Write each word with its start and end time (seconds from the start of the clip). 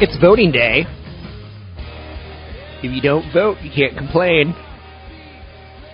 It's 0.00 0.18
voting 0.20 0.50
day. 0.50 0.86
If 2.82 2.92
you 2.92 3.00
don't 3.00 3.32
vote, 3.32 3.58
you 3.62 3.70
can't 3.70 3.96
complain. 3.96 4.52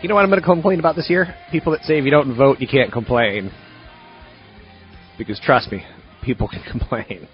You 0.01 0.09
know 0.09 0.15
what 0.15 0.25
I'm 0.25 0.31
going 0.31 0.41
to 0.41 0.47
complain 0.47 0.79
about 0.79 0.97
this 0.97 1.11
year? 1.11 1.34
People 1.53 1.73
that 1.73 1.83
say 1.83 1.98
if 1.98 2.06
you 2.06 2.11
don't 2.11 2.34
vote, 2.34 2.61
you 2.61 2.67
can't 2.67 2.91
complain. 2.91 3.53
Because 5.19 5.39
trust 5.45 5.71
me, 5.71 5.84
people 6.23 6.48
can 6.48 6.62
complain. 6.71 7.28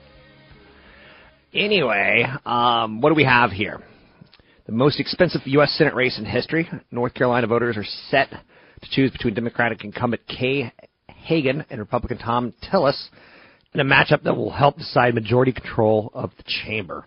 Anyway, 1.54 2.26
um, 2.44 3.00
what 3.00 3.10
do 3.10 3.14
we 3.14 3.24
have 3.24 3.52
here? 3.52 3.80
The 4.66 4.72
most 4.72 4.98
expensive 4.98 5.42
U.S. 5.44 5.70
Senate 5.78 5.94
race 5.94 6.18
in 6.18 6.24
history. 6.24 6.68
North 6.90 7.14
Carolina 7.14 7.46
voters 7.46 7.76
are 7.76 7.86
set 8.10 8.28
to 8.30 8.90
choose 8.90 9.12
between 9.12 9.34
Democratic 9.34 9.84
incumbent 9.84 10.22
Kay 10.26 10.72
Hagan 11.06 11.64
and 11.70 11.78
Republican 11.78 12.18
Thom 12.18 12.52
Tillis 12.68 13.08
in 13.78 13.86
a 13.86 13.94
matchup 13.94 14.22
that 14.22 14.36
will 14.36 14.50
help 14.50 14.78
decide 14.78 15.14
majority 15.14 15.52
control 15.52 16.10
of 16.14 16.30
the 16.36 16.44
chamber. 16.64 17.04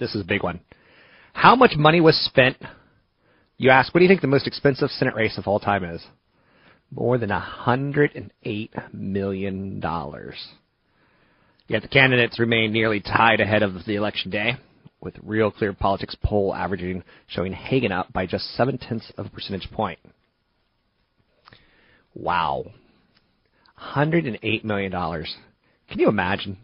This 0.00 0.14
is 0.14 0.20
a 0.20 0.24
big 0.24 0.42
one. 0.42 0.60
How 1.32 1.54
much 1.54 1.76
money 1.76 2.00
was 2.00 2.16
spent? 2.24 2.56
You 3.56 3.70
ask, 3.70 3.94
what 3.94 4.00
do 4.00 4.04
you 4.04 4.08
think 4.08 4.20
the 4.20 4.26
most 4.26 4.46
expensive 4.46 4.90
Senate 4.90 5.14
race 5.14 5.38
of 5.38 5.46
all 5.46 5.60
time 5.60 5.84
is? 5.84 6.04
More 6.90 7.18
than 7.18 7.30
$108 7.30 8.30
million. 8.92 9.82
Yet 11.68 11.82
the 11.82 11.88
candidates 11.88 12.38
remain 12.38 12.72
nearly 12.72 13.00
tied 13.00 13.40
ahead 13.40 13.62
of 13.62 13.84
the 13.86 13.94
election 13.94 14.30
day, 14.30 14.56
with 15.00 15.14
Real 15.22 15.50
Clear 15.50 15.72
Politics 15.72 16.16
poll 16.22 16.54
averaging 16.54 17.04
showing 17.28 17.52
Hagan 17.52 17.92
up 17.92 18.12
by 18.12 18.26
just 18.26 18.44
seven 18.56 18.76
tenths 18.76 19.12
of 19.16 19.26
a 19.26 19.30
percentage 19.30 19.70
point. 19.70 19.98
Wow. 22.14 22.66
$108 23.80 24.64
million. 24.64 24.90
Can 24.90 25.98
you 25.98 26.08
imagine? 26.08 26.58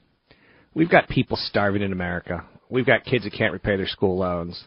We've 0.74 0.91
got 0.91 1.08
people 1.08 1.36
starving 1.36 1.82
in 1.82 1.92
America. 1.92 2.44
We've 2.69 2.86
got 2.86 3.04
kids 3.04 3.24
that 3.24 3.32
can't 3.32 3.52
repay 3.52 3.77
their 3.77 3.86
school 3.86 4.19
loans. 4.19 4.64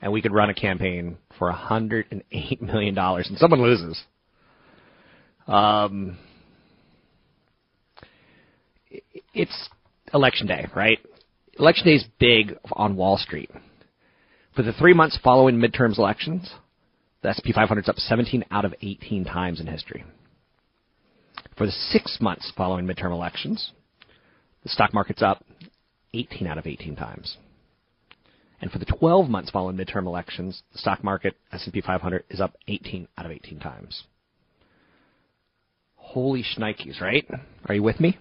And 0.00 0.12
we 0.12 0.22
could 0.22 0.32
run 0.32 0.50
a 0.50 0.54
campaign 0.54 1.18
for 1.38 1.52
$108 1.52 2.60
million 2.60 2.96
and 2.96 3.38
someone 3.38 3.62
loses. 3.62 4.00
Um, 5.46 6.18
it's 9.34 9.68
election 10.12 10.46
day, 10.46 10.66
right? 10.76 10.98
Election 11.58 11.86
day 11.86 11.94
is 11.94 12.04
big 12.20 12.56
on 12.72 12.96
Wall 12.96 13.16
Street. 13.16 13.50
For 14.54 14.62
the 14.62 14.72
three 14.72 14.94
months 14.94 15.18
following 15.22 15.56
midterms 15.56 15.98
elections, 15.98 16.50
the 17.22 17.30
S&P 17.30 17.52
500 17.52 17.84
is 17.84 17.88
up 17.88 17.96
17 17.96 18.44
out 18.50 18.64
of 18.64 18.74
18 18.82 19.24
times 19.24 19.60
in 19.60 19.66
history. 19.66 20.04
For 21.58 21.66
the 21.66 21.72
six 21.72 22.18
months 22.20 22.52
following 22.56 22.86
midterm 22.86 23.10
elections, 23.10 23.72
the 24.62 24.68
stock 24.68 24.94
market's 24.94 25.22
up 25.22 25.44
18 26.14 26.46
out 26.46 26.56
of 26.56 26.68
18 26.68 26.94
times. 26.94 27.36
And 28.60 28.70
for 28.70 28.78
the 28.78 28.84
12 28.84 29.28
months 29.28 29.50
following 29.50 29.76
midterm 29.76 30.06
elections, 30.06 30.62
the 30.72 30.78
stock 30.78 31.02
market 31.02 31.34
S&P 31.52 31.80
500 31.80 32.24
is 32.30 32.40
up 32.40 32.54
18 32.68 33.08
out 33.18 33.26
of 33.26 33.32
18 33.32 33.58
times. 33.58 34.04
Holy 35.96 36.44
shnikes, 36.44 37.00
right? 37.00 37.28
Are 37.66 37.74
you 37.74 37.82
with 37.82 37.98
me? 37.98 38.16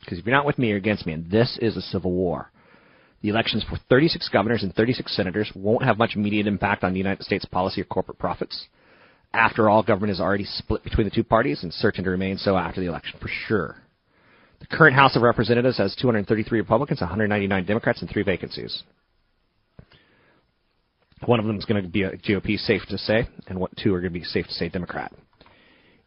Because 0.00 0.18
if 0.18 0.26
you're 0.26 0.36
not 0.36 0.46
with 0.46 0.58
me, 0.58 0.68
you're 0.68 0.76
against 0.76 1.06
me, 1.06 1.14
and 1.14 1.30
this 1.30 1.58
is 1.62 1.76
a 1.76 1.80
civil 1.80 2.12
war. 2.12 2.52
The 3.22 3.30
elections 3.30 3.64
for 3.68 3.78
36 3.88 4.28
governors 4.28 4.62
and 4.62 4.74
36 4.74 5.16
senators 5.16 5.50
won't 5.54 5.84
have 5.84 5.98
much 5.98 6.16
immediate 6.16 6.46
impact 6.46 6.84
on 6.84 6.92
the 6.92 6.98
United 6.98 7.24
States 7.24 7.46
policy 7.46 7.80
or 7.80 7.84
corporate 7.84 8.18
profits. 8.18 8.68
After 9.32 9.68
all, 9.68 9.82
government 9.82 10.12
is 10.12 10.20
already 10.20 10.44
split 10.44 10.84
between 10.84 11.06
the 11.06 11.14
two 11.14 11.24
parties 11.24 11.62
and 11.62 11.72
certain 11.72 12.04
to 12.04 12.10
remain 12.10 12.38
so 12.38 12.56
after 12.56 12.80
the 12.80 12.86
election 12.86 13.18
for 13.20 13.28
sure. 13.46 13.76
The 14.60 14.66
current 14.66 14.96
House 14.96 15.14
of 15.16 15.22
Representatives 15.22 15.78
has 15.78 15.94
233 15.96 16.58
Republicans, 16.58 17.00
199 17.00 17.64
Democrats, 17.64 18.00
and 18.00 18.10
three 18.10 18.22
vacancies. 18.22 18.82
One 21.26 21.38
of 21.38 21.46
them 21.46 21.58
is 21.58 21.64
going 21.64 21.82
to 21.82 21.88
be 21.88 22.02
a 22.02 22.16
GOP, 22.16 22.58
safe 22.58 22.82
to 22.88 22.98
say, 22.98 23.28
and 23.48 23.58
what 23.58 23.76
two 23.76 23.94
are 23.94 24.00
going 24.00 24.12
to 24.12 24.18
be 24.18 24.24
safe 24.24 24.46
to 24.46 24.52
say 24.52 24.68
Democrat. 24.68 25.12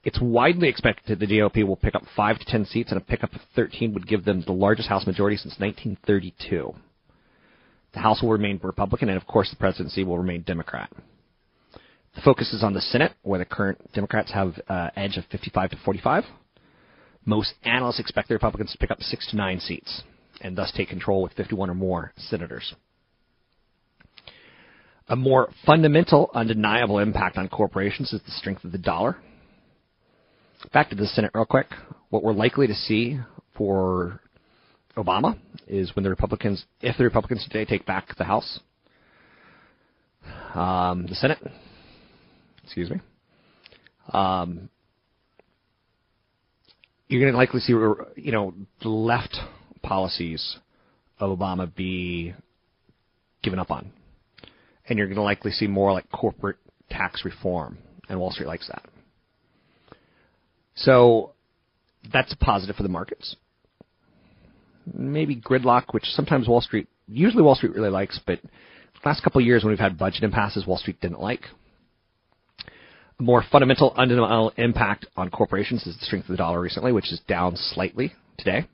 It's 0.04 0.20
widely 0.20 0.68
expected 0.68 1.20
the 1.20 1.28
GOP 1.28 1.66
will 1.66 1.76
pick 1.76 1.96
up 1.96 2.04
five 2.16 2.40
to 2.40 2.46
ten 2.46 2.66
seats, 2.66 2.92
and 2.92 3.00
a 3.00 3.04
pickup 3.04 3.34
of 3.34 3.42
13 3.56 3.94
would 3.94 4.08
give 4.08 4.26
them 4.26 4.42
the 4.46 4.52
largest 4.52 4.90
House 4.90 5.06
majority 5.06 5.38
since 5.38 5.60
1932. 5.60 6.74
The 7.94 8.00
House 8.00 8.22
will 8.22 8.32
remain 8.32 8.60
Republican, 8.64 9.10
and 9.10 9.18
of 9.18 9.28
course, 9.28 9.50
the 9.50 9.58
presidency 9.58 10.04
will 10.04 10.18
remain 10.18 10.42
Democrat. 10.42 10.92
The 12.16 12.22
focus 12.22 12.54
is 12.54 12.64
on 12.64 12.74
the 12.74 12.82
Senate, 12.82 13.14
where 13.24 13.40
the 13.40 13.46
current 13.46 13.80
Democrats 13.94 14.32
have 14.32 14.60
uh, 14.68 14.90
edge 14.96 15.18
of 15.18 15.26
55 15.32 15.72
to 15.72 15.78
45. 15.86 16.24
Most 17.26 17.54
analysts 17.64 18.00
expect 18.00 18.28
the 18.28 18.36
Republicans 18.36 18.72
to 18.72 18.78
pick 18.78 18.92
up 18.92 19.02
six 19.02 19.30
to 19.32 19.38
nine 19.38 19.60
seats, 19.60 20.04
and 20.42 20.58
thus 20.58 20.72
take 20.76 20.90
control 20.90 21.22
with 21.22 21.34
51 21.34 21.70
or 21.70 21.76
more 21.76 22.14
senators. 22.18 22.74
A 25.08 25.16
more 25.16 25.50
fundamental, 25.66 26.32
undeniable 26.34 27.00
impact 27.00 27.38
on 27.38 27.48
corporations 27.48 28.12
is 28.14 28.22
the 28.26 28.32
strength 28.32 28.64
of 28.64 28.72
the 28.72 28.78
dollar. 28.78 29.18
Back 30.74 30.90
to 30.90 30.96
the 30.96 31.06
Senate, 31.06 31.32
real 31.34 31.46
quick. 31.46 31.68
What 32.10 32.24
we're 32.24 32.34
likely 32.34 32.68
to 32.68 32.74
see 32.74 33.20
for 33.56 34.20
Obama 34.98 35.38
is 35.68 35.96
when 35.96 36.04
the 36.04 36.10
Republicans, 36.10 36.66
if 36.82 36.98
the 36.98 37.04
Republicans 37.04 37.46
today 37.50 37.66
take 37.66 37.86
back 37.86 38.16
the 38.18 38.24
House, 38.24 38.60
um, 40.54 41.08
the 41.08 41.16
Senate, 41.16 41.40
excuse 42.72 42.90
me, 42.90 43.02
um, 44.14 44.70
you're 47.10 47.20
going 47.20 47.34
to 47.34 47.38
likely 47.38 47.60
see, 47.60 47.74
you 47.74 48.32
know, 48.32 48.54
the 48.82 48.88
left 48.88 49.38
policies 49.84 50.56
of 51.20 51.38
Obama 51.38 51.74
be 51.76 52.34
given 53.44 53.60
up 53.60 53.72
on. 53.72 53.92
And 54.88 54.98
you're 54.98 55.08
going 55.08 55.18
to 55.18 55.22
likely 55.22 55.52
see 55.52 55.68
more 55.68 55.92
like 55.92 56.10
corporate 56.12 56.56
tax 56.90 57.26
reform, 57.26 57.78
and 58.08 58.18
Wall 58.18 58.32
Street 58.32 58.48
likes 58.48 58.70
that. 58.70 58.86
So 60.76 61.34
that's 62.14 62.32
a 62.32 62.38
positive 62.38 62.78
for 62.78 62.84
the 62.84 62.90
markets. 62.90 63.36
Maybe 64.94 65.36
gridlock, 65.36 65.88
which 65.92 66.06
sometimes 66.06 66.48
Wall 66.48 66.62
Street, 66.62 66.88
usually 67.10 67.44
Wall 67.44 67.56
Street 67.56 67.76
really 67.76 67.90
likes, 67.90 68.18
but 68.26 68.40
last 69.04 69.24
couple 69.24 69.42
of 69.42 69.46
years 69.46 69.62
when 69.62 69.72
we've 69.72 69.80
had 69.80 69.98
budget 69.98 70.24
impasses, 70.24 70.66
Wall 70.66 70.78
Street 70.78 71.02
didn't 71.02 71.20
like. 71.20 71.42
More 73.22 73.44
fundamental, 73.52 73.94
undeniable 73.96 74.52
impact 74.58 75.06
on 75.16 75.30
corporations 75.30 75.86
is 75.86 75.96
the 75.96 76.06
strength 76.06 76.24
of 76.24 76.32
the 76.32 76.38
dollar 76.38 76.60
recently, 76.60 76.92
which 76.92 77.14
is 77.14 77.22
down 77.28 77.56
slightly 77.56 78.14
today. 78.40 78.68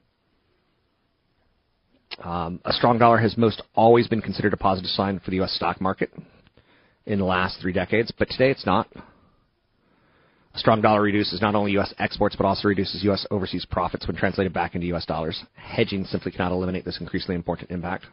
Um, 2.24 2.62
a 2.64 2.72
strong 2.72 2.98
dollar 2.98 3.18
has 3.18 3.36
most 3.36 3.62
always 3.76 4.08
been 4.08 4.22
considered 4.22 4.54
a 4.54 4.58
positive 4.58 4.90
sign 4.90 5.20
for 5.20 5.32
the 5.32 5.36
U.S. 5.38 5.52
stock 5.52 5.82
market 5.82 6.14
in 7.06 7.20
the 7.20 7.26
last 7.26 7.60
three 7.60 7.74
decades, 7.74 8.10
but 8.18 8.30
today 8.30 8.50
it's 8.50 8.66
not. 8.66 8.88
A 8.96 10.60
strong 10.60 10.82
dollar 10.82 11.02
reduces 11.02 11.42
not 11.42 11.54
only 11.54 11.74
U.S. 11.74 11.94
exports, 12.00 12.38
but 12.38 12.46
also 12.46 12.70
reduces 12.70 13.04
U.S. 13.04 13.28
overseas 13.30 13.66
profits 13.70 14.08
when 14.08 14.16
translated 14.16 14.54
back 14.54 14.76
into 14.76 14.88
U.S. 14.88 15.06
dollars. 15.06 15.44
Hedging 15.56 16.06
simply 16.06 16.32
cannot 16.32 16.54
eliminate 16.54 16.86
this 16.86 17.02
increasingly 17.02 17.36
important 17.36 17.70
impact. 17.70 18.06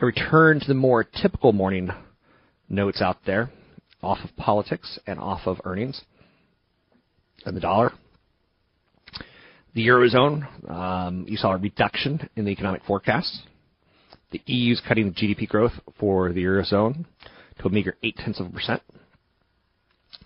A 0.00 0.06
return 0.06 0.58
to 0.58 0.66
the 0.66 0.74
more 0.74 1.04
typical 1.04 1.52
morning 1.52 1.90
notes 2.68 3.00
out 3.00 3.18
there, 3.24 3.48
off 4.02 4.18
of 4.22 4.36
politics 4.36 4.98
and 5.06 5.18
off 5.18 5.40
of 5.46 5.60
earnings 5.64 6.02
and 7.44 7.56
the 7.56 7.60
dollar. 7.60 7.92
The 9.74 9.86
Eurozone, 9.86 10.70
um, 10.70 11.26
you 11.28 11.36
saw 11.36 11.52
a 11.52 11.58
reduction 11.58 12.28
in 12.36 12.44
the 12.46 12.50
economic 12.50 12.82
forecast. 12.84 13.42
The 14.30 14.40
EU 14.46 14.72
is 14.72 14.80
cutting 14.86 15.06
the 15.06 15.12
GDP 15.12 15.46
growth 15.46 15.72
for 15.98 16.32
the 16.32 16.42
Eurozone 16.42 17.04
to 17.58 17.66
a 17.66 17.70
meager 17.70 17.96
8 18.02 18.16
tenths 18.16 18.40
of 18.40 18.46
a 18.46 18.50
percent, 18.50 18.82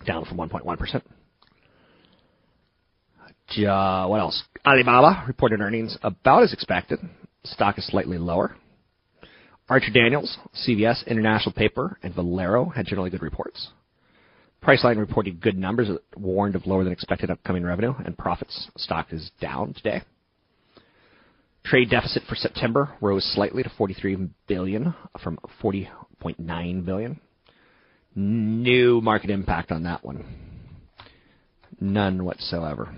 down 0.05 0.25
from 0.25 0.37
1.1%. 0.37 1.01
Uh, 3.67 4.07
what 4.07 4.19
else? 4.19 4.43
Alibaba 4.65 5.25
reported 5.27 5.59
earnings 5.59 5.97
about 6.03 6.43
as 6.43 6.53
expected. 6.53 6.99
Stock 7.43 7.77
is 7.77 7.85
slightly 7.87 8.17
lower. 8.17 8.55
Archer 9.71 9.89
Daniels, 9.89 10.37
CVS, 10.67 11.07
International 11.07 11.53
Paper, 11.53 11.97
and 12.03 12.13
Valero 12.13 12.65
had 12.65 12.85
generally 12.85 13.09
good 13.09 13.21
reports. 13.21 13.69
Priceline 14.61 14.97
reported 14.97 15.39
good 15.39 15.57
numbers, 15.57 15.87
that 15.87 16.01
warned 16.19 16.57
of 16.57 16.67
lower 16.67 16.83
than 16.83 16.91
expected 16.91 17.31
upcoming 17.31 17.63
revenue 17.63 17.93
and 18.03 18.17
profits. 18.17 18.67
Stock 18.75 19.13
is 19.13 19.31
down 19.39 19.73
today. 19.73 20.01
Trade 21.63 21.89
deficit 21.89 22.23
for 22.27 22.35
September 22.35 22.95
rose 22.99 23.23
slightly 23.33 23.63
to 23.63 23.71
43 23.77 24.27
billion 24.45 24.93
from 25.23 25.39
40.9 25.63 26.85
billion. 26.85 27.21
New 28.13 28.99
market 28.99 29.29
impact 29.29 29.71
on 29.71 29.83
that 29.83 30.03
one. 30.03 30.25
None 31.79 32.25
whatsoever. 32.25 32.93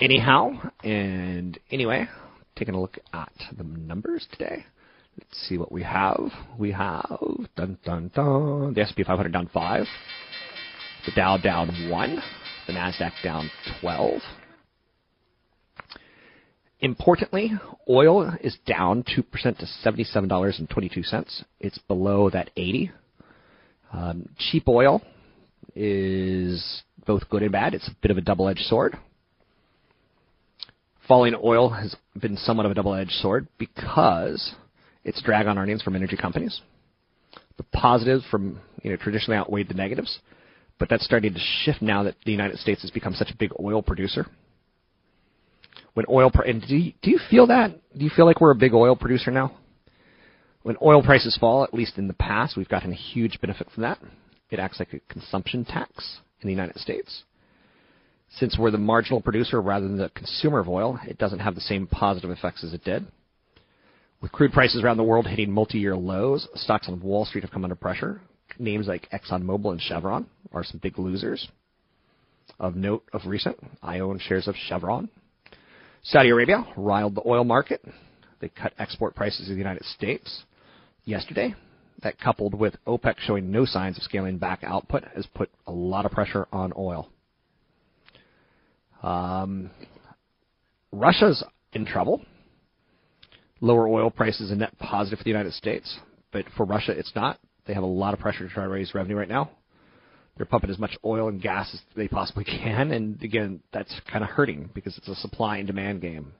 Anyhow, 0.00 0.70
and 0.82 1.56
anyway, 1.70 2.08
taking 2.56 2.74
a 2.74 2.80
look 2.80 2.98
at 3.12 3.32
the 3.56 3.64
numbers 3.64 4.26
today. 4.32 4.64
Let's 5.18 5.48
see 5.48 5.56
what 5.56 5.72
we 5.72 5.82
have. 5.82 6.20
We 6.58 6.72
have 6.72 7.20
dun 7.56 7.78
dun 7.84 8.10
dun 8.14 8.74
the 8.74 8.82
S&P 8.82 9.02
500 9.04 9.32
down 9.32 9.48
five, 9.52 9.86
the 11.06 11.12
Dow 11.12 11.38
down 11.38 11.90
one, 11.90 12.22
the 12.66 12.74
Nasdaq 12.74 13.12
down 13.22 13.50
twelve. 13.80 14.20
Importantly, 16.80 17.52
oil 17.88 18.30
is 18.42 18.58
down 18.66 19.04
two 19.14 19.22
percent 19.22 19.58
to 19.60 19.66
seventy-seven 19.66 20.28
dollars 20.28 20.58
and 20.58 20.68
twenty-two 20.68 21.02
cents. 21.02 21.44
It's 21.60 21.78
below 21.78 22.28
that 22.30 22.50
eighty. 22.56 22.90
Um, 23.92 24.28
cheap 24.38 24.68
oil 24.68 25.00
is 25.74 26.82
both 27.06 27.28
good 27.30 27.42
and 27.42 27.52
bad. 27.52 27.72
It's 27.72 27.88
a 27.88 27.96
bit 28.02 28.10
of 28.10 28.18
a 28.18 28.20
double-edged 28.20 28.60
sword. 28.60 28.98
Falling 31.06 31.36
oil 31.42 31.70
has 31.70 31.94
been 32.20 32.36
somewhat 32.36 32.66
of 32.66 32.72
a 32.72 32.74
double-edged 32.74 33.12
sword 33.12 33.46
because 33.58 34.54
it's 35.04 35.22
drag 35.22 35.46
on 35.46 35.56
earnings 35.56 35.82
from 35.82 35.94
energy 35.94 36.16
companies. 36.16 36.60
The 37.58 37.62
positives 37.72 38.24
from 38.30 38.60
you 38.82 38.90
know 38.90 38.96
traditionally 38.96 39.38
outweighed 39.38 39.68
the 39.68 39.74
negatives, 39.74 40.18
but 40.78 40.88
that's 40.88 41.04
starting 41.04 41.32
to 41.32 41.40
shift 41.64 41.80
now 41.80 42.02
that 42.02 42.16
the 42.24 42.32
United 42.32 42.58
States 42.58 42.82
has 42.82 42.90
become 42.90 43.14
such 43.14 43.30
a 43.30 43.36
big 43.36 43.52
oil 43.60 43.82
producer. 43.82 44.26
When 45.94 46.06
oil 46.10 46.30
and 46.44 46.60
do 46.66 46.76
you, 46.76 46.92
do 47.02 47.10
you 47.10 47.20
feel 47.30 47.46
that? 47.46 47.70
Do 47.96 48.04
you 48.04 48.10
feel 48.14 48.26
like 48.26 48.40
we're 48.40 48.50
a 48.50 48.56
big 48.56 48.74
oil 48.74 48.96
producer 48.96 49.30
now? 49.30 49.52
When 50.62 50.76
oil 50.82 51.02
prices 51.02 51.36
fall, 51.40 51.62
at 51.62 51.72
least 51.72 51.96
in 51.96 52.08
the 52.08 52.14
past, 52.14 52.56
we've 52.56 52.68
gotten 52.68 52.92
a 52.92 52.96
huge 52.96 53.40
benefit 53.40 53.68
from 53.72 53.84
that. 53.84 53.98
It 54.50 54.58
acts 54.58 54.80
like 54.80 54.92
a 54.92 55.00
consumption 55.12 55.64
tax 55.64 56.18
in 56.40 56.48
the 56.48 56.52
United 56.52 56.78
States. 56.78 57.22
Since 58.28 58.58
we're 58.58 58.70
the 58.70 58.78
marginal 58.78 59.20
producer 59.20 59.60
rather 59.60 59.86
than 59.86 59.96
the 59.96 60.10
consumer 60.10 60.58
of 60.58 60.68
oil, 60.68 60.98
it 61.06 61.18
doesn't 61.18 61.38
have 61.38 61.54
the 61.54 61.60
same 61.60 61.86
positive 61.86 62.30
effects 62.30 62.64
as 62.64 62.72
it 62.72 62.84
did. 62.84 63.06
With 64.20 64.32
crude 64.32 64.52
prices 64.52 64.82
around 64.82 64.96
the 64.96 65.04
world 65.04 65.26
hitting 65.26 65.50
multi-year 65.50 65.96
lows, 65.96 66.48
stocks 66.54 66.88
on 66.88 67.00
Wall 67.00 67.24
Street 67.24 67.44
have 67.44 67.50
come 67.50 67.64
under 67.64 67.76
pressure. 67.76 68.20
Names 68.58 68.88
like 68.88 69.08
ExxonMobil 69.10 69.72
and 69.72 69.80
Chevron 69.80 70.26
are 70.52 70.64
some 70.64 70.80
big 70.82 70.98
losers. 70.98 71.48
Of 72.58 72.76
note 72.76 73.04
of 73.12 73.26
recent, 73.26 73.58
I 73.82 74.00
own 74.00 74.18
shares 74.18 74.48
of 74.48 74.54
Chevron. 74.56 75.08
Saudi 76.02 76.30
Arabia 76.30 76.66
riled 76.76 77.14
the 77.14 77.26
oil 77.26 77.44
market. 77.44 77.84
They 78.40 78.48
cut 78.48 78.72
export 78.78 79.14
prices 79.14 79.48
in 79.48 79.54
the 79.54 79.58
United 79.58 79.84
States 79.84 80.44
yesterday. 81.04 81.54
That 82.02 82.20
coupled 82.20 82.54
with 82.54 82.76
OPEC 82.86 83.18
showing 83.18 83.50
no 83.50 83.64
signs 83.64 83.96
of 83.96 84.04
scaling 84.04 84.38
back 84.38 84.62
output 84.62 85.04
has 85.14 85.26
put 85.34 85.50
a 85.66 85.72
lot 85.72 86.06
of 86.06 86.12
pressure 86.12 86.46
on 86.52 86.72
oil. 86.76 87.08
Um, 89.06 89.70
Russia's 90.90 91.44
in 91.72 91.86
trouble. 91.86 92.22
Lower 93.60 93.88
oil 93.88 94.10
prices 94.10 94.50
a 94.50 94.56
net 94.56 94.76
positive 94.78 95.18
for 95.18 95.24
the 95.24 95.30
United 95.30 95.52
States, 95.52 95.98
but 96.32 96.44
for 96.56 96.66
Russia 96.66 96.92
it's 96.92 97.12
not. 97.14 97.38
They 97.66 97.74
have 97.74 97.84
a 97.84 97.86
lot 97.86 98.14
of 98.14 98.20
pressure 98.20 98.46
to 98.46 98.52
try 98.52 98.64
to 98.64 98.68
raise 98.68 98.94
revenue 98.94 99.16
right 99.16 99.28
now. 99.28 99.50
They're 100.36 100.44
pumping 100.44 100.70
as 100.70 100.78
much 100.78 100.96
oil 101.04 101.28
and 101.28 101.40
gas 101.40 101.70
as 101.72 101.80
they 101.94 102.08
possibly 102.08 102.44
can, 102.44 102.90
and 102.90 103.22
again, 103.22 103.60
that's 103.72 103.94
kind 104.10 104.24
of 104.24 104.30
hurting 104.30 104.70
because 104.74 104.98
it's 104.98 105.08
a 105.08 105.14
supply 105.14 105.58
and 105.58 105.68
demand 105.68 106.02
game. 106.02 106.32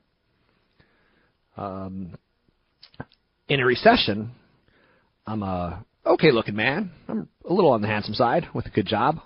Um, 1.57 2.19
in 3.49 3.61
a 3.61 3.65
recession, 3.65 4.33
I'm 5.25 5.43
a 5.43 5.85
okay 6.05 6.33
looking 6.33 6.57
man. 6.57 6.91
I'm 7.09 7.29
a 7.49 7.53
little 7.53 7.71
on 7.71 7.81
the 7.81 7.89
handsome 7.89 8.15
side 8.15 8.49
with 8.53 8.67
a 8.67 8.71
good 8.71 8.87
job. 8.87 9.21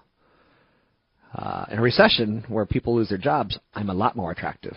Uh, 1.35 1.65
in 1.71 1.79
a 1.79 1.83
recession 1.83 2.45
where 2.49 2.67
people 2.67 2.97
lose 2.97 3.09
their 3.09 3.19
jobs, 3.19 3.59
I'm 3.75 3.91
a 3.91 3.95
lot 3.95 4.17
more 4.17 4.33
attractive. 4.33 4.77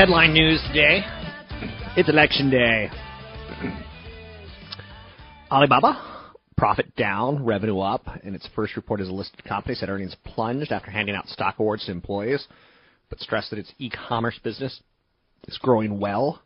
Headline 0.01 0.33
news 0.33 0.59
today. 0.69 1.03
It's 1.95 2.09
election 2.09 2.49
day. 2.49 2.89
Alibaba, 5.51 6.33
profit 6.57 6.97
down, 6.97 7.45
revenue 7.45 7.81
up, 7.81 8.07
in 8.23 8.35
its 8.35 8.49
first 8.57 8.77
report 8.77 9.03
as 9.03 9.09
a 9.09 9.13
listed 9.13 9.45
company 9.45 9.75
said 9.75 9.91
earnings 9.91 10.17
plunged 10.25 10.73
after 10.73 10.91
handing 10.91 11.15
out 11.15 11.29
stock 11.29 11.57
awards 11.59 11.85
to 11.85 11.93
employees, 11.93 12.49
but 13.11 13.21
stressed 13.21 13.51
that 13.51 13.59
its 13.59 13.75
e-commerce 13.77 14.41
business 14.43 14.81
is 15.47 15.59
growing 15.59 16.01
well. 16.01 16.41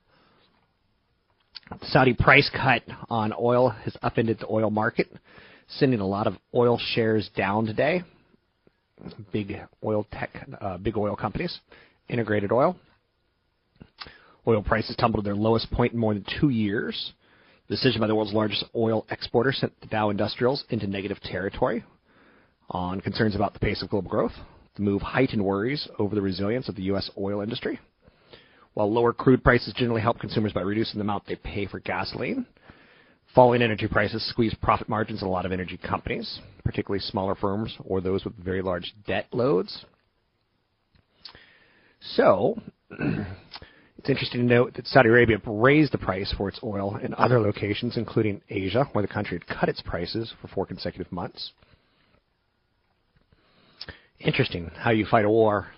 The 1.70 1.87
Saudi 1.87 2.12
price 2.12 2.50
cut 2.52 2.82
on 3.08 3.32
oil 3.38 3.68
has 3.68 3.96
upended 4.02 4.40
the 4.40 4.49
oil 4.50 4.70
market, 4.70 5.06
sending 5.68 6.00
a 6.00 6.06
lot 6.08 6.26
of 6.26 6.34
oil 6.56 6.76
shares 6.80 7.30
down 7.37 7.66
today. 7.66 8.02
Big 9.32 9.56
oil 9.84 10.08
tech, 10.11 10.44
uh, 10.61 10.76
big 10.78 10.96
oil 10.96 11.14
companies, 11.14 11.61
integrated 12.08 12.50
oil. 12.50 12.76
Oil 14.47 14.62
prices 14.62 14.97
tumbled 14.97 15.25
to 15.25 15.28
their 15.28 15.37
lowest 15.37 15.71
point 15.71 15.93
in 15.95 15.99
more 15.99 16.14
than 16.14 16.25
two 16.40 16.50
years. 16.50 17.12
The 17.69 17.76
decision 17.76 18.00
by 18.00 18.07
the 18.07 18.14
world's 18.14 18.35
largest 18.35 18.64
oil 18.76 19.07
exporter 19.11 19.52
sent 19.52 19.81
the 19.81 19.87
Dow 19.87 20.11
Industrials 20.11 20.64
into 20.69 20.87
negative 20.87 21.21
territory 21.21 21.85
on 22.71 23.00
concerns 23.00 23.35
about 23.35 23.54
the 23.54 23.59
pace 23.59 23.83
of 23.83 23.88
global 23.88 24.11
growth. 24.11 24.35
The 24.76 24.83
move 24.83 25.02
heightened 25.02 25.45
worries 25.45 25.88
over 25.99 26.14
the 26.14 26.21
resilience 26.21 26.69
of 26.69 26.75
the 26.75 26.83
U.S. 26.85 27.11
oil 27.16 27.40
industry. 27.40 27.78
While 28.75 28.93
lower 28.93 29.12
crude 29.12 29.45
prices 29.45 29.73
generally 29.76 30.02
help 30.02 30.19
consumers 30.19 30.52
by 30.52 30.62
reducing 30.62 30.99
the 30.99 31.04
amount 31.04 31.26
they 31.26 31.37
pay 31.37 31.66
for 31.66 31.78
gasoline, 31.78 32.45
falling 33.35 33.62
energy 33.62 33.87
prices 33.87 34.28
squeeze 34.28 34.54
profit 34.61 34.88
margins 34.88 35.23
in 35.23 35.28
a 35.28 35.31
lot 35.31 35.47
of 35.47 35.52
energy 35.52 35.76
companies, 35.76 36.40
particularly 36.64 37.00
smaller 37.00 37.35
firms 37.35 37.76
or 37.85 38.00
those 38.00 38.25
with 38.25 38.37
very 38.37 38.62
large 38.62 38.95
debt 39.07 39.28
loads. 39.33 39.85
So, 42.12 42.61
It's 44.04 44.11
interesting 44.11 44.46
to 44.46 44.54
note 44.54 44.75
that 44.75 44.87
Saudi 44.87 45.08
Arabia 45.08 45.38
raised 45.46 45.90
the 45.90 45.96
price 45.96 46.30
for 46.37 46.46
its 46.46 46.61
oil 46.62 46.99
in 46.99 47.14
other 47.14 47.40
locations, 47.40 47.96
including 47.96 48.42
Asia, 48.50 48.87
where 48.92 49.00
the 49.00 49.11
country 49.11 49.38
had 49.38 49.58
cut 49.58 49.70
its 49.70 49.80
prices 49.80 50.30
for 50.42 50.49
four 50.49 50.66
consecutive 50.66 51.11
months. 51.11 51.52
Interesting 54.18 54.70
how 54.76 54.90
you 54.90 55.06
fight 55.06 55.25
a 55.25 55.30
war, 55.30 55.68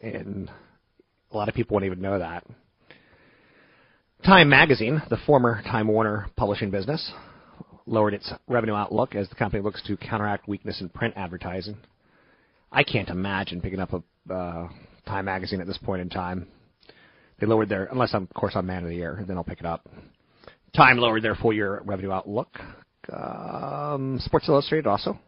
and 0.00 0.50
a 1.30 1.36
lot 1.36 1.50
of 1.50 1.54
people 1.54 1.74
won't 1.74 1.84
even 1.84 2.00
know 2.00 2.18
that. 2.18 2.46
Time 4.24 4.48
magazine, 4.48 5.02
the 5.10 5.18
former 5.26 5.60
Time 5.64 5.88
Warner 5.88 6.28
publishing 6.36 6.70
business, 6.70 7.12
lowered 7.84 8.14
its 8.14 8.32
revenue 8.48 8.74
outlook 8.74 9.14
as 9.14 9.28
the 9.28 9.34
company 9.34 9.62
looks 9.62 9.82
to 9.82 9.98
counteract 9.98 10.48
weakness 10.48 10.80
in 10.80 10.88
print 10.88 11.12
advertising. 11.18 11.76
I 12.72 12.84
can't 12.84 13.10
imagine 13.10 13.60
picking 13.60 13.80
up 13.80 13.92
a 13.92 14.32
uh, 14.32 14.68
Time 15.06 15.24
magazine 15.26 15.60
at 15.60 15.66
this 15.66 15.78
point 15.78 16.02
in 16.02 16.08
time. 16.08 16.46
They 17.38 17.46
lowered 17.46 17.68
their, 17.68 17.86
unless 17.86 18.14
I'm, 18.14 18.24
of 18.24 18.34
course 18.34 18.52
I'm 18.54 18.66
man 18.66 18.82
of 18.82 18.90
the 18.90 18.96
year, 18.96 19.24
then 19.26 19.36
I'll 19.36 19.44
pick 19.44 19.60
it 19.60 19.66
up. 19.66 19.88
Time 20.74 20.98
lowered 20.98 21.22
their 21.22 21.34
full 21.34 21.52
year 21.52 21.80
revenue 21.84 22.12
outlook. 22.12 22.58
Um, 23.12 24.18
Sports 24.20 24.48
Illustrated 24.48 24.86
also. 24.86 25.18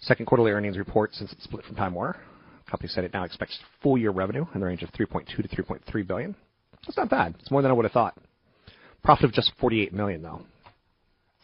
Second 0.00 0.26
quarterly 0.26 0.50
earnings 0.50 0.78
report 0.78 1.14
since 1.14 1.32
it 1.32 1.38
split 1.42 1.64
from 1.64 1.76
Time 1.76 1.94
Warner. 1.94 2.16
Company 2.70 2.88
said 2.88 3.04
it 3.04 3.12
now 3.12 3.24
expects 3.24 3.58
full 3.82 3.96
year 3.96 4.10
revenue 4.10 4.44
in 4.54 4.60
the 4.60 4.66
range 4.66 4.82
of 4.82 4.90
3.2 4.92 5.26
to 5.36 5.42
3.3 5.42 6.06
billion. 6.06 6.34
That's 6.84 6.96
not 6.96 7.10
bad. 7.10 7.34
It's 7.38 7.50
more 7.50 7.62
than 7.62 7.70
I 7.70 7.74
would 7.74 7.84
have 7.84 7.92
thought. 7.92 8.16
Profit 9.04 9.26
of 9.26 9.32
just 9.32 9.52
48 9.60 9.92
million 9.92 10.22
though. 10.22 10.42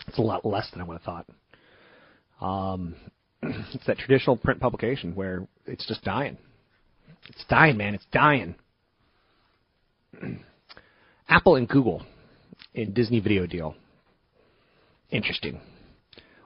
It's 0.09 0.19
a 0.19 0.23
lot 0.23 0.45
less 0.45 0.69
than 0.73 0.81
I 0.81 0.85
would 0.85 1.01
have 1.01 1.03
thought. 1.03 1.27
Um, 2.41 2.97
it's 3.43 3.87
that 3.87 3.99
traditional 3.99 4.37
print 4.37 4.61
publication 4.61 5.15
where 5.15 5.47
it's 5.67 5.87
just 5.87 6.03
dying. 6.03 6.37
It's 7.29 7.45
dying, 7.49 7.77
man. 7.77 7.95
It's 7.95 8.07
dying. 8.13 8.55
Apple 11.29 11.57
and 11.57 11.69
Google 11.69 12.05
in 12.75 12.93
Disney 12.93 13.21
video 13.21 13.47
deal. 13.47 13.75
Interesting. 15.11 15.61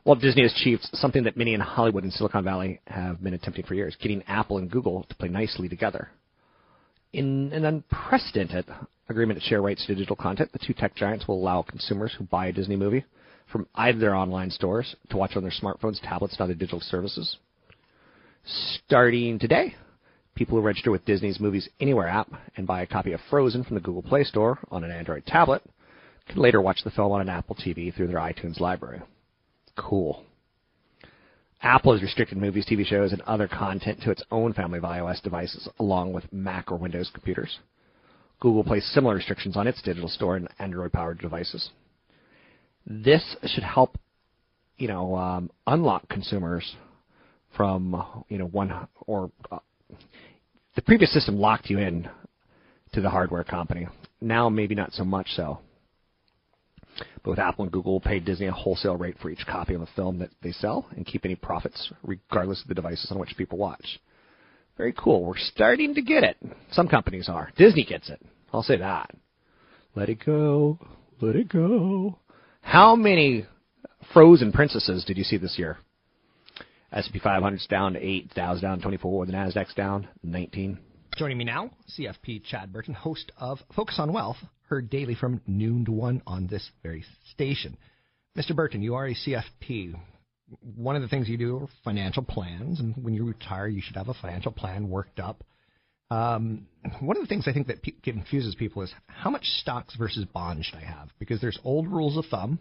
Walt 0.04 0.20
Disney 0.20 0.42
has 0.42 0.52
achieved 0.52 0.82
something 0.92 1.24
that 1.24 1.36
many 1.36 1.54
in 1.54 1.60
Hollywood 1.60 2.04
and 2.04 2.12
Silicon 2.12 2.44
Valley 2.44 2.80
have 2.86 3.22
been 3.22 3.34
attempting 3.34 3.64
for 3.64 3.74
years, 3.74 3.96
getting 4.00 4.22
Apple 4.28 4.58
and 4.58 4.70
Google 4.70 5.04
to 5.08 5.14
play 5.16 5.28
nicely 5.28 5.68
together. 5.68 6.10
In 7.12 7.52
an 7.52 7.64
unprecedented 7.64 8.66
agreement 9.08 9.40
to 9.40 9.46
share 9.46 9.62
rights 9.62 9.84
to 9.86 9.94
digital 9.94 10.14
content, 10.14 10.52
the 10.52 10.60
two 10.64 10.74
tech 10.74 10.94
giants 10.94 11.26
will 11.26 11.36
allow 11.36 11.62
consumers 11.62 12.14
who 12.16 12.24
buy 12.24 12.46
a 12.46 12.52
Disney 12.52 12.76
movie 12.76 13.04
from 13.50 13.66
either 13.74 13.98
their 13.98 14.14
online 14.14 14.50
stores 14.50 14.94
to 15.10 15.16
watch 15.16 15.36
on 15.36 15.42
their 15.42 15.52
smartphones, 15.52 16.00
tablets, 16.02 16.34
and 16.34 16.42
other 16.42 16.54
digital 16.54 16.80
services. 16.80 17.38
Starting 18.44 19.38
today, 19.38 19.74
People 20.36 20.58
who 20.58 20.64
register 20.64 20.90
with 20.90 21.06
Disney's 21.06 21.40
Movies 21.40 21.68
Anywhere 21.80 22.08
app 22.08 22.28
and 22.56 22.66
buy 22.66 22.82
a 22.82 22.86
copy 22.86 23.12
of 23.12 23.20
Frozen 23.30 23.64
from 23.64 23.74
the 23.74 23.80
Google 23.80 24.02
Play 24.02 24.22
Store 24.22 24.58
on 24.70 24.84
an 24.84 24.90
Android 24.90 25.24
tablet 25.26 25.62
can 26.28 26.36
later 26.36 26.60
watch 26.60 26.80
the 26.84 26.90
film 26.90 27.12
on 27.12 27.22
an 27.22 27.30
Apple 27.30 27.56
TV 27.56 27.94
through 27.94 28.08
their 28.08 28.18
iTunes 28.18 28.60
library. 28.60 29.00
Cool. 29.76 30.24
Apple 31.62 31.92
has 31.92 32.02
restricted 32.02 32.36
movies, 32.36 32.66
TV 32.66 32.84
shows, 32.84 33.12
and 33.12 33.22
other 33.22 33.48
content 33.48 34.02
to 34.02 34.10
its 34.10 34.22
own 34.30 34.52
family 34.52 34.76
of 34.76 34.84
iOS 34.84 35.22
devices, 35.22 35.68
along 35.78 36.12
with 36.12 36.30
Mac 36.30 36.70
or 36.70 36.76
Windows 36.76 37.10
computers. 37.14 37.58
Google 38.38 38.62
placed 38.62 38.88
similar 38.88 39.14
restrictions 39.14 39.56
on 39.56 39.66
its 39.66 39.80
digital 39.80 40.08
store 40.08 40.36
and 40.36 40.48
Android-powered 40.58 41.18
devices. 41.18 41.70
This 42.86 43.36
should 43.46 43.64
help, 43.64 43.96
you 44.76 44.86
know, 44.86 45.16
um, 45.16 45.50
unlock 45.66 46.06
consumers 46.10 46.76
from, 47.56 48.24
you 48.28 48.36
know, 48.36 48.46
one 48.46 48.86
or 49.06 49.30
uh, 49.50 49.58
the 50.74 50.82
previous 50.82 51.12
system 51.12 51.38
locked 51.38 51.70
you 51.70 51.78
in 51.78 52.08
to 52.92 53.00
the 53.00 53.10
hardware 53.10 53.44
company. 53.44 53.88
Now, 54.20 54.48
maybe 54.48 54.74
not 54.74 54.92
so 54.92 55.04
much 55.04 55.28
so. 55.34 55.58
Both 57.24 57.38
Apple 57.38 57.64
and 57.64 57.72
Google 57.72 58.00
pay 58.00 58.20
Disney 58.20 58.46
a 58.46 58.52
wholesale 58.52 58.96
rate 58.96 59.16
for 59.20 59.30
each 59.30 59.44
copy 59.46 59.74
of 59.74 59.80
the 59.80 59.88
film 59.96 60.18
that 60.20 60.30
they 60.42 60.52
sell 60.52 60.86
and 60.96 61.04
keep 61.04 61.24
any 61.24 61.34
profits 61.34 61.92
regardless 62.02 62.62
of 62.62 62.68
the 62.68 62.74
devices 62.74 63.10
on 63.10 63.18
which 63.18 63.36
people 63.36 63.58
watch. 63.58 64.00
Very 64.76 64.94
cool. 64.96 65.24
We're 65.24 65.36
starting 65.36 65.94
to 65.94 66.02
get 66.02 66.22
it. 66.22 66.36
Some 66.72 66.88
companies 66.88 67.28
are. 67.28 67.50
Disney 67.56 67.84
gets 67.84 68.08
it. 68.08 68.20
I'll 68.52 68.62
say 68.62 68.76
that. 68.76 69.10
Let 69.94 70.08
it 70.08 70.24
go. 70.24 70.78
Let 71.20 71.36
it 71.36 71.48
go. 71.48 72.18
How 72.60 72.94
many 72.94 73.46
frozen 74.12 74.52
princesses 74.52 75.04
did 75.04 75.16
you 75.16 75.24
see 75.24 75.38
this 75.38 75.58
year? 75.58 75.78
S&P 76.92 77.18
500's 77.18 77.66
down 77.66 77.96
8, 77.96 78.34
Dow's 78.34 78.60
down 78.60 78.80
24, 78.80 79.26
the 79.26 79.32
Nasdaq's 79.32 79.74
down 79.74 80.08
19. 80.22 80.78
Joining 81.16 81.38
me 81.38 81.44
now, 81.44 81.70
CFP 81.98 82.44
Chad 82.44 82.72
Burton, 82.72 82.94
host 82.94 83.32
of 83.38 83.58
Focus 83.74 83.96
on 83.98 84.12
Wealth, 84.12 84.36
heard 84.68 84.90
daily 84.90 85.14
from 85.14 85.40
noon 85.46 85.84
to 85.84 85.92
1 85.92 86.22
on 86.26 86.46
this 86.46 86.70
very 86.82 87.04
station. 87.32 87.76
Mr. 88.36 88.54
Burton, 88.54 88.82
you 88.82 88.94
are 88.94 89.06
a 89.06 89.14
CFP. 89.14 89.98
One 90.76 90.94
of 90.94 91.02
the 91.02 91.08
things 91.08 91.28
you 91.28 91.38
do 91.38 91.56
are 91.56 91.68
financial 91.84 92.22
plans, 92.22 92.80
and 92.80 92.94
when 93.02 93.14
you 93.14 93.24
retire, 93.24 93.66
you 93.66 93.80
should 93.80 93.96
have 93.96 94.08
a 94.08 94.14
financial 94.14 94.52
plan 94.52 94.88
worked 94.88 95.18
up. 95.18 95.42
Um, 96.10 96.66
one 97.00 97.16
of 97.16 97.22
the 97.22 97.26
things 97.26 97.48
I 97.48 97.52
think 97.52 97.66
that 97.66 97.82
confuses 98.02 98.54
people 98.54 98.82
is 98.82 98.94
how 99.06 99.30
much 99.30 99.44
stocks 99.44 99.96
versus 99.96 100.24
bonds 100.26 100.66
should 100.66 100.78
I 100.78 100.84
have? 100.84 101.08
Because 101.18 101.40
there's 101.40 101.58
old 101.64 101.88
rules 101.88 102.16
of 102.16 102.26
thumb, 102.26 102.60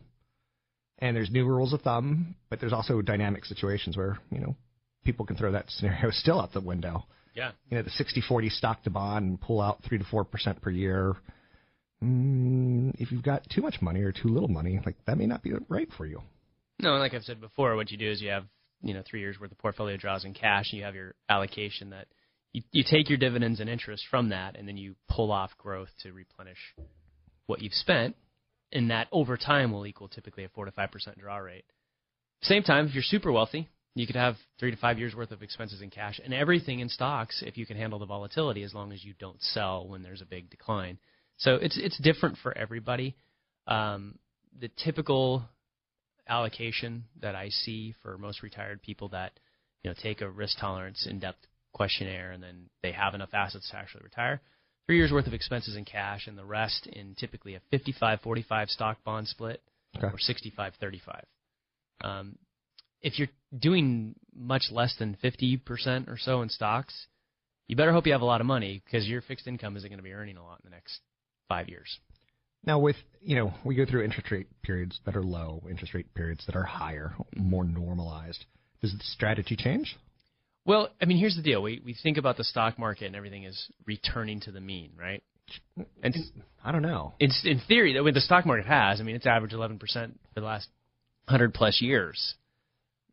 and 1.00 1.16
there's 1.16 1.32
new 1.32 1.46
rules 1.46 1.74
of 1.74 1.82
thumb, 1.82 2.36
but 2.50 2.60
there's 2.60 2.74
also 2.74 3.02
dynamic 3.02 3.46
situations 3.46 3.98
where 3.98 4.18
you 4.32 4.40
know 4.40 4.56
people 5.04 5.26
can 5.26 5.36
throw 5.36 5.52
that 5.52 5.66
scenario 5.70 6.10
still 6.12 6.40
out 6.40 6.54
the 6.54 6.62
window. 6.62 7.06
Yeah. 7.34 7.52
You 7.70 7.78
know, 7.78 7.84
the 7.84 7.90
60-40 7.90 8.50
stock 8.50 8.84
to 8.84 8.90
bond 8.90 9.26
and 9.26 9.42
pull 9.42 9.62
out 9.62 9.82
three 9.88 9.98
to 9.98 10.06
four 10.06 10.24
percent 10.24 10.62
per 10.62 10.70
year. 10.70 11.16
Mm, 12.04 12.94
if 12.98 13.12
you've 13.12 13.24
got 13.24 13.44
too 13.50 13.62
much 13.62 13.82
money 13.82 14.02
or 14.02 14.12
too 14.12 14.30
little 14.30 14.48
money, 14.48 14.80
like 14.86 14.96
that 15.06 15.18
may 15.18 15.26
not 15.26 15.44
be 15.44 15.52
right 15.68 15.90
for 15.98 16.06
you. 16.06 16.22
No, 16.80 16.92
and 16.92 17.00
like 17.00 17.14
I've 17.14 17.24
said 17.24 17.42
before, 17.42 17.76
what 17.76 17.92
you 17.92 17.98
do 17.98 18.10
is 18.10 18.22
you 18.22 18.30
have 18.30 18.46
you 18.82 18.94
know 18.94 19.02
three 19.06 19.22
years 19.22 19.40
worth 19.40 19.52
of 19.52 19.58
portfolio 19.58 19.98
draws 19.98 20.26
in 20.26 20.34
cash, 20.34 20.68
and 20.72 20.80
you 20.80 20.86
have 20.86 20.96
your 20.96 21.16
allocation 21.30 21.92
that 21.92 22.08
you, 22.54 22.64
you 22.72 22.84
take 22.90 23.10
your 23.10 23.18
dividends 23.18 23.60
and 23.60 23.70
interest 23.70 24.04
from 24.10 24.30
that, 24.30 24.58
and 24.58 24.68
then 24.68 24.78
you 24.78 24.96
pull 25.10 25.32
off 25.32 25.52
growth 25.58 25.90
to 26.04 26.12
replenish 26.12 26.58
what 27.48 27.62
you've 27.62 27.74
spent 27.74 28.16
and 28.76 28.92
that 28.92 29.08
over 29.12 29.38
time 29.38 29.72
will 29.72 29.88
equal 29.88 30.10
typically 30.10 30.44
a 30.44 30.50
four 30.50 30.66
to 30.66 30.72
five 30.72 30.92
percent 30.92 31.18
draw 31.18 31.38
rate. 31.38 31.66
Same 32.42 32.62
time, 32.62 32.86
if 32.86 32.94
you're 32.94 33.02
super 33.02 33.32
wealthy, 33.32 33.70
you 33.96 34.06
could 34.06 34.18
have 34.18 34.36
three 34.60 34.70
to 34.70 34.78
five 34.78 35.00
years 35.00 35.16
worth 35.16 35.32
of 35.32 35.42
expenses 35.42 35.82
in 35.82 35.90
cash 35.90 36.20
and 36.24 36.34
everything 36.34 36.82
in 36.82 36.90
stocks 36.90 37.42
if 37.46 37.58
you 37.58 37.66
can 37.66 37.78
handle 37.78 37.98
the 37.98 38.06
volatility 38.06 38.62
as 38.62 38.74
long 38.74 38.92
as 38.92 39.04
you 39.04 39.14
don't 39.18 39.42
sell 39.42 39.88
when 39.88 40.04
there's 40.04 40.22
a 40.22 40.26
big 40.26 40.50
decline. 40.50 41.00
So 41.38 41.56
it's 41.56 41.80
it's 41.82 41.98
different 42.00 42.38
for 42.44 42.56
everybody. 42.56 43.16
Um, 43.66 44.20
the 44.60 44.70
typical 44.84 45.44
allocation 46.28 47.06
that 47.22 47.36
I 47.36 47.50
see 47.50 47.96
for 48.02 48.18
most 48.18 48.44
retired 48.44 48.82
people 48.82 49.10
that 49.10 49.40
you 49.84 49.90
know 49.90 49.96
take 50.02 50.22
a 50.22 50.30
risk 50.30 50.58
tolerance 50.60 51.08
in-depth 51.10 51.48
questionnaire 51.74 52.32
and 52.32 52.44
then 52.44 52.70
they 52.84 52.92
have 52.92 53.14
enough 53.14 53.34
assets 53.34 53.70
to 53.70 53.78
actually 53.78 54.04
retire 54.04 54.42
three 54.88 54.98
years 54.98 55.12
worth 55.12 55.28
of 55.28 55.34
expenses 55.34 55.76
in 55.76 55.86
cash, 55.86 56.28
and 56.28 56.38
the 56.38 56.46
rest 56.46 56.88
in 56.88 57.16
typically 57.16 57.56
a 57.56 57.62
55-45 57.76 58.70
stock 58.70 58.98
bond 59.04 59.28
split 59.28 59.62
okay. 59.98 60.08
or 60.08 60.18
65-35. 60.18 61.22
Um, 62.02 62.38
if 63.02 63.20
you're 63.20 63.30
doing 63.58 64.16
much 64.36 64.66
less 64.72 64.96
than 64.98 65.18
50% 65.24 66.08
or 66.08 66.18
so 66.18 66.42
in 66.42 66.50
stocks, 66.50 67.08
you 67.68 67.76
better 67.76 67.94
hope 67.94 68.06
you 68.06 68.12
have 68.12 68.22
a 68.22 68.26
lot 68.26 68.42
of 68.42 68.48
money 68.48 68.82
because 68.84 69.08
your 69.08 69.22
fixed 69.22 69.48
income 69.48 69.76
isn't 69.78 69.90
going 69.90 69.98
to 69.98 70.04
be 70.04 70.14
earning 70.14 70.38
a 70.38 70.44
lot 70.44 70.60
in 70.64 70.70
the 70.70 70.76
next 70.76 71.00
five 71.48 71.70
years. 71.70 72.00
Now, 72.64 72.80
with 72.80 72.96
you 73.22 73.36
know, 73.36 73.54
we 73.64 73.76
go 73.76 73.86
through 73.86 74.04
interest 74.04 74.32
rate 74.32 74.48
periods 74.64 75.00
that 75.06 75.16
are 75.16 75.24
low, 75.24 75.64
interest 75.70 75.94
rate 75.94 76.14
periods 76.14 76.44
that 76.48 76.56
are 76.56 76.64
higher, 76.64 77.14
more 77.36 77.64
normalized. 77.64 78.46
Does 78.82 78.92
the 78.92 79.04
strategy 79.04 79.56
change? 79.56 79.96
Well, 80.66 80.90
I 81.00 81.06
mean, 81.06 81.18
here's 81.18 81.36
the 81.36 81.44
deal. 81.44 81.62
We 81.62 81.82
we 81.86 81.96
think 82.02 82.18
about 82.18 82.38
the 82.38 82.44
stock 82.44 82.80
market 82.80 83.06
and 83.06 83.16
everything 83.16 83.44
is 83.44 83.70
returning 83.86 84.40
to 84.42 84.52
the 84.52 84.62
mean, 84.62 84.92
right? 85.00 85.24
And 86.02 86.16
I 86.64 86.72
don't 86.72 86.82
know. 86.82 87.14
It's 87.20 87.42
in 87.46 87.62
theory, 87.68 87.98
I 87.98 88.02
mean, 88.02 88.14
the 88.16 88.22
stock 88.22 88.46
market 88.46 88.66
has. 88.66 89.00
I 89.00 89.04
mean, 89.04 89.16
it's 89.16 89.28
averaged 89.28 89.54
11% 89.54 89.80
for 89.80 90.40
the 90.40 90.42
last 90.42 90.68
100 91.28 91.54
plus 91.54 91.82
years. 91.82 92.34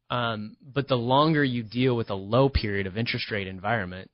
Um, 0.09 0.57
but 0.63 0.89
the 0.89 0.97
longer 0.97 1.45
you 1.45 1.63
deal 1.63 1.97
with 1.97 2.11
a 2.11 2.15
low 2.15 2.49
period 2.49 2.87
of 2.87 2.97
interest 2.97 3.31
rate 3.31 3.47
environment, 3.47 4.11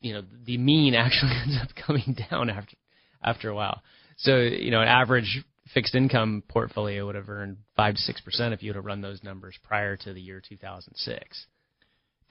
you 0.00 0.14
know, 0.14 0.22
the 0.44 0.58
mean 0.58 0.94
actually 0.96 1.32
ends 1.32 1.58
up 1.60 1.68
coming 1.86 2.16
down 2.30 2.50
after 2.50 2.76
after 3.22 3.48
a 3.48 3.54
while. 3.54 3.82
So, 4.18 4.38
you 4.38 4.70
know, 4.70 4.80
an 4.82 4.88
average 4.88 5.44
fixed 5.74 5.94
income 5.94 6.42
portfolio 6.48 7.06
would 7.06 7.16
have 7.16 7.28
earned 7.28 7.58
five 7.76 7.94
to 7.94 8.00
six 8.00 8.20
percent 8.20 8.54
if 8.54 8.62
you 8.62 8.70
would 8.70 8.76
have 8.76 8.84
run 8.84 9.00
those 9.00 9.22
numbers 9.22 9.56
prior 9.62 9.96
to 9.96 10.12
the 10.12 10.20
year 10.20 10.40
2006. 10.46 11.46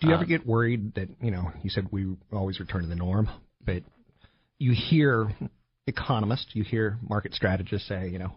Do 0.01 0.07
you 0.07 0.13
ever 0.13 0.25
get 0.25 0.45
worried 0.45 0.95
that 0.95 1.09
you 1.21 1.31
know 1.31 1.51
you 1.63 1.69
said 1.69 1.87
we 1.91 2.15
always 2.33 2.59
return 2.59 2.81
to 2.81 2.87
the 2.87 2.95
norm, 2.95 3.29
but 3.63 3.83
you 4.59 4.73
hear 4.73 5.31
economists, 5.87 6.47
you 6.53 6.63
hear 6.63 6.97
market 7.07 7.33
strategists 7.33 7.87
say, 7.87 8.09
you 8.09 8.19
know, 8.19 8.33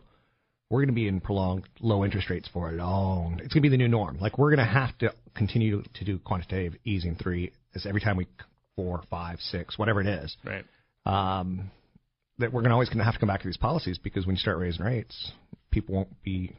we're 0.71 0.81
going 0.81 0.89
to 0.89 0.95
be 0.95 1.09
in 1.09 1.21
prolonged 1.21 1.67
low 1.81 2.05
interest 2.05 2.29
rates 2.29 2.49
for 2.53 2.69
a 2.69 2.73
long. 2.73 3.41
It's 3.43 3.55
going 3.55 3.63
to 3.63 3.69
be 3.69 3.69
the 3.71 3.77
new 3.77 3.89
norm. 3.89 4.19
Like 4.21 4.39
we're 4.39 4.55
going 4.55 4.67
to 4.67 4.73
have 4.73 4.97
to 4.99 5.15
continue 5.35 5.83
to 5.95 6.05
do 6.05 6.19
quantitative 6.19 6.79
easing 6.85 7.17
three 7.17 7.53
is 7.75 7.87
every 7.87 8.01
time 8.01 8.17
we 8.17 8.27
four, 8.77 9.03
five, 9.11 9.41
six, 9.41 9.79
whatever 9.79 10.01
it 10.01 10.07
is. 10.07 10.37
Right. 10.45 10.65
Um, 11.07 11.71
that 12.39 12.53
we're 12.53 12.61
going 12.61 12.71
to 12.71 12.75
always 12.75 12.89
going 12.89 12.99
to 12.99 13.05
have 13.05 13.15
to 13.15 13.21
come 13.21 13.29
back 13.29 13.41
to 13.41 13.49
these 13.49 13.57
policies 13.57 13.99
because 13.99 14.27
when 14.27 14.37
you 14.37 14.41
start 14.41 14.59
raising 14.59 14.85
rates, 14.85 15.33
people 15.71 15.95
won't 15.95 16.23
be 16.23 16.55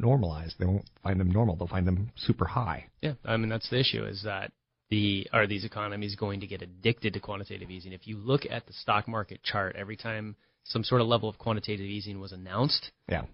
normalized. 0.00 0.56
They 0.58 0.66
won't 0.66 0.84
find 1.02 1.18
them 1.18 1.30
normal. 1.30 1.56
They'll 1.56 1.68
find 1.68 1.86
them 1.86 2.10
super 2.16 2.44
high. 2.46 2.86
Yeah, 3.02 3.14
I 3.24 3.36
mean 3.36 3.48
that's 3.48 3.68
the 3.70 3.78
issue 3.80 4.04
is 4.04 4.22
that 4.24 4.52
the 4.90 5.28
are 5.32 5.46
these 5.46 5.64
economies 5.64 6.16
going 6.16 6.40
to 6.40 6.46
get 6.46 6.62
addicted 6.62 7.12
to 7.14 7.20
quantitative 7.20 7.70
easing? 7.70 7.92
If 7.92 8.06
you 8.06 8.16
look 8.16 8.42
at 8.50 8.66
the 8.66 8.72
stock 8.72 9.06
market 9.08 9.42
chart, 9.42 9.76
every 9.76 9.96
time 9.96 10.36
some 10.64 10.84
sort 10.84 11.00
of 11.00 11.06
level 11.06 11.28
of 11.28 11.38
quantitative 11.38 11.86
easing 11.86 12.20
was 12.20 12.32
announced, 12.32 12.90
Yeah. 13.10 13.24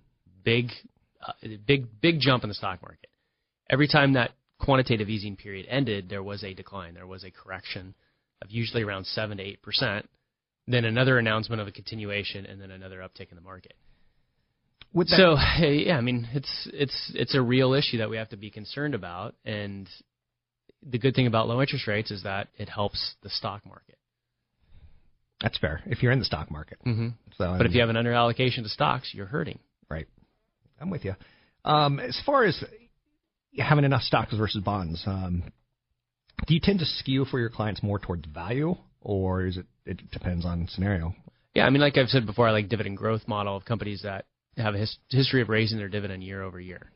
big, 0.44 0.70
uh, 1.26 1.32
big, 1.66 1.87
big 2.00 2.20
jump 2.20 2.44
in 2.44 2.49
the 2.49 2.54
stock 2.54 2.80
market. 2.82 3.11
Every 3.70 3.88
time 3.88 4.12
that 4.12 4.32
quantitative 4.61 5.08
easing 5.08 5.37
period 5.37 5.66
ended, 5.68 6.08
there 6.08 6.23
was 6.23 6.44
a 6.44 6.54
decline. 6.54 6.94
There 6.94 7.06
was 7.06 7.25
a 7.25 7.30
correction 7.30 7.94
of 8.42 8.50
usually 8.50 8.82
around 8.82 9.06
seven 9.06 9.38
to 9.38 9.42
eight 9.42 9.62
percent. 9.62 10.08
Then 10.66 10.84
another 10.84 11.18
announcement 11.18 11.61
of 11.61 11.68
a 11.68 11.73
continuation, 11.73 12.46
and 12.46 12.61
then 12.61 12.70
another 12.70 13.00
uptick 13.00 13.30
in 13.30 13.37
the 13.37 13.42
market. 13.42 13.75
That, 14.94 15.09
So 15.09 15.37
yeah, 15.66 15.96
I 15.96 16.00
mean 16.00 16.28
it's 16.33 16.68
it's 16.72 17.12
it's 17.14 17.35
a 17.35 17.42
real 17.42 17.72
issue 17.74 17.98
that 17.98 18.09
we 18.11 18.16
have 18.16 18.28
to 18.30 18.37
be 18.37 18.50
concerned 18.50 18.94
about, 18.94 19.35
and 19.44 19.88
the 20.88 20.98
good 20.98 21.14
thing 21.14 21.26
about 21.26 21.48
low 21.48 21.61
interest 21.61 21.87
rates 21.87 22.11
is 22.11 22.22
that 22.22 22.48
it 22.57 22.68
helps 22.68 23.14
the 23.22 23.30
stock 23.30 23.64
market. 23.66 23.96
that's 25.40 25.59
fair. 25.59 25.83
If 25.87 26.02
you're 26.02 26.12
in 26.12 26.18
the 26.18 26.24
stock 26.24 26.50
market. 26.50 26.78
Mm-hmm. 26.87 27.09
So, 27.37 27.54
But 27.57 27.66
if 27.66 27.74
you 27.74 27.80
have 27.80 27.90
an 27.90 27.96
under 27.96 28.12
allocation 28.12 28.62
to 28.64 28.68
stocks, 28.68 29.11
you're 29.12 29.26
hurting. 29.26 29.59
Right. 29.90 30.07
I'm 30.80 30.90
with 30.90 31.04
you. 31.04 31.14
Um, 31.64 31.98
as 31.98 32.20
far 32.24 32.44
as 32.44 32.62
having 33.59 33.85
enough 33.85 34.02
stocks 34.02 34.35
versus 34.35 34.62
bonds, 34.62 35.02
um, 35.07 35.42
do 36.46 36.54
you 36.54 36.61
tend 36.62 36.78
to 36.80 36.85
skew 36.85 37.24
for 37.24 37.38
your 37.40 37.48
clients 37.50 37.83
more 37.83 37.98
towards 37.98 38.26
value, 38.26 38.74
or 39.00 39.46
is 39.46 39.57
it? 39.57 39.66
It 39.87 40.11
depends 40.11 40.44
on 40.44 40.68
scenario. 40.70 41.14
Yeah, 41.54 41.66
I 41.66 41.70
mean, 41.70 41.80
like 41.80 41.96
I've 41.96 42.09
said 42.09 42.26
before, 42.26 42.48
I 42.48 42.52
like 42.52 42.68
dividend 42.68 42.96
growth 42.96 43.26
model 43.28 43.57
of 43.57 43.64
companies 43.64 44.02
that 44.02 44.26
have 44.57 44.75
a 44.75 44.79
his- 44.79 44.99
history 45.11 45.40
of 45.43 45.49
raising 45.49 45.79
their 45.79 45.88
dividend 45.88 46.23
year 46.23 46.43
over 46.43 46.61
year. 46.61 46.90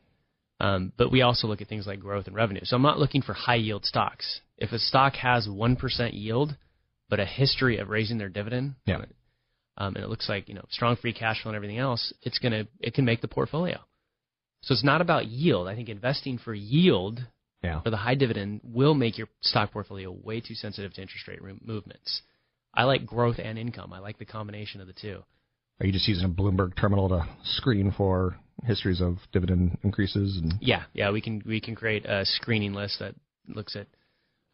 Um, 0.59 0.91
but 0.97 1.11
we 1.11 1.21
also 1.21 1.47
look 1.47 1.61
at 1.61 1.67
things 1.67 1.87
like 1.87 1.99
growth 1.99 2.27
and 2.27 2.35
revenue. 2.35 2.61
So 2.65 2.75
I'm 2.75 2.81
not 2.81 2.99
looking 2.99 3.21
for 3.21 3.33
high 3.33 3.55
yield 3.55 3.85
stocks. 3.85 4.41
If 4.57 4.71
a 4.73 4.79
stock 4.79 5.15
has 5.15 5.47
one 5.47 5.75
percent 5.77 6.13
yield, 6.13 6.55
but 7.09 7.19
a 7.19 7.25
history 7.25 7.77
of 7.77 7.89
raising 7.89 8.17
their 8.17 8.29
dividend, 8.29 8.75
Yeah. 8.85 9.05
um, 9.77 9.95
and 9.95 10.03
it 10.03 10.09
looks 10.09 10.27
like 10.27 10.49
you 10.49 10.55
know 10.55 10.65
strong 10.69 10.95
free 10.97 11.13
cash 11.13 11.41
flow 11.41 11.51
and 11.51 11.55
everything 11.55 11.77
else, 11.77 12.13
it's 12.21 12.39
gonna 12.39 12.67
it 12.79 12.93
can 12.93 13.05
make 13.05 13.21
the 13.21 13.27
portfolio. 13.27 13.79
So 14.61 14.73
it's 14.73 14.83
not 14.83 14.99
about 14.99 15.27
yield. 15.27 15.69
I 15.69 15.75
think 15.75 15.87
investing 15.87 16.37
for 16.37 16.53
yield 16.53 17.25
Yeah. 17.63 17.79
for 17.81 17.89
the 17.89 17.97
high 17.97 18.15
dividend 18.15 18.59
will 18.63 18.93
make 18.93 19.17
your 19.17 19.29
stock 19.41 19.71
portfolio 19.71 20.11
way 20.11 20.41
too 20.41 20.55
sensitive 20.55 20.93
to 20.93 21.01
interest 21.01 21.27
rate 21.27 21.41
movements. 21.65 22.21
I 22.73 22.83
like 22.83 23.05
growth 23.05 23.39
and 23.39 23.57
income. 23.57 23.93
I 23.93 23.99
like 23.99 24.17
the 24.17 24.25
combination 24.25 24.81
of 24.81 24.87
the 24.87 24.93
two. 24.93 25.23
Are 25.79 25.85
you 25.85 25.91
just 25.93 26.07
using 26.07 26.25
a 26.25 26.29
Bloomberg 26.29 26.75
terminal 26.79 27.07
to 27.09 27.25
screen 27.43 27.93
for 27.95 28.35
histories 28.63 29.01
of 29.01 29.17
dividend 29.31 29.77
increases? 29.83 30.37
And 30.37 30.53
Yeah, 30.59 30.83
yeah, 30.93 31.11
we 31.11 31.21
can 31.21 31.41
we 31.45 31.61
can 31.61 31.75
create 31.75 32.05
a 32.05 32.25
screening 32.25 32.73
list 32.73 32.99
that 32.99 33.15
looks 33.47 33.75
at 33.75 33.87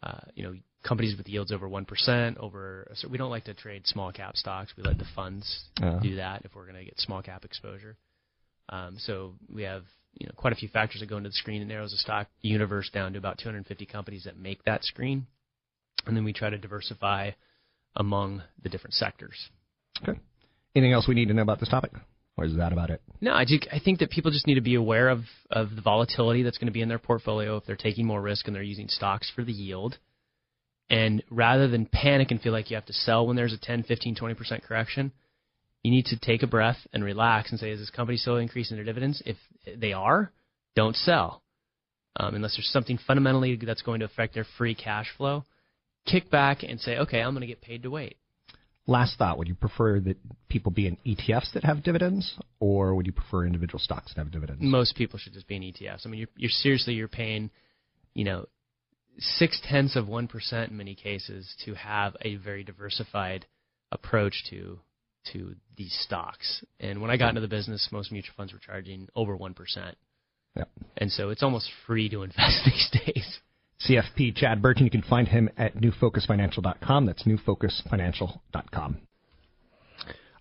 uh, 0.03 0.19
you 0.35 0.43
know 0.43 0.53
companies 0.83 1.17
with 1.17 1.27
yields 1.27 1.51
over 1.51 1.67
one 1.67 1.85
percent. 1.85 2.37
Over 2.37 2.91
so 2.95 3.07
we 3.07 3.17
don't 3.17 3.31
like 3.31 3.45
to 3.45 3.53
trade 3.55 3.87
small 3.87 4.11
cap 4.11 4.35
stocks. 4.35 4.73
We 4.77 4.83
let 4.83 4.97
the 4.99 5.07
funds 5.15 5.63
Uh. 5.81 5.99
do 5.99 6.17
that 6.17 6.43
if 6.45 6.53
we're 6.55 6.65
going 6.65 6.77
to 6.77 6.85
get 6.85 6.99
small 6.99 7.21
cap 7.23 7.43
exposure. 7.43 7.97
Um, 8.69 8.97
so 8.99 9.33
we 9.53 9.63
have 9.63 9.83
you 10.19 10.27
know 10.27 10.33
quite 10.35 10.53
a 10.53 10.55
few 10.55 10.69
factors 10.69 11.01
that 11.01 11.07
go 11.09 11.17
into 11.17 11.29
the 11.29 11.33
screen. 11.33 11.61
It 11.61 11.65
narrows 11.65 11.91
the 11.91 11.97
stock 11.97 12.27
universe 12.41 12.89
down 12.93 13.13
to 13.13 13.17
about 13.17 13.39
250 13.39 13.85
companies 13.87 14.25
that 14.25 14.37
make 14.37 14.63
that 14.65 14.83
screen, 14.83 15.25
and 16.05 16.15
then 16.15 16.23
we 16.23 16.33
try 16.33 16.51
to 16.51 16.57
diversify 16.59 17.31
among 17.95 18.43
the 18.61 18.69
different 18.69 18.93
sectors. 18.93 19.49
okay. 20.03 20.19
Anything 20.75 20.93
else 20.93 21.07
we 21.07 21.15
need 21.15 21.29
to 21.29 21.33
know 21.33 21.41
about 21.41 21.59
this 21.59 21.69
topic, 21.69 21.91
or 22.37 22.45
is 22.45 22.55
that 22.57 22.73
about 22.73 22.89
it? 22.89 23.01
No, 23.21 23.33
I, 23.33 23.45
ju- 23.45 23.59
I 23.71 23.79
think 23.79 23.99
that 23.99 24.09
people 24.09 24.31
just 24.31 24.45
need 24.45 24.55
to 24.55 24.61
be 24.61 24.75
aware 24.75 25.09
of, 25.09 25.21
of 25.49 25.75
the 25.75 25.81
volatility 25.81 26.43
that's 26.43 26.57
going 26.57 26.67
to 26.67 26.73
be 26.73 26.81
in 26.81 26.89
their 26.89 26.99
portfolio 26.99 27.55
if 27.55 27.65
they're 27.65 27.75
taking 27.75 28.05
more 28.05 28.21
risk 28.21 28.47
and 28.47 28.55
they're 28.55 28.63
using 28.63 28.89
stocks 28.89 29.31
for 29.33 29.43
the 29.43 29.53
yield. 29.53 29.97
And 30.89 31.23
rather 31.31 31.67
than 31.67 31.85
panic 31.85 32.31
and 32.31 32.41
feel 32.41 32.51
like 32.51 32.69
you 32.69 32.75
have 32.75 32.85
to 32.85 32.93
sell 32.93 33.25
when 33.25 33.35
there's 33.35 33.53
a 33.53 33.57
10, 33.57 33.83
15, 33.83 34.15
20% 34.15 34.63
correction, 34.63 35.11
you 35.81 35.91
need 35.91 36.05
to 36.05 36.19
take 36.19 36.43
a 36.43 36.47
breath 36.47 36.77
and 36.93 37.03
relax 37.03 37.51
and 37.51 37.59
say, 37.59 37.71
is 37.71 37.79
this 37.79 37.89
company 37.89 38.17
still 38.17 38.37
increasing 38.37 38.75
their 38.75 38.85
dividends? 38.85 39.21
If 39.25 39.37
they 39.77 39.93
are, 39.93 40.31
don't 40.75 40.95
sell. 40.95 41.41
Um, 42.17 42.35
unless 42.35 42.55
there's 42.55 42.69
something 42.71 42.97
fundamentally 43.05 43.55
that's 43.55 43.81
going 43.81 43.99
to 43.99 44.05
affect 44.05 44.33
their 44.33 44.45
free 44.57 44.75
cash 44.75 45.07
flow, 45.17 45.43
kick 46.05 46.29
back 46.29 46.63
and 46.63 46.79
say, 46.79 46.97
okay, 46.97 47.21
I'm 47.21 47.33
going 47.33 47.41
to 47.41 47.47
get 47.47 47.61
paid 47.61 47.83
to 47.83 47.89
wait. 47.89 48.17
Last 48.87 49.17
thought: 49.17 49.37
Would 49.39 49.47
you 49.47 49.55
prefer 49.55 49.99
that 50.01 50.17
people 50.47 50.71
be 50.71 50.85
in 50.87 50.97
ETFs 51.05 51.53
that 51.53 51.63
have 51.63 51.81
dividends, 51.83 52.35
or 52.59 52.93
would 52.93 53.07
you 53.07 53.11
prefer 53.11 53.45
individual 53.45 53.79
stocks 53.79 54.13
that 54.13 54.21
have 54.21 54.31
dividends? 54.31 54.61
most 54.61 54.95
people 54.95 55.17
should 55.17 55.33
just 55.33 55.47
be 55.47 55.55
in 55.55 55.63
ETFs. 55.63 56.05
I 56.05 56.09
mean, 56.09 56.19
you're, 56.19 56.29
you're 56.37 56.49
seriously 56.51 56.93
you're 56.93 57.07
paying, 57.07 57.49
you 58.13 58.23
know, 58.25 58.45
six 59.17 59.59
tenths 59.67 59.95
of 59.95 60.07
one 60.07 60.27
percent 60.27 60.69
in 60.71 60.77
many 60.77 60.93
cases 60.93 61.55
to 61.65 61.73
have 61.73 62.15
a 62.21 62.35
very 62.35 62.63
diversified 62.63 63.47
approach 63.91 64.43
to 64.51 64.79
to 65.33 65.55
these 65.75 65.97
stocks. 66.03 66.63
And 66.79 67.01
when 67.01 67.09
I 67.09 67.17
got 67.17 67.29
into 67.29 67.41
the 67.41 67.47
business, 67.47 67.89
most 67.91 68.11
mutual 68.11 68.35
funds 68.37 68.53
were 68.53 68.59
charging 68.59 69.09
over 69.15 69.35
one 69.35 69.55
percent, 69.55 69.97
Yep. 70.55 70.69
and 70.97 71.11
so 71.11 71.29
it's 71.29 71.41
almost 71.41 71.71
free 71.87 72.07
to 72.09 72.21
invest 72.21 72.61
these 72.65 72.89
days. 73.03 73.39
CFP 73.81 74.35
Chad 74.35 74.61
Burton. 74.61 74.85
You 74.85 74.91
can 74.91 75.01
find 75.01 75.27
him 75.27 75.49
at 75.57 75.75
newfocusfinancial.com. 75.75 77.05
That's 77.05 77.23
newfocusfinancial.com. 77.23 78.97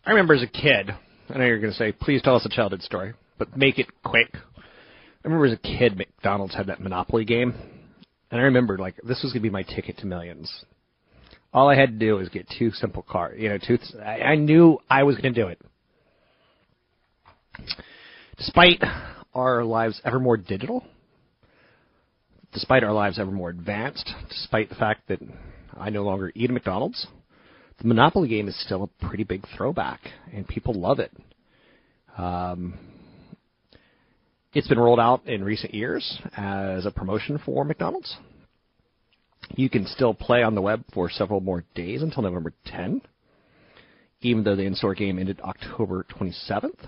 I 0.07 0.11
remember 0.11 0.35
as 0.35 0.43
a 0.43 0.47
kid, 0.47 0.91
I 1.31 1.39
know 1.39 1.45
you're 1.45 1.59
going 1.59 1.73
to 1.73 1.79
say, 1.79 1.93
please 1.93 2.21
tell 2.23 2.37
us 2.37 2.45
a 2.45 2.55
childhood 2.55 2.83
story, 2.83 3.15
but 3.39 3.57
make 3.57 3.79
it 3.79 3.87
quick. 4.05 4.29
I 4.35 5.29
remember 5.29 5.47
as 5.47 5.55
a 5.55 5.57
kid, 5.57 5.97
McDonald's 5.97 6.55
had 6.55 6.67
that 6.67 6.81
Monopoly 6.81 7.25
game, 7.25 7.55
and 8.31 8.41
I 8.41 8.45
remembered, 8.45 8.81
like, 8.81 8.97
this 8.97 9.23
was 9.23 9.33
going 9.33 9.43
to 9.43 9.49
be 9.49 9.51
my 9.51 9.63
ticket 9.63 9.97
to 9.99 10.07
millions. 10.07 10.53
All 11.55 11.71
I 11.71 11.77
had 11.77 11.99
to 11.99 11.99
do 11.99 12.17
was 12.17 12.29
get 12.29 12.47
two 12.59 12.71
simple 12.73 13.03
cards, 13.09 13.41
you 13.41 13.49
know, 13.49 13.59
two, 13.59 13.79
I, 14.05 14.21
I 14.21 14.37
knew 14.37 14.79
I 14.91 15.05
was 15.05 15.17
going 15.17 15.33
to 15.33 15.43
do 15.43 15.49
it. 15.49 15.61
Despite 18.37 18.83
our 19.33 19.65
lives 19.65 20.01
ever 20.05 20.21
more 20.21 20.37
digital, 20.37 20.85
despite 22.55 22.85
our 22.85 22.93
lives 22.93 23.19
ever 23.19 23.31
more 23.31 23.51
advanced, 23.51 24.11
despite 24.29 24.71
the 24.71 24.77
fact 24.77 25.09
that 25.09 25.19
I 25.77 25.91
no 25.91 26.05
longer 26.05 26.33
eat 26.35 26.49
at 26.49 26.55
McDonald's, 26.55 27.07
the 27.79 27.89
Monopoly 27.89 28.29
game 28.29 28.49
is 28.49 28.59
still 28.65 28.85
a 28.85 29.07
pretty 29.07 29.25
big 29.25 29.45
throwback, 29.57 30.01
and 30.33 30.47
people 30.47 30.73
love 30.73 31.01
it. 31.01 31.13
Um, 32.17 32.75
it's 34.53 34.69
been 34.69 34.79
rolled 34.79 35.01
out 35.01 35.27
in 35.27 35.43
recent 35.43 35.75
years 35.75 36.21
as 36.37 36.87
a 36.87 36.93
promotion 36.93 37.41
for 37.45 37.65
McDonald's. 37.65 38.17
You 39.57 39.69
can 39.69 39.85
still 39.87 40.15
play 40.15 40.43
on 40.43 40.55
the 40.55 40.63
web 40.63 40.85
for 40.95 41.11
several 41.11 41.41
more 41.41 41.65
days 41.75 42.03
until 42.03 42.23
November 42.23 42.53
10, 42.67 43.03
even 44.21 44.45
though 44.45 44.57
the 44.57 44.63
in-store 44.63 44.95
game 44.95 45.19
ended 45.19 45.41
October 45.41 46.07
27th. 46.09 46.79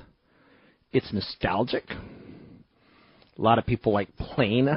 It's 0.93 1.13
nostalgic. 1.13 1.85
A 1.91 3.43
lot 3.43 3.59
of 3.59 3.67
people 3.67 3.93
like 3.93 4.17
playing 4.17 4.69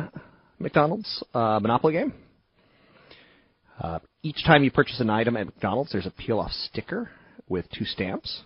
McDonald's 0.59 1.23
uh, 1.33 1.59
Monopoly 1.61 1.93
game. 1.93 2.13
Uh, 3.79 3.99
each 4.23 4.43
time 4.45 4.63
you 4.63 4.71
purchase 4.71 4.99
an 4.99 5.09
item 5.09 5.37
at 5.37 5.45
McDonald's, 5.45 5.91
there's 5.91 6.05
a 6.05 6.11
peel 6.11 6.39
off 6.39 6.51
sticker 6.51 7.09
with 7.47 7.65
two 7.71 7.85
stamps. 7.85 8.43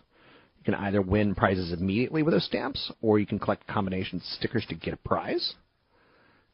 You 0.59 0.63
can 0.63 0.75
either 0.75 1.01
win 1.01 1.35
prizes 1.35 1.73
immediately 1.73 2.23
with 2.23 2.33
those 2.33 2.45
stamps, 2.45 2.91
or 3.01 3.19
you 3.19 3.25
can 3.25 3.39
collect 3.39 3.67
combination 3.67 4.21
stickers 4.37 4.65
to 4.69 4.75
get 4.75 4.93
a 4.93 4.97
prize. 4.97 5.55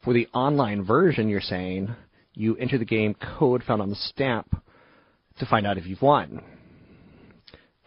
For 0.04 0.14
the 0.14 0.28
online 0.34 0.86
version, 0.86 1.28
you're 1.28 1.42
saying 1.42 1.94
you 2.34 2.56
enter 2.56 2.78
the 2.78 2.86
game 2.86 3.16
code 3.38 3.64
found 3.64 3.82
on 3.82 3.90
the 3.90 3.96
stamp 3.96 4.64
to 5.40 5.46
find 5.46 5.68
out 5.68 5.78
if 5.78 5.86
you've 5.86 6.02
won. 6.02 6.42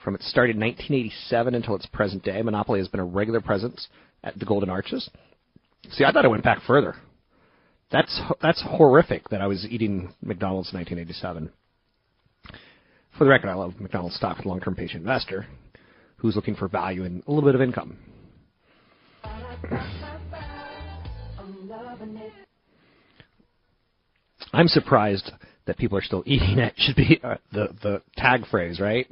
From 0.05 0.15
its 0.15 0.29
start 0.29 0.51
in 0.51 0.61
1987 0.61 1.55
until 1.55 1.77
its 1.77 1.87
present 1.87 2.23
day, 2.23 2.43
Monopoly 2.43 2.81
has 2.81 2.89
been 2.89 3.01
a 3.01 3.05
regular 3.05 3.41
presence 3.41 3.89
at 4.23 4.39
the 4.39 4.45
Golden 4.45 4.69
Arches. 4.69 5.09
See, 5.93 6.05
I 6.05 6.13
thought 6.13 6.25
it 6.25 6.31
went 6.31 6.45
back 6.45 6.61
further. 6.67 6.97
That's 7.93 8.21
that's 8.41 8.63
horrific 8.63 9.29
that 9.29 9.43
I 9.43 9.47
was 9.47 9.67
eating 9.69 10.15
McDonald's 10.23 10.73
in 10.73 10.79
1987. 10.79 11.53
For 13.19 13.25
the 13.25 13.31
record, 13.31 13.51
I 13.51 13.55
love 13.55 13.79
McDonald's 13.79 14.17
stock 14.17 14.45
long-term 14.47 14.75
patient 14.75 15.03
investor 15.03 15.47
who's 16.17 16.35
looking 16.35 16.55
for 16.55 16.69
value 16.69 17.05
and 17.05 17.23
a 17.27 17.31
little 17.31 17.47
bit 17.47 17.55
of 17.55 17.61
income. 17.61 17.99
I'm 24.55 24.69
surprised 24.69 25.31
that 25.67 25.77
people 25.77 25.99
are 25.99 26.03
still 26.03 26.23
eating 26.25 26.59
it. 26.59 26.73
Should 26.79 26.97
be 26.97 27.21
uh, 27.23 27.37
the 27.53 27.69
the 27.83 28.03
tag 28.17 28.47
phrase, 28.47 28.81
right? 28.81 29.07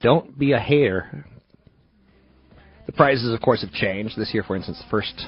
Don't 0.00 0.36
be 0.36 0.52
a 0.52 0.58
hater. 0.58 1.24
The 2.86 2.92
prices, 2.92 3.32
of 3.32 3.40
course, 3.40 3.62
have 3.62 3.72
changed 3.72 4.16
this 4.16 4.34
year. 4.34 4.42
For 4.42 4.56
instance, 4.56 4.78
the 4.78 4.90
first 4.90 5.26